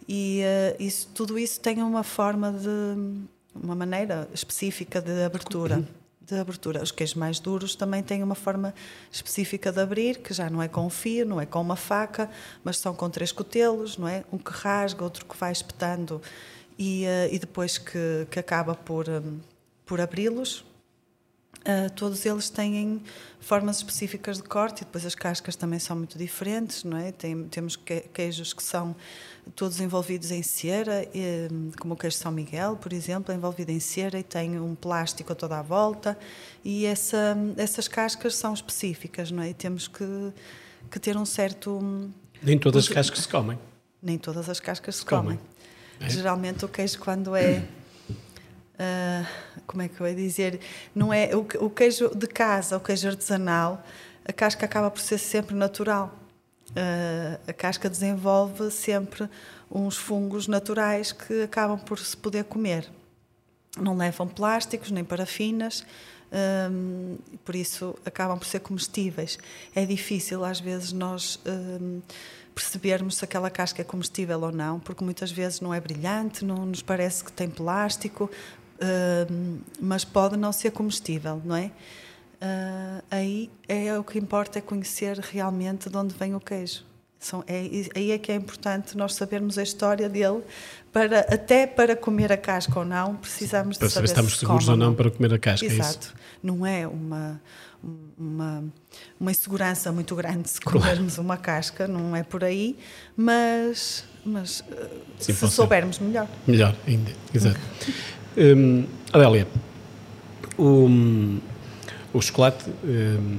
e 0.08 0.40
uh, 0.42 0.82
isso, 0.82 1.08
tudo 1.14 1.38
isso 1.38 1.60
tem 1.60 1.82
uma 1.82 2.02
forma 2.02 2.50
de, 2.50 3.26
uma 3.54 3.74
maneira 3.74 4.26
específica 4.32 4.98
de 4.98 5.22
abertura 5.22 5.86
de 6.22 6.34
abertura. 6.34 6.82
Os 6.82 6.90
queijos 6.90 7.14
mais 7.14 7.38
duros 7.38 7.76
também 7.76 8.02
têm 8.02 8.20
uma 8.20 8.34
forma 8.34 8.74
específica 9.12 9.70
de 9.70 9.80
abrir, 9.80 10.18
que 10.18 10.34
já 10.34 10.50
não 10.50 10.60
é 10.60 10.66
com 10.66 10.90
fio, 10.90 11.24
não 11.24 11.40
é 11.40 11.46
com 11.46 11.60
uma 11.60 11.76
faca, 11.76 12.28
mas 12.64 12.78
são 12.78 12.92
com 12.92 13.08
três 13.08 13.30
cotelos, 13.30 13.96
não 13.96 14.08
é? 14.08 14.24
Um 14.32 14.38
que 14.38 14.50
rasga, 14.50 15.04
outro 15.04 15.24
que 15.24 15.36
vai 15.36 15.52
espetando 15.52 16.20
e, 16.76 17.04
uh, 17.04 17.32
e 17.32 17.38
depois 17.38 17.78
que, 17.78 18.26
que 18.28 18.40
acaba 18.40 18.74
por, 18.74 19.08
um, 19.08 19.38
por 19.86 20.00
abri-los. 20.00 20.64
Uh, 21.60 21.90
todos 21.96 22.24
eles 22.24 22.48
têm 22.48 23.02
formas 23.40 23.78
específicas 23.78 24.36
de 24.36 24.44
corte 24.44 24.82
e 24.82 24.84
depois 24.84 25.04
as 25.04 25.16
cascas 25.16 25.56
também 25.56 25.80
são 25.80 25.96
muito 25.96 26.16
diferentes, 26.16 26.84
não 26.84 26.96
é? 26.96 27.10
Tem, 27.10 27.44
temos 27.48 27.74
queijos 28.12 28.52
que 28.52 28.62
são 28.62 28.94
todos 29.54 29.80
envolvidos 29.80 30.30
em 30.30 30.44
cera, 30.44 31.08
como 31.80 31.94
o 31.94 31.96
queijo 31.96 32.16
São 32.16 32.30
Miguel, 32.30 32.76
por 32.76 32.92
exemplo, 32.92 33.32
é 33.32 33.36
envolvido 33.36 33.72
em 33.72 33.80
cera 33.80 34.18
e 34.18 34.22
tem 34.22 34.60
um 34.60 34.76
plástico 34.76 35.32
a 35.32 35.34
toda 35.34 35.58
a 35.58 35.62
volta. 35.62 36.16
E 36.64 36.86
essa, 36.86 37.36
essas 37.56 37.88
cascas 37.88 38.36
são 38.36 38.54
específicas, 38.54 39.32
não 39.32 39.42
é? 39.42 39.50
E 39.50 39.54
temos 39.54 39.88
que, 39.88 40.32
que 40.88 41.00
ter 41.00 41.16
um 41.16 41.24
certo. 41.24 42.10
Nem 42.40 42.58
todas 42.58 42.84
as 42.84 42.88
cascas 42.88 43.20
se 43.20 43.28
comem. 43.28 43.58
Nem 44.00 44.18
todas 44.18 44.48
as 44.48 44.60
cascas 44.60 44.96
se, 44.96 45.00
se 45.00 45.06
comem. 45.06 45.36
comem. 45.36 45.40
É? 46.00 46.10
Geralmente 46.10 46.64
o 46.64 46.68
queijo, 46.68 46.98
quando 47.00 47.34
é. 47.34 47.66
Uh, 48.78 49.26
como 49.66 49.82
é 49.82 49.88
que 49.88 50.00
eu 50.00 50.06
ia 50.06 50.14
dizer? 50.14 50.60
Não 50.94 51.12
é 51.12 51.34
o, 51.34 51.46
o 51.64 51.70
queijo 51.70 52.10
de 52.14 52.26
casa, 52.26 52.76
o 52.76 52.80
queijo 52.80 53.08
artesanal, 53.08 53.82
a 54.24 54.32
casca 54.32 54.66
acaba 54.66 54.90
por 54.90 55.00
ser 55.00 55.18
sempre 55.18 55.54
natural 55.54 56.14
Uh, 56.72 57.40
a 57.48 57.52
casca 57.52 57.88
desenvolve 57.88 58.70
sempre 58.70 59.28
uns 59.70 59.96
fungos 59.96 60.46
naturais 60.46 61.10
que 61.10 61.42
acabam 61.42 61.78
por 61.78 61.98
se 61.98 62.16
poder 62.16 62.44
comer. 62.44 62.90
Não 63.78 63.96
levam 63.96 64.26
plásticos 64.26 64.90
nem 64.90 65.04
parafinas, 65.04 65.84
um, 66.70 67.16
ah, 67.16 67.36
por 67.44 67.54
isso 67.54 67.94
acabam 68.04 68.38
por 68.38 68.46
ser 68.46 68.60
comestíveis. 68.60 69.38
É 69.74 69.84
difícil 69.84 70.44
às 70.44 70.60
vezes 70.60 70.92
nós 70.92 71.38
um, 71.46 72.00
percebermos 72.54 73.16
se 73.16 73.24
aquela 73.24 73.50
casca 73.50 73.82
é 73.82 73.84
comestível 73.84 74.40
ou 74.40 74.52
não, 74.52 74.80
porque 74.80 75.04
muitas 75.04 75.30
vezes 75.30 75.60
não 75.60 75.72
é 75.72 75.80
brilhante, 75.80 76.44
não 76.44 76.66
nos 76.66 76.82
parece 76.82 77.24
que 77.24 77.32
tem 77.32 77.48
plástico, 77.48 78.30
mas 79.80 80.04
pode 80.04 80.36
não 80.36 80.52
ser 80.52 80.70
comestível, 80.70 81.40
não 81.44 81.56
é? 81.56 81.70
uh, 82.36 83.02
aí 83.10 83.50
é 83.68 83.98
o 83.98 84.04
que 84.04 84.18
importa 84.18 84.58
é 84.58 84.62
conhecer 84.62 85.18
realmente 85.18 85.88
de 85.88 85.96
onde 85.96 86.14
vem 86.14 86.34
o 86.34 86.40
queijo. 86.40 86.84
São, 87.18 87.42
é, 87.46 87.62
aí 87.94 88.12
é 88.12 88.18
que 88.18 88.30
é 88.30 88.34
importante 88.34 88.96
nós 88.96 89.14
sabermos 89.14 89.56
a 89.58 89.62
história 89.62 90.08
dele, 90.08 90.42
para, 90.92 91.20
até 91.20 91.66
para 91.66 91.96
comer 91.96 92.30
a 92.30 92.36
casca 92.36 92.78
ou 92.78 92.84
não, 92.84 93.16
precisamos 93.16 93.78
para 93.78 93.88
de 93.88 93.94
saber 93.94 94.06
se 94.08 94.12
estamos 94.12 94.32
se 94.34 94.38
seguros 94.40 94.68
ou 94.68 94.76
não 94.76 94.94
para 94.94 95.10
comer 95.10 95.32
a 95.32 95.38
casca. 95.38 95.66
É 95.66 95.68
Exato. 95.68 96.14
É 96.14 96.46
não 96.46 96.64
é 96.64 96.86
uma, 96.86 97.40
uma, 98.16 98.64
uma 99.18 99.30
insegurança 99.30 99.90
muito 99.90 100.14
grande 100.14 100.48
se 100.50 100.60
comermos 100.60 101.14
claro. 101.14 101.22
uma 101.22 101.36
casca, 101.38 101.88
não 101.88 102.14
é 102.14 102.22
por 102.22 102.44
aí, 102.44 102.78
mas, 103.16 104.04
mas 104.24 104.62
Sim, 105.18 105.32
se 105.32 105.50
soubermos 105.50 105.98
melhor. 105.98 106.28
Melhor, 106.46 106.76
ainda, 106.86 107.10
exato. 107.34 107.58
Hum, 108.36 108.84
Adélia, 109.12 109.46
um, 110.58 111.38
o 112.12 112.20
chocolate 112.20 112.64
um, 112.84 113.38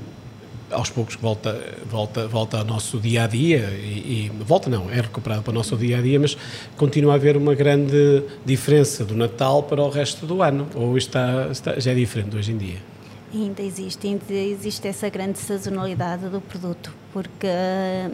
aos 0.71 0.89
poucos 0.89 1.15
volta, 1.15 1.59
volta, 1.89 2.27
volta 2.27 2.57
ao 2.57 2.65
nosso 2.65 2.99
dia 2.99 3.23
a 3.23 3.27
dia 3.27 3.69
e, 3.81 4.25
e, 4.25 4.31
volta 4.43 4.69
não, 4.69 4.89
é 4.91 4.95
recuperado 4.95 5.41
para 5.41 5.51
o 5.51 5.53
nosso 5.53 5.75
dia 5.77 5.97
a 5.97 6.01
dia, 6.01 6.19
mas 6.19 6.37
continua 6.75 7.13
a 7.13 7.15
haver 7.15 7.37
uma 7.37 7.55
grande 7.55 8.23
diferença 8.45 9.05
do 9.05 9.15
Natal 9.15 9.63
para 9.63 9.81
o 9.81 9.89
resto 9.89 10.25
do 10.25 10.41
ano, 10.41 10.67
ou 10.75 10.97
está, 10.97 11.47
está 11.51 11.79
já 11.79 11.91
é 11.91 11.95
diferente 11.95 12.35
hoje 12.35 12.51
em 12.51 12.57
dia? 12.57 12.96
Ainda 13.33 13.61
existe, 13.61 14.07
ainda 14.07 14.33
existe 14.33 14.87
essa 14.87 15.09
grande 15.09 15.37
sazonalidade 15.37 16.29
do 16.29 16.39
produto, 16.39 16.93
porque, 17.11 17.45
eh, 17.45 18.09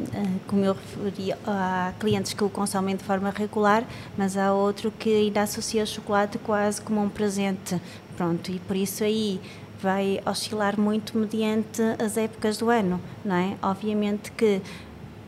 como 0.47 0.65
eu 0.65 0.73
referi, 0.73 1.33
há 1.45 1.93
clientes 1.99 2.33
que 2.33 2.43
o 2.43 2.49
consomem 2.49 2.95
de 2.95 3.03
forma 3.03 3.29
regular, 3.29 3.85
mas 4.17 4.35
há 4.35 4.51
outro 4.51 4.91
que 4.91 5.09
ainda 5.09 5.43
associa 5.43 5.83
o 5.83 5.87
chocolate 5.87 6.39
quase 6.39 6.81
como 6.81 6.99
um 6.99 7.09
presente. 7.09 7.79
Pronto, 8.17 8.51
e 8.51 8.57
por 8.59 8.75
isso 8.75 9.03
aí 9.03 9.39
vai 9.79 10.19
oscilar 10.25 10.79
muito 10.79 11.15
mediante 11.15 11.81
as 12.03 12.17
épocas 12.17 12.57
do 12.57 12.71
ano, 12.71 12.99
não 13.23 13.35
é? 13.35 13.55
Obviamente 13.61 14.31
que 14.31 14.61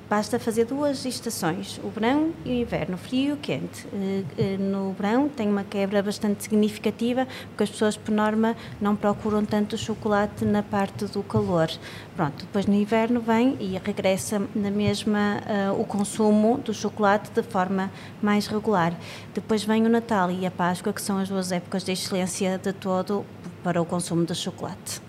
basta 0.10 0.40
fazer 0.40 0.66
duas 0.66 1.06
estações, 1.06 1.80
o 1.84 1.90
verão 1.90 2.32
e 2.46 2.50
o 2.50 2.54
inverno, 2.54 2.98
frio 2.98 3.36
e 3.36 3.38
quente. 3.38 3.88
Eh, 3.94 4.24
eh, 4.38 4.58
no 4.58 4.94
verão 4.94 5.28
tem 5.28 5.48
uma 5.48 5.64
quebra 5.64 6.02
bastante 6.04 6.44
significativa, 6.44 7.28
porque 7.50 7.64
as 7.64 7.70
pessoas, 7.70 7.98
por 7.98 8.14
norma, 8.14 8.56
não 8.80 8.96
procuram 8.96 9.44
tanto 9.44 9.74
o 9.74 9.78
chocolate 9.78 10.46
na 10.46 10.62
parte 10.62 11.06
do 11.06 11.24
calor. 11.24 11.70
Pronto, 12.16 12.46
depois 12.46 12.66
no 12.66 12.76
inverno 12.76 13.20
vem 13.20 13.58
e 13.60 13.80
regressa 13.84 14.42
na 14.56 14.70
mesma 14.70 15.42
uh, 15.72 15.82
o 15.82 15.86
consumo 15.86 16.58
do 16.60 16.74
chocolate 16.74 17.32
de 17.32 17.42
forma 17.44 17.92
mais 18.22 18.48
regular. 18.48 18.94
Depois 19.34 19.64
vem 19.64 19.86
o 19.86 19.90
Natal 19.90 20.32
e 20.32 20.46
a 20.46 20.52
Páscoa, 20.52 20.94
que 20.94 21.02
são 21.02 21.18
as 21.18 21.30
duas 21.30 21.52
épocas 21.52 21.84
de 21.84 21.92
excelência 21.92 22.58
de 22.58 22.74
todo 22.74 23.26
para 23.64 23.82
o 23.82 23.86
consumo 23.86 24.26
de 24.26 24.36
chocolate. 24.36 25.02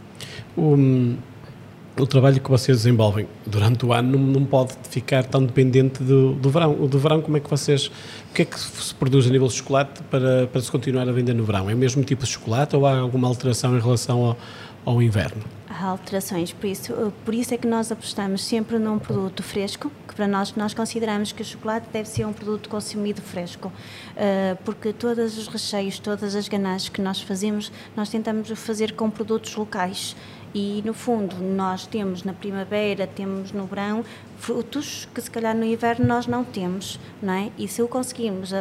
Um, 0.56 1.18
o 1.98 2.06
trabalho 2.06 2.40
que 2.40 2.50
vocês 2.50 2.78
desenvolvem 2.78 3.26
durante 3.46 3.84
o 3.86 3.92
ano 3.92 4.18
não, 4.18 4.44
pode 4.44 4.74
ficar 4.90 5.24
tão 5.24 5.44
dependente 5.44 6.02
do, 6.02 6.34
do 6.34 6.50
verão. 6.50 6.76
O 6.78 6.86
do 6.86 6.98
verão, 6.98 7.22
como 7.22 7.36
é 7.36 7.40
que 7.40 7.48
vocês. 7.48 7.86
O 7.86 8.34
que 8.34 8.42
é 8.42 8.44
que 8.44 8.58
se 8.58 8.94
produz 8.94 9.26
a 9.26 9.30
nível 9.30 9.48
de 9.48 9.54
chocolate 9.54 10.02
para, 10.04 10.46
para 10.46 10.60
se 10.60 10.70
continuar 10.70 11.08
a 11.08 11.12
vender 11.12 11.34
no 11.34 11.44
verão? 11.44 11.70
É 11.70 11.74
o 11.74 11.76
mesmo 11.76 12.04
tipo 12.04 12.24
de 12.24 12.30
chocolate 12.30 12.76
ou 12.76 12.86
há 12.86 12.98
alguma 12.98 13.26
alteração 13.28 13.76
em 13.76 13.80
relação 13.80 14.24
ao, 14.24 14.36
ao 14.84 15.02
inverno? 15.02 15.42
Há 15.68 15.88
alterações, 15.88 16.52
por 16.52 16.66
isso, 16.66 17.12
por 17.24 17.34
isso 17.34 17.52
é 17.52 17.58
que 17.58 17.66
nós 17.66 17.92
apostamos 17.92 18.42
sempre 18.42 18.78
num 18.78 18.98
produto 18.98 19.42
fresco, 19.42 19.90
que 20.08 20.14
para 20.14 20.26
nós 20.26 20.54
nós 20.54 20.72
consideramos 20.72 21.32
que 21.32 21.42
o 21.42 21.44
chocolate 21.44 21.88
deve 21.92 22.08
ser 22.08 22.24
um 22.24 22.32
produto 22.32 22.68
consumido 22.68 23.20
fresco, 23.20 23.68
uh, 23.68 24.56
porque 24.64 24.92
todos 24.92 25.36
os 25.36 25.48
recheios, 25.48 25.98
todas 25.98 26.34
as 26.34 26.48
ganaches 26.48 26.88
que 26.88 27.02
nós 27.02 27.20
fazemos, 27.20 27.70
nós 27.94 28.08
tentamos 28.08 28.48
fazer 28.58 28.92
com 28.92 29.10
produtos 29.10 29.54
locais 29.54 30.16
e 30.54 30.82
no 30.84 30.94
fundo 30.94 31.36
nós 31.36 31.86
temos 31.86 32.22
na 32.22 32.32
primavera, 32.32 33.06
temos 33.06 33.52
no 33.52 33.66
verão 33.66 34.04
frutos 34.38 35.08
que 35.14 35.20
se 35.20 35.30
calhar 35.30 35.56
no 35.56 35.64
inverno 35.64 36.06
nós 36.06 36.26
não 36.26 36.44
temos, 36.44 37.00
não 37.22 37.32
é? 37.32 37.50
E 37.58 37.66
se 37.66 37.82
o 37.82 37.88
conseguirmos 37.88 38.52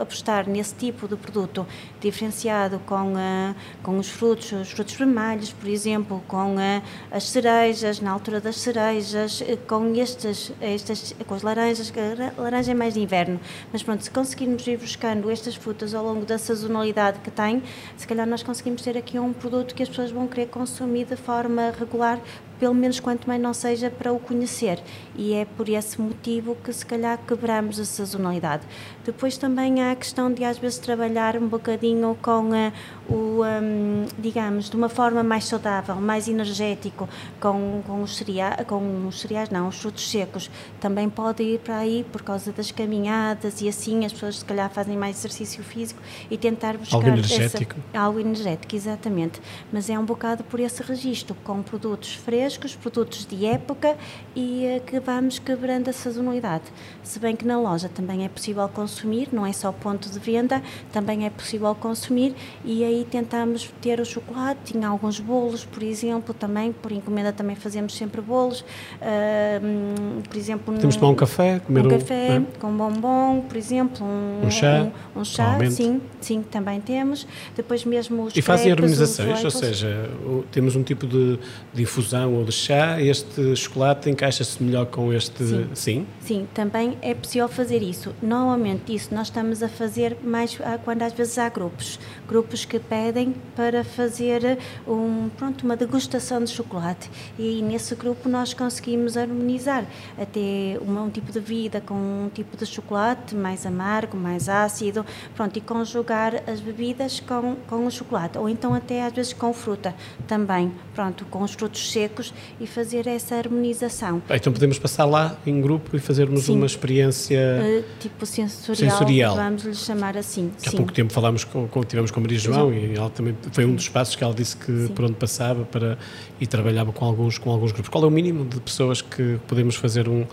apostar 0.00 0.48
nesse 0.48 0.74
tipo 0.74 1.08
de 1.08 1.16
produto 1.16 1.66
diferenciado 2.00 2.78
com, 2.86 3.12
uh, 3.14 3.54
com 3.82 3.98
os 3.98 4.08
frutos, 4.08 4.52
os 4.52 4.70
frutos 4.70 4.94
vermelhos, 4.94 5.52
por 5.52 5.68
exemplo, 5.68 6.22
com 6.28 6.54
uh, 6.54 6.82
as 7.10 7.24
cerejas, 7.24 8.00
na 8.00 8.10
altura 8.10 8.40
das 8.40 8.56
cerejas, 8.56 9.40
uh, 9.40 9.56
com 9.66 9.92
estas, 9.96 10.52
estas, 10.60 11.14
com 11.26 11.34
as 11.34 11.42
laranjas, 11.42 11.92
a 12.36 12.40
laranja 12.40 12.70
é 12.70 12.74
mais 12.74 12.94
de 12.94 13.00
inverno, 13.00 13.40
mas 13.72 13.82
pronto, 13.82 14.04
se 14.04 14.10
conseguirmos 14.10 14.66
ir 14.66 14.78
buscando 14.78 15.30
estas 15.30 15.54
frutas 15.54 15.94
ao 15.94 16.04
longo 16.04 16.24
da 16.24 16.38
sazonalidade 16.38 17.18
que 17.20 17.30
tem, 17.30 17.62
se 17.96 18.06
calhar 18.06 18.26
nós 18.26 18.42
conseguimos 18.42 18.82
ter 18.82 18.96
aqui 18.96 19.18
um 19.18 19.32
produto 19.32 19.74
que 19.74 19.82
as 19.82 19.88
pessoas 19.88 20.10
vão 20.10 20.26
querer 20.26 20.46
consumir 20.46 21.04
de 21.14 21.22
forma 21.22 21.72
regular 21.78 22.20
pelo 22.58 22.74
menos 22.74 23.00
quanto 23.00 23.26
mais 23.26 23.40
não 23.40 23.52
seja 23.52 23.90
para 23.90 24.12
o 24.12 24.20
conhecer. 24.20 24.80
E 25.14 25.34
é 25.34 25.44
por 25.44 25.68
esse 25.68 26.00
motivo 26.00 26.56
que 26.62 26.72
se 26.72 26.84
calhar 26.84 27.18
quebramos 27.26 27.78
a 27.78 27.84
sazonalidade. 27.84 28.62
Depois 29.04 29.36
também 29.36 29.82
há 29.82 29.92
a 29.92 29.96
questão 29.96 30.32
de 30.32 30.44
às 30.44 30.58
vezes 30.58 30.78
trabalhar 30.78 31.36
um 31.36 31.48
bocadinho 31.48 32.16
com 32.22 32.50
uh, 32.50 32.72
o, 33.08 33.42
um, 33.44 34.06
digamos, 34.18 34.70
de 34.70 34.76
uma 34.76 34.88
forma 34.88 35.22
mais 35.22 35.44
saudável, 35.44 35.96
mais 35.96 36.28
energético, 36.28 37.08
com, 37.40 37.82
com, 37.86 38.02
os 38.02 38.16
cereais, 38.16 38.64
com 38.66 39.06
os 39.06 39.20
cereais, 39.20 39.50
não, 39.50 39.68
os 39.68 39.78
frutos 39.78 40.10
secos. 40.10 40.50
Também 40.80 41.10
pode 41.10 41.42
ir 41.42 41.58
para 41.58 41.78
aí 41.78 42.04
por 42.10 42.22
causa 42.22 42.52
das 42.52 42.70
caminhadas 42.70 43.60
e 43.60 43.68
assim 43.68 44.04
as 44.04 44.12
pessoas 44.12 44.38
se 44.38 44.44
calhar 44.44 44.70
fazem 44.70 44.96
mais 44.96 45.18
exercício 45.18 45.62
físico 45.62 46.00
e 46.30 46.38
tentar 46.38 46.76
buscar 46.78 46.96
algo 46.96 47.08
energético. 47.08 47.76
Essa, 47.92 47.98
algo 48.04 48.20
energético, 48.20 48.74
exatamente. 48.74 49.40
Mas 49.72 49.90
é 49.90 49.98
um 49.98 50.04
bocado 50.04 50.44
por 50.44 50.60
esse 50.60 50.82
registro, 50.82 51.34
com 51.44 51.62
produtos 51.62 52.14
frescos, 52.14 52.74
produtos 52.74 53.26
de 53.26 53.44
época 53.44 53.96
e 54.34 54.78
uh, 54.78 54.80
que 54.84 55.01
vamos 55.04 55.38
quebrando 55.38 55.88
a 55.88 55.92
sazonalidade. 55.92 56.64
Se 57.02 57.18
bem 57.18 57.34
que 57.34 57.44
na 57.44 57.58
loja 57.60 57.88
também 57.88 58.24
é 58.24 58.28
possível 58.28 58.68
consumir, 58.68 59.28
não 59.32 59.44
é 59.44 59.52
só 59.52 59.72
ponto 59.72 60.08
de 60.08 60.18
venda, 60.18 60.62
também 60.92 61.26
é 61.26 61.30
possível 61.30 61.74
consumir. 61.74 62.34
E 62.64 62.84
aí 62.84 63.06
tentamos 63.10 63.72
ter 63.80 64.00
o 64.00 64.04
chocolate, 64.04 64.72
tinha 64.72 64.88
alguns 64.88 65.18
bolos, 65.20 65.64
por 65.64 65.82
exemplo, 65.82 66.34
também, 66.34 66.72
por 66.72 66.92
encomenda 66.92 67.32
também 67.32 67.56
fazemos 67.56 67.94
sempre 67.94 68.20
bolos, 68.20 68.60
uh, 68.60 70.22
por 70.28 70.36
exemplo... 70.36 70.74
Temos 70.78 70.94
de 70.94 71.00
tomar 71.00 71.12
um 71.12 71.16
café, 71.16 71.60
comer 71.60 71.86
um, 71.86 71.86
um 71.86 71.98
café 71.98 72.36
é? 72.36 72.42
com 72.58 72.76
bombom, 72.76 73.42
por 73.48 73.56
exemplo, 73.56 74.06
um, 74.06 74.46
um 74.46 74.50
chá, 74.50 74.90
um, 75.14 75.20
um 75.20 75.24
chá 75.24 75.58
sim, 75.70 76.00
sim, 76.20 76.42
também 76.42 76.80
temos, 76.80 77.26
depois 77.56 77.84
mesmo 77.84 78.24
os 78.24 78.36
E 78.36 78.42
fazem 78.42 78.70
harmonizações, 78.72 79.44
ou 79.44 79.50
seja, 79.50 80.10
temos 80.50 80.76
um 80.76 80.82
tipo 80.82 81.06
de, 81.06 81.38
de 81.72 81.82
infusão 81.82 82.34
ou 82.34 82.44
de 82.44 82.52
chá, 82.52 83.00
este 83.00 83.54
chocolate 83.56 84.08
encaixa-se 84.10 84.62
melhor 84.62 84.86
com 84.92 85.12
este... 85.12 85.44
Sim. 85.44 85.68
sim? 85.74 86.06
Sim, 86.20 86.48
também 86.54 86.96
é 87.02 87.14
possível 87.14 87.48
fazer 87.48 87.82
isso. 87.82 88.14
Normalmente 88.22 88.94
isso 88.94 89.12
nós 89.12 89.28
estamos 89.28 89.62
a 89.62 89.68
fazer 89.68 90.18
mais 90.22 90.56
quando 90.84 91.02
às 91.02 91.12
vezes 91.12 91.38
há 91.38 91.48
grupos, 91.48 91.98
grupos 92.28 92.64
que 92.64 92.78
pedem 92.78 93.34
para 93.56 93.82
fazer 93.82 94.58
um, 94.86 95.28
pronto, 95.36 95.64
uma 95.64 95.76
degustação 95.76 96.44
de 96.44 96.50
chocolate 96.50 97.10
e 97.38 97.62
nesse 97.62 97.94
grupo 97.94 98.28
nós 98.28 98.52
conseguimos 98.52 99.16
harmonizar 99.16 99.84
até 100.18 100.78
um, 100.86 101.04
um 101.04 101.10
tipo 101.10 101.32
de 101.32 101.40
vida 101.40 101.80
com 101.80 101.94
um 101.94 102.30
tipo 102.32 102.56
de 102.56 102.66
chocolate 102.66 103.34
mais 103.34 103.64
amargo, 103.64 104.16
mais 104.16 104.48
ácido, 104.48 105.04
pronto, 105.34 105.56
e 105.56 105.60
conjugar 105.60 106.42
as 106.46 106.60
bebidas 106.60 107.18
com, 107.20 107.56
com 107.66 107.86
o 107.86 107.90
chocolate 107.90 108.36
ou 108.36 108.48
então 108.48 108.74
até 108.74 109.04
às 109.04 109.12
vezes 109.12 109.32
com 109.32 109.52
fruta 109.52 109.94
também, 110.28 110.70
pronto, 110.94 111.24
com 111.26 111.42
os 111.42 111.52
frutos 111.54 111.90
secos 111.90 112.34
e 112.60 112.66
fazer 112.66 113.06
essa 113.06 113.36
harmonização. 113.36 114.22
Então 114.28 114.52
podemos 114.52 114.78
passar 114.82 115.04
lá 115.04 115.36
em 115.46 115.60
grupo 115.60 115.96
e 115.96 116.00
fazermos 116.00 116.42
Sim. 116.42 116.56
uma 116.56 116.66
experiência 116.66 117.38
uh, 117.38 117.84
tipo 118.00 118.26
sensorial, 118.26 118.90
sensorial. 118.90 119.36
vamos 119.36 119.62
lhe 119.62 119.74
chamar 119.76 120.16
assim. 120.16 120.50
Há 120.66 120.70
Sim. 120.70 120.78
pouco 120.78 120.92
tempo 120.92 121.12
falámos 121.12 121.44
com, 121.44 121.68
com, 121.68 121.84
tivemos 121.84 122.10
com 122.10 122.18
a 122.18 122.22
Maria 122.22 122.38
João 122.38 122.72
e 122.72 122.96
ela 122.96 123.08
também 123.08 123.36
foi 123.52 123.64
um 123.64 123.76
dos 123.76 123.88
passos 123.88 124.16
que 124.16 124.24
ela 124.24 124.34
disse 124.34 124.56
que 124.56 124.88
por 124.88 125.04
onde 125.04 125.14
passava 125.14 125.64
para 125.64 125.96
e 126.40 126.46
trabalhava 126.46 126.92
com 126.92 127.04
alguns 127.04 127.38
com 127.38 127.50
alguns 127.50 127.70
grupos. 127.70 127.88
Qual 127.88 128.02
é 128.02 128.06
o 128.08 128.10
mínimo 128.10 128.44
de 128.44 128.60
pessoas 128.60 129.00
que 129.00 129.38
podemos 129.46 129.76
fazer 129.76 130.08
um 130.08 130.26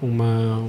uma, 0.00 0.64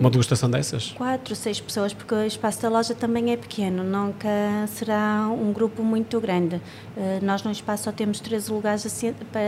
uma 0.00 0.10
degustação 0.10 0.50
dessas? 0.50 0.92
Quatro, 0.92 1.34
seis 1.36 1.60
pessoas, 1.60 1.92
porque 1.92 2.14
o 2.14 2.24
espaço 2.24 2.62
da 2.62 2.68
loja 2.68 2.94
também 2.94 3.32
é 3.32 3.36
pequeno, 3.36 3.84
nunca 3.84 4.28
será 4.68 5.28
um 5.28 5.52
grupo 5.52 5.82
muito 5.82 6.20
grande. 6.20 6.60
Nós 7.22 7.42
no 7.42 7.50
espaço 7.50 7.84
só 7.84 7.92
temos 7.92 8.20
três 8.20 8.48
lugares 8.48 8.86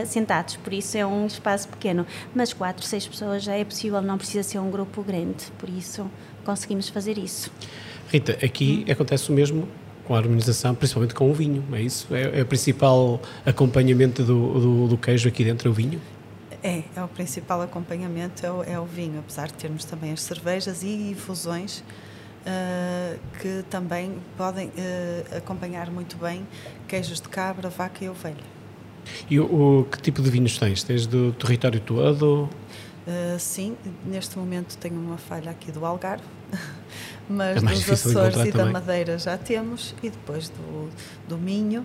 sentados, 0.06 0.56
por 0.56 0.72
isso 0.72 0.96
é 0.96 1.04
um 1.06 1.26
espaço 1.26 1.68
pequeno. 1.68 2.06
Mas 2.34 2.52
quatro, 2.52 2.84
seis 2.84 3.06
pessoas 3.06 3.42
já 3.42 3.54
é 3.54 3.64
possível, 3.64 4.00
não 4.00 4.18
precisa 4.18 4.42
ser 4.42 4.58
um 4.58 4.70
grupo 4.70 5.02
grande, 5.02 5.46
por 5.58 5.68
isso 5.68 6.08
conseguimos 6.44 6.88
fazer 6.88 7.18
isso. 7.18 7.50
Rita, 8.10 8.38
aqui 8.44 8.84
hum. 8.86 8.92
acontece 8.92 9.30
o 9.30 9.34
mesmo 9.34 9.68
com 10.04 10.14
a 10.14 10.18
harmonização, 10.18 10.74
principalmente 10.74 11.14
com 11.14 11.30
o 11.30 11.34
vinho, 11.34 11.62
é 11.72 11.82
isso? 11.82 12.06
É, 12.10 12.38
é 12.38 12.42
o 12.42 12.46
principal 12.46 13.20
acompanhamento 13.44 14.22
do, 14.22 14.60
do, 14.60 14.88
do 14.88 14.96
queijo 14.96 15.28
aqui 15.28 15.44
dentro, 15.44 15.68
é 15.68 15.70
o 15.70 15.74
vinho? 15.74 16.00
É, 16.68 16.84
é 16.96 17.02
o 17.02 17.08
principal 17.08 17.62
acompanhamento, 17.62 18.44
é 18.44 18.52
o, 18.52 18.62
é 18.62 18.78
o 18.78 18.84
vinho, 18.84 19.20
apesar 19.20 19.46
de 19.46 19.54
termos 19.54 19.86
também 19.86 20.12
as 20.12 20.20
cervejas 20.20 20.82
e 20.82 21.12
infusões 21.12 21.78
uh, 21.78 23.18
que 23.40 23.64
também 23.70 24.18
podem 24.36 24.66
uh, 24.68 25.36
acompanhar 25.38 25.90
muito 25.90 26.18
bem 26.18 26.46
queijos 26.86 27.22
de 27.22 27.28
cabra, 27.28 27.70
vaca 27.70 28.04
e 28.04 28.08
ovelha. 28.10 28.44
E 29.30 29.40
o, 29.40 29.80
o, 29.80 29.84
que 29.84 29.98
tipo 30.02 30.20
de 30.20 30.28
vinhos 30.28 30.58
tens? 30.58 30.82
Tens 30.82 31.06
do 31.06 31.32
território 31.32 31.80
todo? 31.80 32.50
Uh, 33.06 33.38
sim, 33.38 33.74
neste 34.04 34.36
momento 34.36 34.76
tenho 34.76 35.00
uma 35.00 35.16
falha 35.16 35.50
aqui 35.50 35.72
do 35.72 35.86
Algarve, 35.86 36.22
mas 37.26 37.62
é 37.62 37.66
dos 37.66 37.90
Açores 37.90 38.36
e 38.40 38.52
também. 38.52 38.52
da 38.52 38.66
Madeira 38.66 39.18
já 39.18 39.38
temos, 39.38 39.94
e 40.02 40.10
depois 40.10 40.50
do, 40.50 40.90
do 41.26 41.38
Minho, 41.38 41.82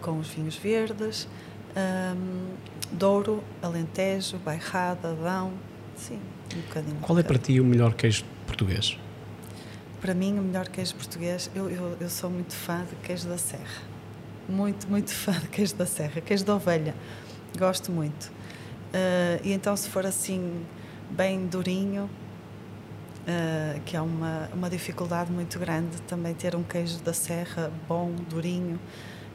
com 0.00 0.18
os 0.18 0.26
vinhos 0.26 0.56
verdes, 0.56 1.28
um, 1.76 2.54
Douro, 2.92 3.42
Alentejo, 3.62 4.38
Bairrada, 4.38 5.10
Adão, 5.10 5.52
sim, 5.96 6.20
um 6.54 6.60
bocadinho. 6.60 6.96
Qual 7.00 7.18
é 7.18 7.22
para 7.22 7.38
ti 7.38 7.60
o 7.60 7.64
melhor 7.64 7.94
queijo 7.94 8.24
português? 8.46 8.98
Para 10.00 10.14
mim, 10.14 10.38
o 10.38 10.42
melhor 10.42 10.68
queijo 10.68 10.94
português, 10.94 11.50
eu, 11.54 11.70
eu, 11.70 11.96
eu 12.00 12.10
sou 12.10 12.28
muito 12.28 12.54
fã 12.54 12.84
de 12.84 12.96
queijo 12.96 13.28
da 13.28 13.38
Serra. 13.38 13.82
Muito, 14.48 14.88
muito 14.88 15.10
fã 15.14 15.32
de 15.32 15.48
queijo 15.48 15.74
da 15.76 15.86
Serra. 15.86 16.20
Queijo 16.20 16.44
da 16.44 16.54
ovelha. 16.54 16.94
Gosto 17.58 17.90
muito. 17.90 18.26
Uh, 18.26 19.40
e 19.42 19.52
então, 19.52 19.74
se 19.76 19.88
for 19.88 20.04
assim, 20.04 20.66
bem 21.10 21.46
durinho, 21.46 22.10
uh, 23.22 23.80
que 23.86 23.96
é 23.96 24.00
uma, 24.00 24.50
uma 24.52 24.68
dificuldade 24.68 25.32
muito 25.32 25.58
grande 25.58 26.00
também 26.02 26.34
ter 26.34 26.54
um 26.54 26.62
queijo 26.62 26.98
da 26.98 27.12
Serra 27.12 27.70
bom, 27.88 28.12
durinho 28.28 28.78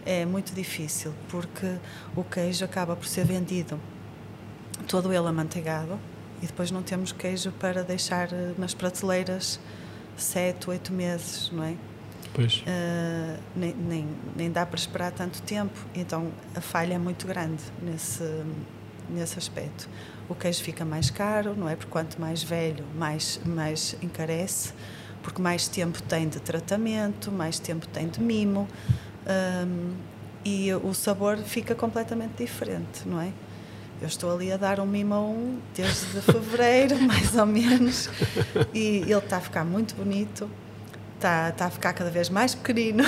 é 0.07 0.25
muito 0.25 0.55
difícil, 0.55 1.13
porque 1.27 1.75
o 2.15 2.23
queijo 2.23 2.63
acaba 2.63 2.95
por 2.95 3.05
ser 3.05 3.25
vendido 3.25 3.77
todo 4.87 5.11
ele 5.11 5.27
amanteigado 5.27 5.99
e 6.41 6.47
depois 6.47 6.71
não 6.71 6.81
temos 6.81 7.11
queijo 7.11 7.51
para 7.51 7.83
deixar 7.83 8.31
eh, 8.31 8.53
nas 8.57 8.73
prateleiras 8.73 9.59
sete, 10.15 10.69
oito 10.69 10.93
meses, 10.93 11.51
não 11.51 11.63
é? 11.63 11.75
Pois. 12.33 12.59
Uh, 12.59 13.39
nem, 13.55 13.73
nem, 13.73 14.07
nem 14.35 14.51
dá 14.51 14.65
para 14.65 14.77
esperar 14.77 15.11
tanto 15.11 15.41
tempo, 15.41 15.77
então 15.93 16.31
a 16.55 16.61
falha 16.61 16.93
é 16.93 16.97
muito 16.97 17.25
grande 17.27 17.63
nesse, 17.81 18.23
nesse 19.09 19.37
aspecto. 19.37 19.89
O 20.29 20.35
queijo 20.35 20.61
fica 20.63 20.85
mais 20.85 21.09
caro, 21.09 21.55
não 21.55 21.67
é? 21.67 21.75
Porque 21.75 21.91
quanto 21.91 22.19
mais 22.21 22.43
velho, 22.43 22.85
mais, 22.95 23.39
mais 23.45 23.95
encarece, 24.01 24.73
porque 25.23 25.41
mais 25.41 25.67
tempo 25.67 26.01
tem 26.03 26.29
de 26.29 26.39
tratamento, 26.39 27.31
mais 27.31 27.59
tempo 27.59 27.87
tem 27.87 28.07
de 28.07 28.21
mimo 28.21 28.67
um, 29.27 29.93
e 30.45 30.73
o 30.73 30.93
sabor 30.93 31.37
fica 31.37 31.75
completamente 31.75 32.37
diferente, 32.37 33.01
não 33.05 33.19
é? 33.19 33.31
Eu 34.01 34.07
estou 34.07 34.33
ali 34.33 34.51
a 34.51 34.57
dar 34.57 34.79
um 34.79 34.85
mimo 34.85 35.13
a 35.13 35.19
um 35.19 35.59
desde 35.75 36.21
fevereiro, 36.21 36.97
mais 37.03 37.35
ou 37.35 37.45
menos, 37.45 38.09
e 38.73 39.01
ele 39.01 39.13
está 39.15 39.37
a 39.37 39.41
ficar 39.41 39.65
muito 39.65 39.95
bonito, 39.95 40.49
está, 41.15 41.49
está 41.49 41.65
a 41.65 41.69
ficar 41.69 41.93
cada 41.93 42.09
vez 42.09 42.29
mais 42.29 42.53
pequenino, 42.53 43.03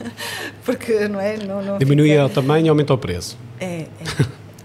porque 0.64 1.06
não 1.06 1.20
é? 1.20 1.36
Não, 1.36 1.62
não 1.62 1.78
Diminui 1.78 2.10
fica... 2.10 2.26
o 2.26 2.28
tamanho 2.30 2.66
e 2.66 2.68
aumenta 2.68 2.94
o 2.94 2.98
preço. 2.98 3.38
É, 3.60 3.86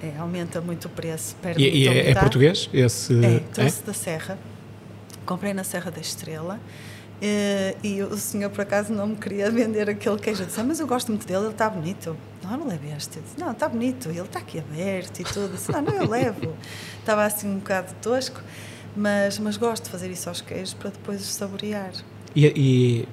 é, 0.02 0.08
é 0.08 0.18
aumenta 0.18 0.62
muito 0.62 0.86
o 0.86 0.90
preço. 0.90 1.36
E, 1.58 1.84
e 1.84 1.88
é, 1.88 2.12
é, 2.12 2.16
português? 2.16 2.70
Esse, 2.74 3.14
é, 3.24 3.40
trouxe 3.54 3.84
da 3.84 3.94
Serra, 3.94 4.40
comprei 5.26 5.54
na 5.54 5.66
Serra 5.66 5.92
da 5.92 6.00
Estrela 6.00 6.60
e 7.22 8.02
o 8.04 8.16
senhor, 8.18 8.50
por 8.50 8.62
acaso, 8.62 8.94
não 8.94 9.08
me 9.08 9.16
queria 9.16 9.50
vender 9.52 9.90
aquele 9.90 10.18
queijo. 10.18 10.44
Eu 10.44 10.48
disse, 10.48 10.60
ah, 10.60 10.64
mas 10.64 10.80
eu 10.80 10.88
gosto 10.88 11.10
muito 11.10 11.26
dele, 11.26 11.46
ele 11.46 11.50
está 11.50 11.70
bonito. 11.70 12.16
Não, 12.44 12.58
não 12.58 12.68
leve 12.68 12.90
este. 12.96 13.18
Eu 13.18 13.24
disse, 13.24 13.40
não, 13.40 13.52
está 13.52 13.68
bonito, 13.68 14.10
ele 14.10 14.22
está 14.22 14.40
aqui 14.40 14.60
aberto 14.60 15.20
e 15.20 15.24
tudo. 15.24 15.42
Eu 15.42 15.50
disse, 15.50 15.72
não, 15.72 15.82
não, 15.82 15.94
eu 15.94 16.10
levo. 16.10 16.54
Estava 17.00 17.26
assim 17.26 17.48
um 17.48 17.56
bocado 17.56 17.94
tosco, 18.02 18.42
mas, 18.96 19.40
mas 19.40 19.58
gosto 19.58 19.86
de 19.86 19.90
fazer 19.90 20.12
isso 20.12 20.28
aos 20.28 20.42
queijos 20.42 20.74
para 20.74 20.90
depois 20.90 21.22
os 21.22 21.34
saborear. 21.34 21.92
E, 22.36 22.46
e 22.48 23.08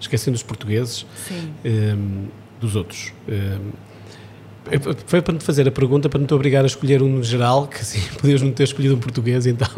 esquecendo 0.00 0.36
os 0.36 0.42
portugueses, 0.42 1.06
um, 1.30 1.50
ehm, 1.64 2.28
dos 2.60 2.76
outros, 2.76 3.12
um, 3.26 3.32
ehm, 3.32 3.72
foi 5.06 5.22
para 5.22 5.38
te 5.38 5.44
fazer 5.44 5.66
a 5.66 5.70
pergunta 5.70 6.08
para 6.08 6.18
não 6.18 6.26
te 6.26 6.34
obrigar 6.34 6.62
a 6.62 6.66
escolher 6.66 7.02
um 7.02 7.22
geral, 7.22 7.66
que 7.66 7.78
assim, 7.78 8.00
podias 8.20 8.42
não 8.42 8.52
ter 8.52 8.64
escolhido 8.64 8.94
um 8.94 9.00
português, 9.00 9.46
então 9.46 9.68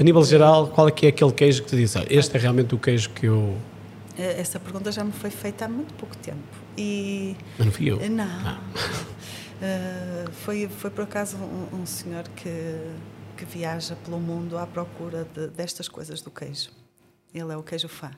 a 0.00 0.02
nível 0.02 0.24
geral, 0.24 0.68
qual 0.68 0.88
é 0.88 0.90
que 0.90 1.04
é 1.04 1.08
aquele 1.10 1.30
queijo 1.30 1.62
que 1.62 1.68
te 1.68 1.76
diz, 1.76 1.94
este 2.08 2.34
é 2.34 2.40
realmente 2.40 2.74
o 2.74 2.78
queijo 2.78 3.10
que 3.10 3.26
eu... 3.26 3.54
Eh, 4.16 4.40
essa 4.40 4.58
pergunta 4.58 4.90
já 4.90 5.04
me 5.04 5.12
foi 5.12 5.28
feita 5.28 5.66
há 5.66 5.68
muito 5.68 5.92
pouco 5.92 6.16
tempo. 6.16 6.38
E... 6.74 7.36
Mas 7.58 7.66
não 7.66 7.72
fui 7.72 7.90
eu? 7.90 8.08
Não. 8.08 8.24
Ah. 8.24 8.58
Uh, 9.60 10.32
foi, 10.42 10.66
foi 10.68 10.88
por 10.88 11.04
acaso 11.04 11.36
um, 11.36 11.82
um, 11.82 11.84
senhor 11.84 12.26
que, 12.28 12.50
que 13.36 13.44
viaja 13.44 13.94
pelo 13.96 14.18
mundo 14.18 14.56
à 14.56 14.66
procura 14.66 15.28
de, 15.34 15.48
destas 15.48 15.86
coisas 15.86 16.22
do 16.22 16.30
queijo. 16.30 16.70
Ele 17.34 17.52
é 17.52 17.56
o 17.58 17.62
queijo 17.62 17.86
fã. 17.86 18.10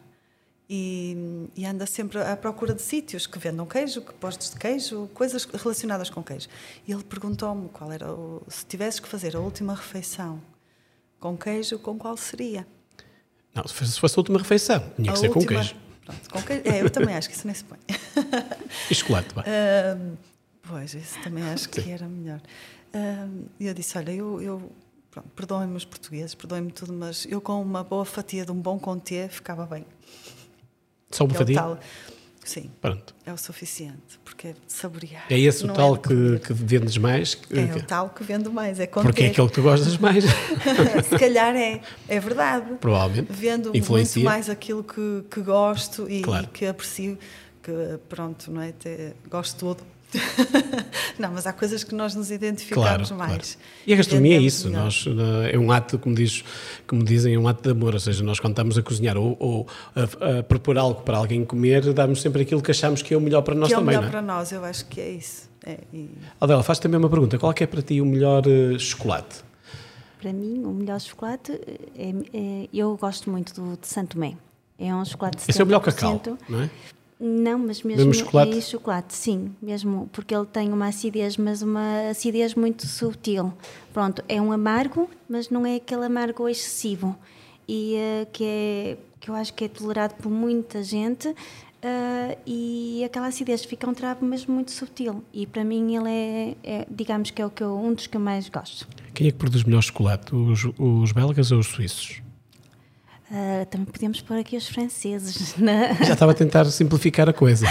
e, 0.70 1.48
e, 1.56 1.66
anda 1.66 1.84
sempre 1.84 2.22
à 2.22 2.36
procura 2.36 2.74
de 2.74 2.82
sítios 2.82 3.26
que 3.26 3.40
vendam 3.40 3.66
queijo, 3.66 4.02
que 4.02 4.14
postos 4.14 4.50
de 4.50 4.56
queijo, 4.56 5.10
coisas 5.12 5.44
relacionadas 5.46 6.08
com 6.08 6.22
queijo. 6.22 6.46
E 6.86 6.92
ele 6.92 7.02
perguntou-me 7.02 7.68
qual 7.70 7.90
era 7.90 8.12
o, 8.12 8.40
se 8.46 8.64
tivesses 8.66 9.00
que 9.00 9.08
fazer 9.08 9.34
a 9.34 9.40
última 9.40 9.74
refeição 9.74 10.40
com 11.22 11.36
queijo, 11.36 11.78
com 11.78 11.96
qual 11.96 12.16
seria? 12.16 12.66
Não, 13.54 13.64
se 13.66 14.00
fosse 14.00 14.18
a 14.18 14.20
última 14.20 14.38
refeição, 14.38 14.80
tinha 14.96 15.10
a 15.10 15.14
que 15.14 15.20
ser 15.20 15.28
última, 15.28 15.44
com 15.44 15.54
queijo. 15.54 15.76
Pronto, 16.04 16.30
com 16.30 16.42
queijo. 16.42 16.62
É, 16.64 16.82
eu 16.82 16.90
também 16.90 17.14
acho 17.14 17.28
que 17.28 17.36
isso 17.36 17.46
nem 17.46 17.54
se 17.54 17.64
põe. 17.64 17.78
E 18.90 18.94
chocolate, 18.94 19.32
vai. 19.32 19.44
Uh, 19.44 20.18
pois, 20.62 20.94
isso 20.94 21.20
também 21.22 21.44
acho 21.44 21.68
que 21.68 21.88
era 21.90 22.08
melhor. 22.08 22.40
E 22.92 23.64
uh, 23.64 23.68
eu 23.68 23.74
disse: 23.74 23.96
Olha, 23.96 24.10
eu, 24.10 24.42
eu 24.42 24.72
perdoem-me 25.36 25.76
os 25.76 25.84
portugueses, 25.84 26.34
perdoem-me 26.34 26.72
tudo, 26.72 26.92
mas 26.92 27.24
eu 27.26 27.40
com 27.40 27.62
uma 27.62 27.84
boa 27.84 28.04
fatia 28.04 28.44
de 28.44 28.50
um 28.50 28.60
bom 28.60 28.78
conté 28.78 29.28
ficava 29.28 29.64
bem. 29.64 29.86
Só 31.12 31.24
uma 31.24 31.34
é 31.34 31.38
fatia? 31.38 31.56
Tal, 31.56 31.78
sim. 32.44 32.70
Pronto. 32.80 33.14
É 33.24 33.32
o 33.32 33.36
suficiente, 33.36 34.18
porque 34.24 34.48
é 34.48 34.52
de 34.52 34.58
saborear. 34.66 35.24
É 35.30 35.38
esse 35.38 35.64
o 35.64 35.72
tal 35.72 35.94
é 35.94 35.98
que, 35.98 36.38
que 36.40 36.52
vendes 36.52 36.96
mais? 36.98 37.38
É 37.50 37.66
que... 37.66 37.78
o 37.78 37.82
tal 37.82 38.10
que 38.10 38.24
vendo 38.24 38.52
mais, 38.52 38.80
é 38.80 38.86
Porque 38.86 39.24
é 39.24 39.26
aquele 39.28 39.48
que 39.48 39.54
tu 39.54 39.62
gostas 39.62 39.96
mais. 39.98 40.24
Se 41.08 41.18
calhar 41.18 41.54
é, 41.54 41.80
é 42.08 42.20
verdade. 42.20 42.74
Provavelmente. 42.80 43.32
Vendo 43.32 43.76
Influencia. 43.76 44.20
muito 44.20 44.30
mais 44.32 44.48
aquilo 44.48 44.82
que, 44.82 45.24
que 45.30 45.40
gosto 45.40 46.10
e, 46.10 46.22
claro. 46.22 46.44
e 46.44 46.48
que 46.48 46.66
aprecio, 46.66 47.18
que 47.62 47.72
pronto, 48.08 48.50
não 48.50 48.62
é? 48.62 48.72
Te, 48.72 49.14
gosto 49.28 49.58
todo 49.58 49.91
não, 51.18 51.32
mas 51.32 51.46
há 51.46 51.52
coisas 51.52 51.82
que 51.84 51.94
nós 51.94 52.14
nos 52.14 52.30
identificamos 52.30 53.08
claro, 53.08 53.16
mais. 53.16 53.54
Claro. 53.54 53.68
E 53.86 53.92
a 53.92 53.96
gastronomia 53.96 54.36
é 54.36 54.40
isso, 54.40 54.70
nós, 54.70 55.04
é 55.50 55.58
um 55.58 55.72
ato, 55.72 55.98
como, 55.98 56.14
diz, 56.14 56.44
como 56.86 57.02
dizem, 57.02 57.34
é 57.34 57.38
um 57.38 57.48
ato 57.48 57.62
de 57.62 57.70
amor, 57.70 57.94
ou 57.94 58.00
seja, 58.00 58.22
nós 58.22 58.38
quando 58.38 58.52
estamos 58.52 58.76
a 58.76 58.82
cozinhar 58.82 59.16
ou, 59.16 59.36
ou 59.38 59.66
a, 59.94 60.38
a, 60.38 60.42
propor 60.42 60.76
algo 60.78 61.02
para 61.02 61.16
alguém 61.16 61.44
comer, 61.44 61.92
damos 61.92 62.20
sempre 62.20 62.42
aquilo 62.42 62.62
que 62.62 62.70
achamos 62.70 63.02
que 63.02 63.14
é 63.14 63.16
o 63.16 63.20
melhor 63.20 63.42
para 63.42 63.54
nós 63.54 63.68
que 63.68 63.74
também, 63.74 63.94
é 63.94 63.98
o 63.98 64.02
melhor 64.02 64.08
é? 64.08 64.10
para 64.10 64.22
nós, 64.22 64.52
eu 64.52 64.64
acho 64.64 64.86
que 64.86 65.00
é 65.00 65.10
isso. 65.10 65.50
É, 65.64 65.78
e... 65.92 66.10
Adela, 66.40 66.62
faz 66.62 66.78
também 66.78 66.98
uma 66.98 67.08
pergunta, 67.08 67.38
qual 67.38 67.52
é, 67.58 67.62
é 67.62 67.66
para 67.66 67.82
ti 67.82 68.00
o 68.00 68.06
melhor 68.06 68.44
uh, 68.46 68.78
chocolate? 68.78 69.42
Para 70.20 70.32
mim, 70.32 70.62
o 70.64 70.70
melhor 70.70 71.00
chocolate, 71.00 71.52
é, 71.96 72.14
é, 72.32 72.68
eu 72.72 72.96
gosto 72.96 73.30
muito 73.30 73.54
do 73.54 73.76
de 73.76 73.88
Santo 73.88 74.14
Tomé. 74.14 74.36
É 74.78 74.94
um 74.94 75.04
chocolate 75.04 75.38
de 75.38 75.50
Esse 75.50 75.60
é 75.60 75.64
o 75.64 75.66
melhor 75.66 75.80
cacau, 75.80 76.20
não 76.48 76.62
é? 76.62 76.70
Não, 77.24 77.56
mas 77.56 77.84
mesmo, 77.84 78.06
mesmo 78.06 78.14
chocolate? 78.14 78.58
É 78.58 78.60
chocolate, 78.60 79.14
sim, 79.14 79.54
mesmo, 79.62 80.10
porque 80.12 80.34
ele 80.34 80.44
tem 80.46 80.72
uma 80.72 80.88
acidez, 80.88 81.36
mas 81.36 81.62
uma 81.62 82.10
acidez 82.10 82.56
muito 82.56 82.84
sutil. 82.84 83.54
Pronto, 83.92 84.24
é 84.28 84.40
um 84.40 84.50
amargo, 84.50 85.08
mas 85.28 85.48
não 85.48 85.64
é 85.64 85.76
aquele 85.76 86.04
amargo 86.04 86.48
excessivo 86.48 87.16
e 87.68 87.94
uh, 87.96 88.26
que 88.32 88.44
é 88.44 88.98
que 89.20 89.30
eu 89.30 89.36
acho 89.36 89.54
que 89.54 89.64
é 89.64 89.68
tolerado 89.68 90.14
por 90.14 90.30
muita 90.32 90.82
gente 90.82 91.28
uh, 91.28 92.38
e 92.44 93.04
aquela 93.04 93.28
acidez 93.28 93.64
fica 93.64 93.88
um 93.88 93.94
travo 93.94 94.24
mesmo 94.24 94.52
muito 94.52 94.72
sutil 94.72 95.22
e 95.32 95.46
para 95.46 95.62
mim 95.62 95.94
ele 95.94 96.10
é, 96.10 96.56
é, 96.64 96.86
digamos 96.90 97.30
que 97.30 97.40
é 97.40 97.46
o 97.46 97.50
que 97.50 97.62
eu, 97.62 97.78
um 97.78 97.94
dos 97.94 98.08
que 98.08 98.16
eu 98.16 98.20
mais 98.20 98.48
gosto. 98.48 98.88
Quem 99.14 99.28
é 99.28 99.30
que 99.30 99.38
produz 99.38 99.62
melhor 99.62 99.80
chocolate, 99.80 100.34
os, 100.34 100.64
os 100.76 101.12
belgas 101.12 101.52
ou 101.52 101.60
os 101.60 101.68
suíços? 101.68 102.20
Uh, 103.32 103.64
também 103.64 103.86
podemos 103.86 104.20
pôr 104.20 104.36
aqui 104.36 104.58
os 104.58 104.68
franceses. 104.68 105.54
Né? 105.62 105.96
Já 106.02 106.14
estava 106.14 106.32
a 106.32 106.34
tentar 106.34 106.64
simplificar 106.66 107.28
a 107.28 107.32
coisa. 107.32 107.66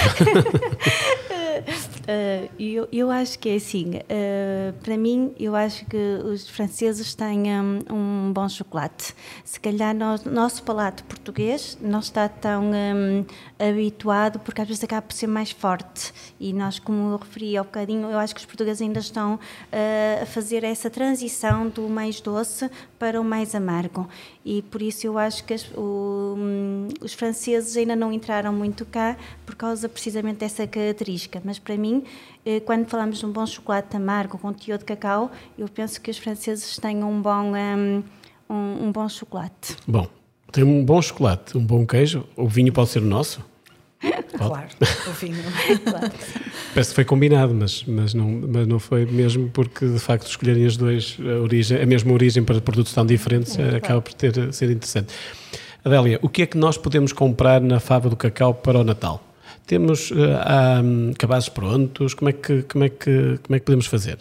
Uh, 2.01 2.49
eu, 2.57 2.88
eu 2.91 3.12
acho 3.12 3.38
que 3.38 3.49
é 3.49 3.55
assim, 3.55 3.97
uh, 3.97 4.74
para 4.82 4.97
mim, 4.97 5.34
eu 5.38 5.55
acho 5.55 5.86
que 5.86 5.97
os 6.24 6.49
franceses 6.49 7.14
têm 7.14 7.43
um, 7.59 7.80
um 7.91 8.34
bom 8.34 8.47
chocolate. 8.47 9.14
Se 9.43 9.59
calhar 9.59 9.93
nós, 9.93 10.24
nosso 10.24 10.64
palato 10.64 11.03
português 11.03 11.78
não 11.82 11.99
está 11.99 12.30
tão 12.30 12.72
um, 12.72 13.26
habituado, 13.59 14.39
porque 14.39 14.62
às 14.62 14.68
vezes 14.68 14.84
acaba 14.84 15.01
por 15.01 15.14
ser 15.14 15.28
mais 15.28 15.51
forte. 15.51 16.14
E 16.39 16.53
nós, 16.53 16.80
como 16.80 17.12
eu 17.12 17.18
referi 17.18 17.59
um 17.59 17.64
bocadinho, 17.64 18.09
eu 18.09 18.18
acho 18.18 18.34
que 18.34 18.39
os 18.39 18.45
portugueses 18.45 18.82
ainda 18.82 18.99
estão 18.99 19.36
uh, 19.36 20.24
a 20.24 20.26
fazer 20.26 20.64
essa 20.64 20.89
transição 20.89 21.68
do 21.68 21.89
mais 21.89 22.22
doce 22.22 22.70
para 23.02 23.20
o 23.20 23.24
mais 23.24 23.56
amargo. 23.56 24.08
E 24.45 24.62
por 24.62 24.80
isso 24.80 25.08
eu 25.08 25.18
acho 25.18 25.43
que 25.43 25.56
as, 25.56 25.66
o, 25.76 26.36
um, 26.38 26.88
os 27.02 27.16
franceses 27.16 27.76
ainda 27.76 27.95
não 27.95 28.14
entraram 28.14 28.54
muito 28.54 28.86
cá 28.86 29.18
por 29.43 29.56
causa 29.56 29.89
precisamente 29.89 30.38
dessa 30.38 30.68
característica. 30.68 31.41
Mas 31.43 31.58
para 31.58 31.76
mim, 31.76 32.04
eh, 32.45 32.60
quando 32.60 32.86
falamos 32.86 33.18
de 33.18 33.26
um 33.26 33.32
bom 33.32 33.43
chocolate 33.43 33.97
amargo 33.97 34.38
com 34.38 34.54
teor 34.54 34.78
de 34.78 34.86
cacau, 34.86 35.32
eu 35.58 35.68
penso 35.68 35.99
que 35.99 36.12
os 36.12 36.20
franceses 36.20 36.78
têm 36.78 37.04
um 37.04 37.20
bom, 37.20 37.56
ehm, 37.56 38.04
um, 38.47 38.86
um 38.86 38.91
bom 38.91 39.10
chocolate. 39.10 39.76
Bom, 39.88 40.08
tem 40.52 40.64
um 40.64 40.86
bom 40.86 41.02
chocolate, 41.02 41.58
um 41.58 41.66
bom 41.66 41.84
queijo, 41.84 42.24
o 42.38 42.47
vinho 42.47 42.72
pode 42.72 42.91
ser 42.91 43.02
o 43.02 43.06
nosso? 43.06 43.43
Claro, 44.38 44.68
o 45.08 45.12
vinho. 45.12 45.38
claro. 45.86 46.12
Parece 46.74 46.89
que 46.89 46.95
foi 46.95 47.06
combinado, 47.06 47.54
mas, 47.54 47.84
mas, 47.86 48.14
não, 48.14 48.28
mas 48.28 48.68
não 48.68 48.80
foi 48.80 49.06
mesmo 49.06 49.49
porque 49.49 49.86
de 49.86 49.99
facto 49.99 50.28
escolherem 50.28 50.66
as 50.66 50.76
duas 50.76 51.18
a, 51.20 51.41
origem, 51.41 51.82
a 51.82 51.86
mesma 51.86 52.12
origem 52.12 52.43
para 52.43 52.60
produtos 52.60 52.93
tão 52.93 53.06
diferentes 53.06 53.58
é, 53.60 53.76
acaba 53.76 54.02
por 54.02 54.14
ter, 54.14 54.52
ser 54.54 54.72
interessante. 54.72 55.14
Adélia, 55.84 56.20
o 56.22 56.30
que 56.30 56.43
é 56.43 56.45
que 56.45 56.58
nós 56.58 56.78
podemos 56.78 57.14
comprar 57.14 57.62
na 57.62 57.80
fava 57.80 58.10
do 58.10 58.16
cacau 58.16 58.54
para 58.54 58.80
o 58.80 58.84
Natal? 58.84 59.24
Temos 59.66 60.12
uh, 60.12 60.16
um, 60.84 61.14
cabazes 61.18 61.49
prontos? 61.49 62.14
Como 62.14 62.30
é 62.30 62.34
que, 62.34 62.64
como 62.64 62.84
é 62.84 62.89
que, 62.89 63.39
como 63.43 63.56
é 63.56 63.60
que 63.60 63.66
podemos 63.66 63.86
fazer? 63.86 64.18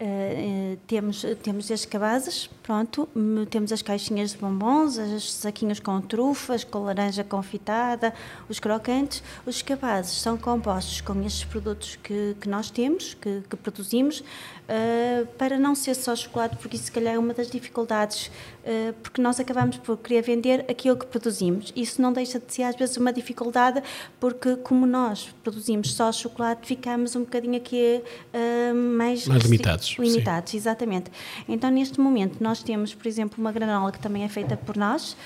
Uh, 0.00 0.76
temos, 0.86 1.24
temos 1.42 1.70
estes 1.70 1.86
cabazes, 1.86 2.50
pronto, 2.62 3.08
temos 3.50 3.72
as 3.72 3.82
caixinhas 3.82 4.30
de 4.30 4.38
bombons, 4.38 4.96
os 4.96 5.32
saquinhos 5.32 5.80
com 5.80 6.00
trufas, 6.00 6.64
com 6.64 6.80
laranja 6.80 7.24
confitada, 7.24 8.14
os 8.48 8.58
crocantes. 8.60 9.22
Os 9.44 9.62
cabazes 9.62 10.20
são 10.20 10.36
compostos 10.36 11.00
com 11.00 11.20
estes 11.22 11.44
produtos 11.44 11.98
que, 12.02 12.36
que 12.40 12.48
nós 12.48 12.70
temos, 12.70 13.14
que, 13.14 13.42
que 13.48 13.56
produzimos, 13.56 14.20
uh, 14.20 15.26
para 15.38 15.58
não 15.58 15.74
ser 15.74 15.94
só 15.94 16.14
chocolate, 16.14 16.56
porque 16.56 16.76
isso 16.76 16.86
se 16.86 16.92
calhar 16.92 17.14
é 17.14 17.18
uma 17.18 17.34
das 17.34 17.50
dificuldades, 17.50 18.26
uh, 18.26 18.92
porque 19.02 19.20
nós 19.20 19.40
acabamos 19.40 19.76
por 19.78 19.96
querer 19.98 20.22
vender 20.22 20.64
aquilo 20.68 20.96
que 20.96 21.06
produzimos. 21.06 21.72
Isso 21.74 22.00
não 22.00 22.12
deixa 22.12 22.38
de 22.38 22.52
ser 22.52 22.62
às 22.64 22.76
vezes 22.76 22.96
uma 22.96 23.12
dificuldade, 23.12 23.82
porque 24.20 24.56
como 24.56 24.86
nós 24.86 25.34
produzimos 25.42 25.94
só 25.94 26.10
chocolate, 26.12 26.66
ficamos 26.66 27.16
um 27.16 27.20
bocadinho 27.20 27.56
aqui 27.56 28.02
uh, 28.32 28.74
mais, 28.74 29.26
mais 29.26 29.42
limitados. 29.42 29.96
Limitados, 29.98 30.50
sim. 30.52 30.56
exatamente. 30.56 31.10
Então 31.48 31.70
neste 31.70 32.00
momento 32.00 32.42
nós 32.42 32.51
temos, 32.60 32.92
por 32.92 33.06
exemplo, 33.06 33.36
uma 33.38 33.52
granola 33.52 33.92
que 33.92 34.00
também 34.00 34.24
é 34.24 34.28
feita 34.28 34.56
por 34.56 34.76
nós, 34.76 35.16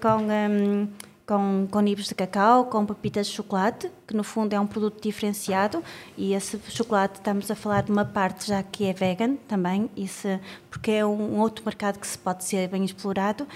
com... 0.00 0.28
Um, 0.30 0.88
com, 1.26 1.66
com 1.70 1.80
nibs 1.80 2.08
de 2.08 2.14
cacau, 2.14 2.66
com 2.66 2.84
pepitas 2.84 3.26
de 3.26 3.32
chocolate, 3.32 3.90
que 4.06 4.14
no 4.14 4.24
fundo 4.24 4.52
é 4.52 4.60
um 4.60 4.66
produto 4.66 5.00
diferenciado, 5.02 5.82
e 6.16 6.34
esse 6.34 6.58
chocolate 6.68 7.14
estamos 7.14 7.50
a 7.50 7.54
falar 7.54 7.82
de 7.82 7.92
uma 7.92 8.04
parte 8.04 8.48
já 8.48 8.62
que 8.62 8.84
é 8.84 8.92
vegan 8.92 9.36
também, 9.48 9.88
isso, 9.96 10.28
porque 10.70 10.90
é 10.90 11.06
um, 11.06 11.36
um 11.36 11.40
outro 11.40 11.64
mercado 11.64 11.98
que 11.98 12.06
se 12.06 12.18
pode 12.18 12.44
ser 12.44 12.68
bem 12.68 12.84
explorado, 12.84 13.46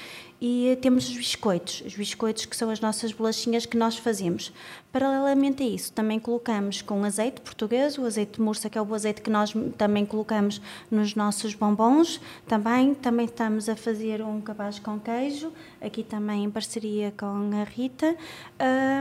e 0.41 0.77
temos 0.83 1.09
os 1.09 1.17
biscoitos, 1.17 1.83
os 1.87 1.95
biscoitos 1.95 2.45
que 2.45 2.57
são 2.57 2.71
as 2.71 2.81
nossas 2.81 3.13
bolachinhas 3.13 3.65
que 3.65 3.77
nós 3.77 3.97
fazemos. 3.97 4.53
Paralelamente 4.93 5.63
a 5.63 5.67
isso, 5.67 5.93
também 5.93 6.19
colocamos 6.19 6.83
com 6.83 7.05
azeite 7.05 7.41
português, 7.41 7.99
o 7.99 8.05
azeite 8.05 8.33
de 8.33 8.41
mursa, 8.41 8.69
que 8.69 8.79
é 8.79 8.83
o 8.83 8.95
azeite 8.95 9.21
que 9.21 9.31
nós 9.31 9.53
também 9.77 10.05
colocamos 10.07 10.61
nos 10.91 11.15
nossos 11.15 11.55
bombons. 11.55 12.21
Também, 12.47 12.95
também 12.95 13.27
estamos 13.27 13.69
a 13.69 13.77
fazer 13.77 14.23
um 14.23 14.41
cabaz 14.41 14.79
com 14.79 14.99
queijo, 14.99 15.53
aqui 15.81 16.03
também 16.03 16.45
em 16.45 16.51
parceria 16.51 17.13
com 17.17 17.51
a 17.61 17.65
Rita. 17.65 18.17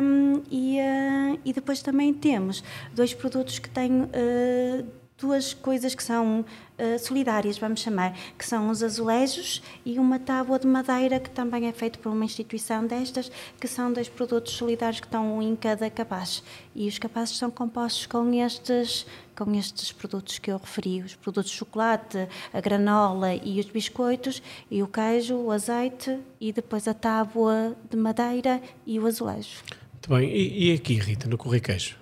Um, 0.02 0.42
e, 0.52 0.80
uh, 0.80 1.40
e 1.46 1.54
depois 1.54 1.82
também 1.82 2.14
temos 2.14 2.64
dois 2.94 3.14
produtos 3.14 3.60
que 3.60 3.70
têm. 3.70 4.04
Uh, 4.04 5.05
duas 5.26 5.56
coisas 5.56 5.96
que 5.96 6.04
são 6.04 6.42
uh, 6.42 7.00
solidárias, 7.00 7.58
vamos 7.58 7.80
chamar, 7.80 8.16
que 8.38 8.46
são 8.46 8.70
os 8.70 8.84
azulejos 8.84 9.64
e 9.84 9.98
uma 9.98 10.20
tábua 10.20 10.60
de 10.60 10.68
madeira 10.68 11.20
que 11.20 11.32
também 11.32 11.68
é 11.68 11.72
feito 11.72 11.98
por 11.98 12.12
uma 12.12 12.24
instituição 12.24 12.86
destas, 12.86 13.32
que 13.60 13.68
são 13.68 13.92
dois 13.92 14.08
produtos 14.08 14.54
solidários 14.54 15.00
que 15.00 15.08
estão 15.08 15.38
um 15.38 15.42
em 15.42 15.56
cada 15.56 15.90
capaz. 15.90 16.44
E 16.76 16.88
os 16.88 17.00
capazes 17.00 17.38
são 17.38 17.50
compostos 17.50 18.06
com 18.06 18.32
estes 18.34 19.08
com 19.36 19.54
estes 19.54 19.92
produtos 19.92 20.40
que 20.40 20.50
eu 20.50 20.58
referi, 20.58 21.02
os 21.02 21.14
produtos 21.14 21.52
de 21.52 21.58
chocolate, 21.58 22.26
a 22.54 22.62
granola 22.62 23.36
e 23.36 23.60
os 23.60 23.66
biscoitos, 23.66 24.42
e 24.72 24.82
o 24.82 24.88
queijo, 24.88 25.36
o 25.36 25.52
azeite 25.52 26.18
e 26.40 26.54
depois 26.54 26.88
a 26.88 26.94
tábua 26.94 27.76
de 27.90 27.98
madeira 27.98 28.62
e 28.86 28.98
o 28.98 29.06
azulejo. 29.06 29.62
Muito 29.92 30.10
bem. 30.10 30.30
E, 30.30 30.70
e 30.70 30.74
aqui, 30.74 30.94
Rita, 30.94 31.28
no 31.28 31.38
Corriqueijo? 31.38 31.98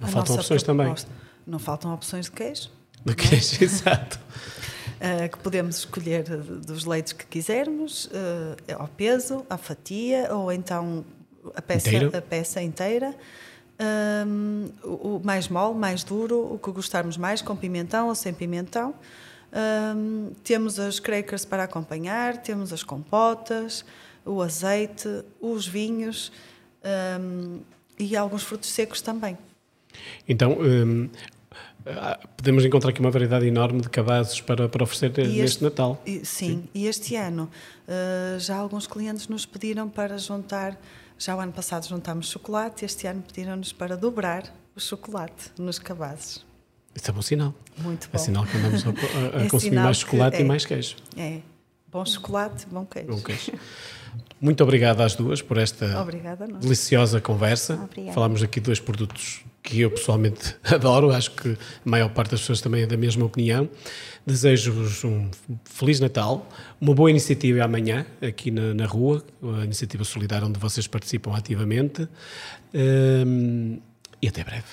Não 0.00 0.08
faltam 0.08 0.34
opções 0.34 0.64
também? 0.64 0.92
Não 1.46 1.58
faltam 1.58 1.92
opções 1.94 2.26
de 2.26 2.32
queijo. 2.32 2.70
De 3.04 3.14
queijo, 3.14 3.62
exato. 3.64 4.18
Uh, 4.96 5.28
que 5.28 5.38
podemos 5.38 5.78
escolher 5.78 6.24
dos 6.24 6.84
leites 6.84 7.12
que 7.12 7.26
quisermos, 7.26 8.06
uh, 8.06 8.56
ao 8.78 8.88
peso, 8.88 9.44
à 9.48 9.56
fatia, 9.56 10.34
ou 10.34 10.50
então 10.50 11.04
a 11.54 11.62
peça, 11.62 11.90
a 12.16 12.22
peça 12.22 12.62
inteira. 12.62 13.14
Um, 13.78 14.70
o, 14.82 15.16
o 15.16 15.20
mais 15.22 15.48
mole, 15.48 15.78
mais 15.78 16.02
duro, 16.02 16.54
o 16.54 16.58
que 16.58 16.70
gostarmos 16.70 17.16
mais, 17.16 17.42
com 17.42 17.54
pimentão 17.54 18.08
ou 18.08 18.14
sem 18.14 18.32
pimentão. 18.32 18.94
Um, 19.52 20.32
temos 20.42 20.80
as 20.80 20.98
crackers 20.98 21.44
para 21.44 21.64
acompanhar, 21.64 22.38
temos 22.38 22.72
as 22.72 22.82
compotas, 22.82 23.84
o 24.24 24.42
azeite, 24.42 25.08
os 25.40 25.66
vinhos. 25.68 26.32
um, 27.20 27.60
e 27.98 28.16
alguns 28.16 28.42
frutos 28.42 28.68
secos 28.70 29.00
também. 29.00 29.36
Então, 30.28 30.58
podemos 32.36 32.64
encontrar 32.64 32.90
aqui 32.90 33.00
uma 33.00 33.10
variedade 33.10 33.46
enorme 33.46 33.80
de 33.80 33.88
cabazes 33.88 34.40
para, 34.40 34.68
para 34.68 34.82
oferecer 34.82 35.12
e 35.18 35.28
neste 35.28 35.40
este, 35.42 35.64
Natal. 35.64 36.02
E, 36.04 36.18
sim, 36.18 36.22
sim, 36.24 36.68
e 36.74 36.86
este 36.86 37.16
ano 37.16 37.50
uh, 37.86 38.38
já 38.40 38.56
alguns 38.56 38.86
clientes 38.86 39.28
nos 39.28 39.46
pediram 39.46 39.88
para 39.88 40.18
juntar, 40.18 40.78
já 41.18 41.36
o 41.36 41.40
ano 41.40 41.52
passado 41.52 41.86
juntámos 41.86 42.30
chocolate, 42.30 42.84
este 42.84 43.06
ano 43.06 43.22
pediram-nos 43.22 43.72
para 43.72 43.96
dobrar 43.96 44.52
o 44.74 44.80
chocolate 44.80 45.50
nos 45.58 45.78
cabazes. 45.78 46.44
Isso 46.94 47.10
é 47.10 47.12
bom 47.12 47.22
sinal. 47.22 47.54
Muito 47.78 48.06
é 48.06 48.08
bom. 48.08 48.14
É 48.14 48.18
sinal 48.18 48.46
que 48.46 48.56
andamos 48.56 48.84
a, 48.86 48.88
a, 48.88 49.40
a 49.40 49.44
é 49.44 49.48
consumir 49.48 49.76
mais 49.76 49.98
chocolate 49.98 50.38
e 50.38 50.40
é, 50.40 50.44
mais 50.44 50.64
queijo. 50.64 50.96
É, 51.16 51.40
bom 51.90 52.04
chocolate, 52.04 52.66
bom 52.70 52.84
queijo. 52.84 53.08
Bom 53.08 53.20
queijo. 53.20 53.52
Muito 54.40 54.62
obrigado 54.62 55.00
às 55.00 55.14
duas 55.14 55.40
por 55.40 55.56
esta 55.56 56.00
Obrigada, 56.00 56.46
deliciosa 56.46 57.20
conversa. 57.20 57.74
Obrigada. 57.82 58.12
Falámos 58.14 58.42
aqui 58.42 58.60
de 58.60 58.66
dois 58.66 58.78
produtos 58.78 59.42
que 59.62 59.80
eu 59.80 59.90
pessoalmente 59.90 60.54
adoro, 60.62 61.10
acho 61.10 61.30
que 61.32 61.50
a 61.50 61.56
maior 61.88 62.10
parte 62.10 62.32
das 62.32 62.40
pessoas 62.40 62.60
também 62.60 62.82
é 62.82 62.86
da 62.86 62.96
mesma 62.96 63.24
opinião. 63.24 63.68
Desejo-vos 64.26 65.04
um 65.04 65.30
Feliz 65.64 66.00
Natal, 66.00 66.48
uma 66.80 66.94
boa 66.94 67.10
iniciativa 67.10 67.64
amanhã 67.64 68.04
aqui 68.20 68.50
na, 68.50 68.74
na 68.74 68.86
rua, 68.86 69.24
a 69.60 69.64
iniciativa 69.64 70.04
solidária 70.04 70.46
onde 70.46 70.58
vocês 70.58 70.86
participam 70.86 71.34
ativamente 71.34 72.06
um, 72.74 73.78
e 74.20 74.28
até 74.28 74.44
breve. 74.44 74.64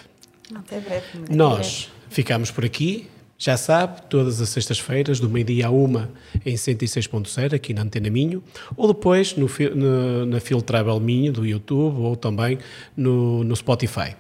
Até 0.53 0.80
breve. 0.80 1.05
Nós 1.30 1.89
ficamos 2.09 2.51
por 2.51 2.66
aqui. 2.66 3.09
Já 3.43 3.57
sabe, 3.57 4.03
todas 4.03 4.39
as 4.39 4.47
sextas-feiras, 4.47 5.19
do 5.19 5.29
meio-dia 5.29 5.67
a 5.67 5.69
uma, 5.69 6.09
em 6.45 6.55
106.0, 6.55 7.53
aqui 7.53 7.73
na 7.73 7.81
Antena 7.81 8.09
Minho, 8.09 8.41
ou 8.77 8.87
depois 8.87 9.35
no, 9.35 9.49
no, 9.75 10.25
na 10.25 10.39
Fil 10.39 10.61
Travel 10.61 10.97
Minho, 11.01 11.33
do 11.33 11.45
YouTube, 11.45 11.99
ou 11.99 12.15
também 12.15 12.57
no, 12.95 13.43
no 13.43 13.53
Spotify. 13.53 14.15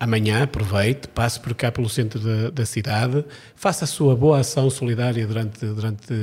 Amanhã 0.00 0.44
aproveite, 0.44 1.08
passe 1.08 1.38
por 1.38 1.54
cá 1.54 1.70
pelo 1.70 1.90
centro 1.90 2.18
da, 2.20 2.48
da, 2.48 2.64
cidade, 2.64 3.22
faça 3.54 3.84
a 3.84 3.86
sua 3.86 4.16
boa 4.16 4.38
ação 4.38 4.70
solidária 4.70 5.26
durante, 5.26 5.66
durante 5.66 6.14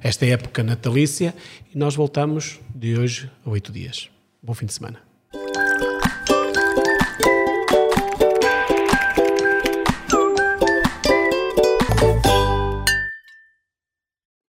esta 0.00 0.24
época 0.26 0.62
natalícia 0.62 1.34
e 1.74 1.76
nós 1.76 1.96
voltamos 1.96 2.60
de 2.72 2.96
hoje 2.96 3.28
a 3.44 3.50
oito 3.50 3.72
dias. 3.72 4.08
Bom 4.40 4.54
fim 4.54 4.66
de 4.66 4.74
semana. 4.74 5.13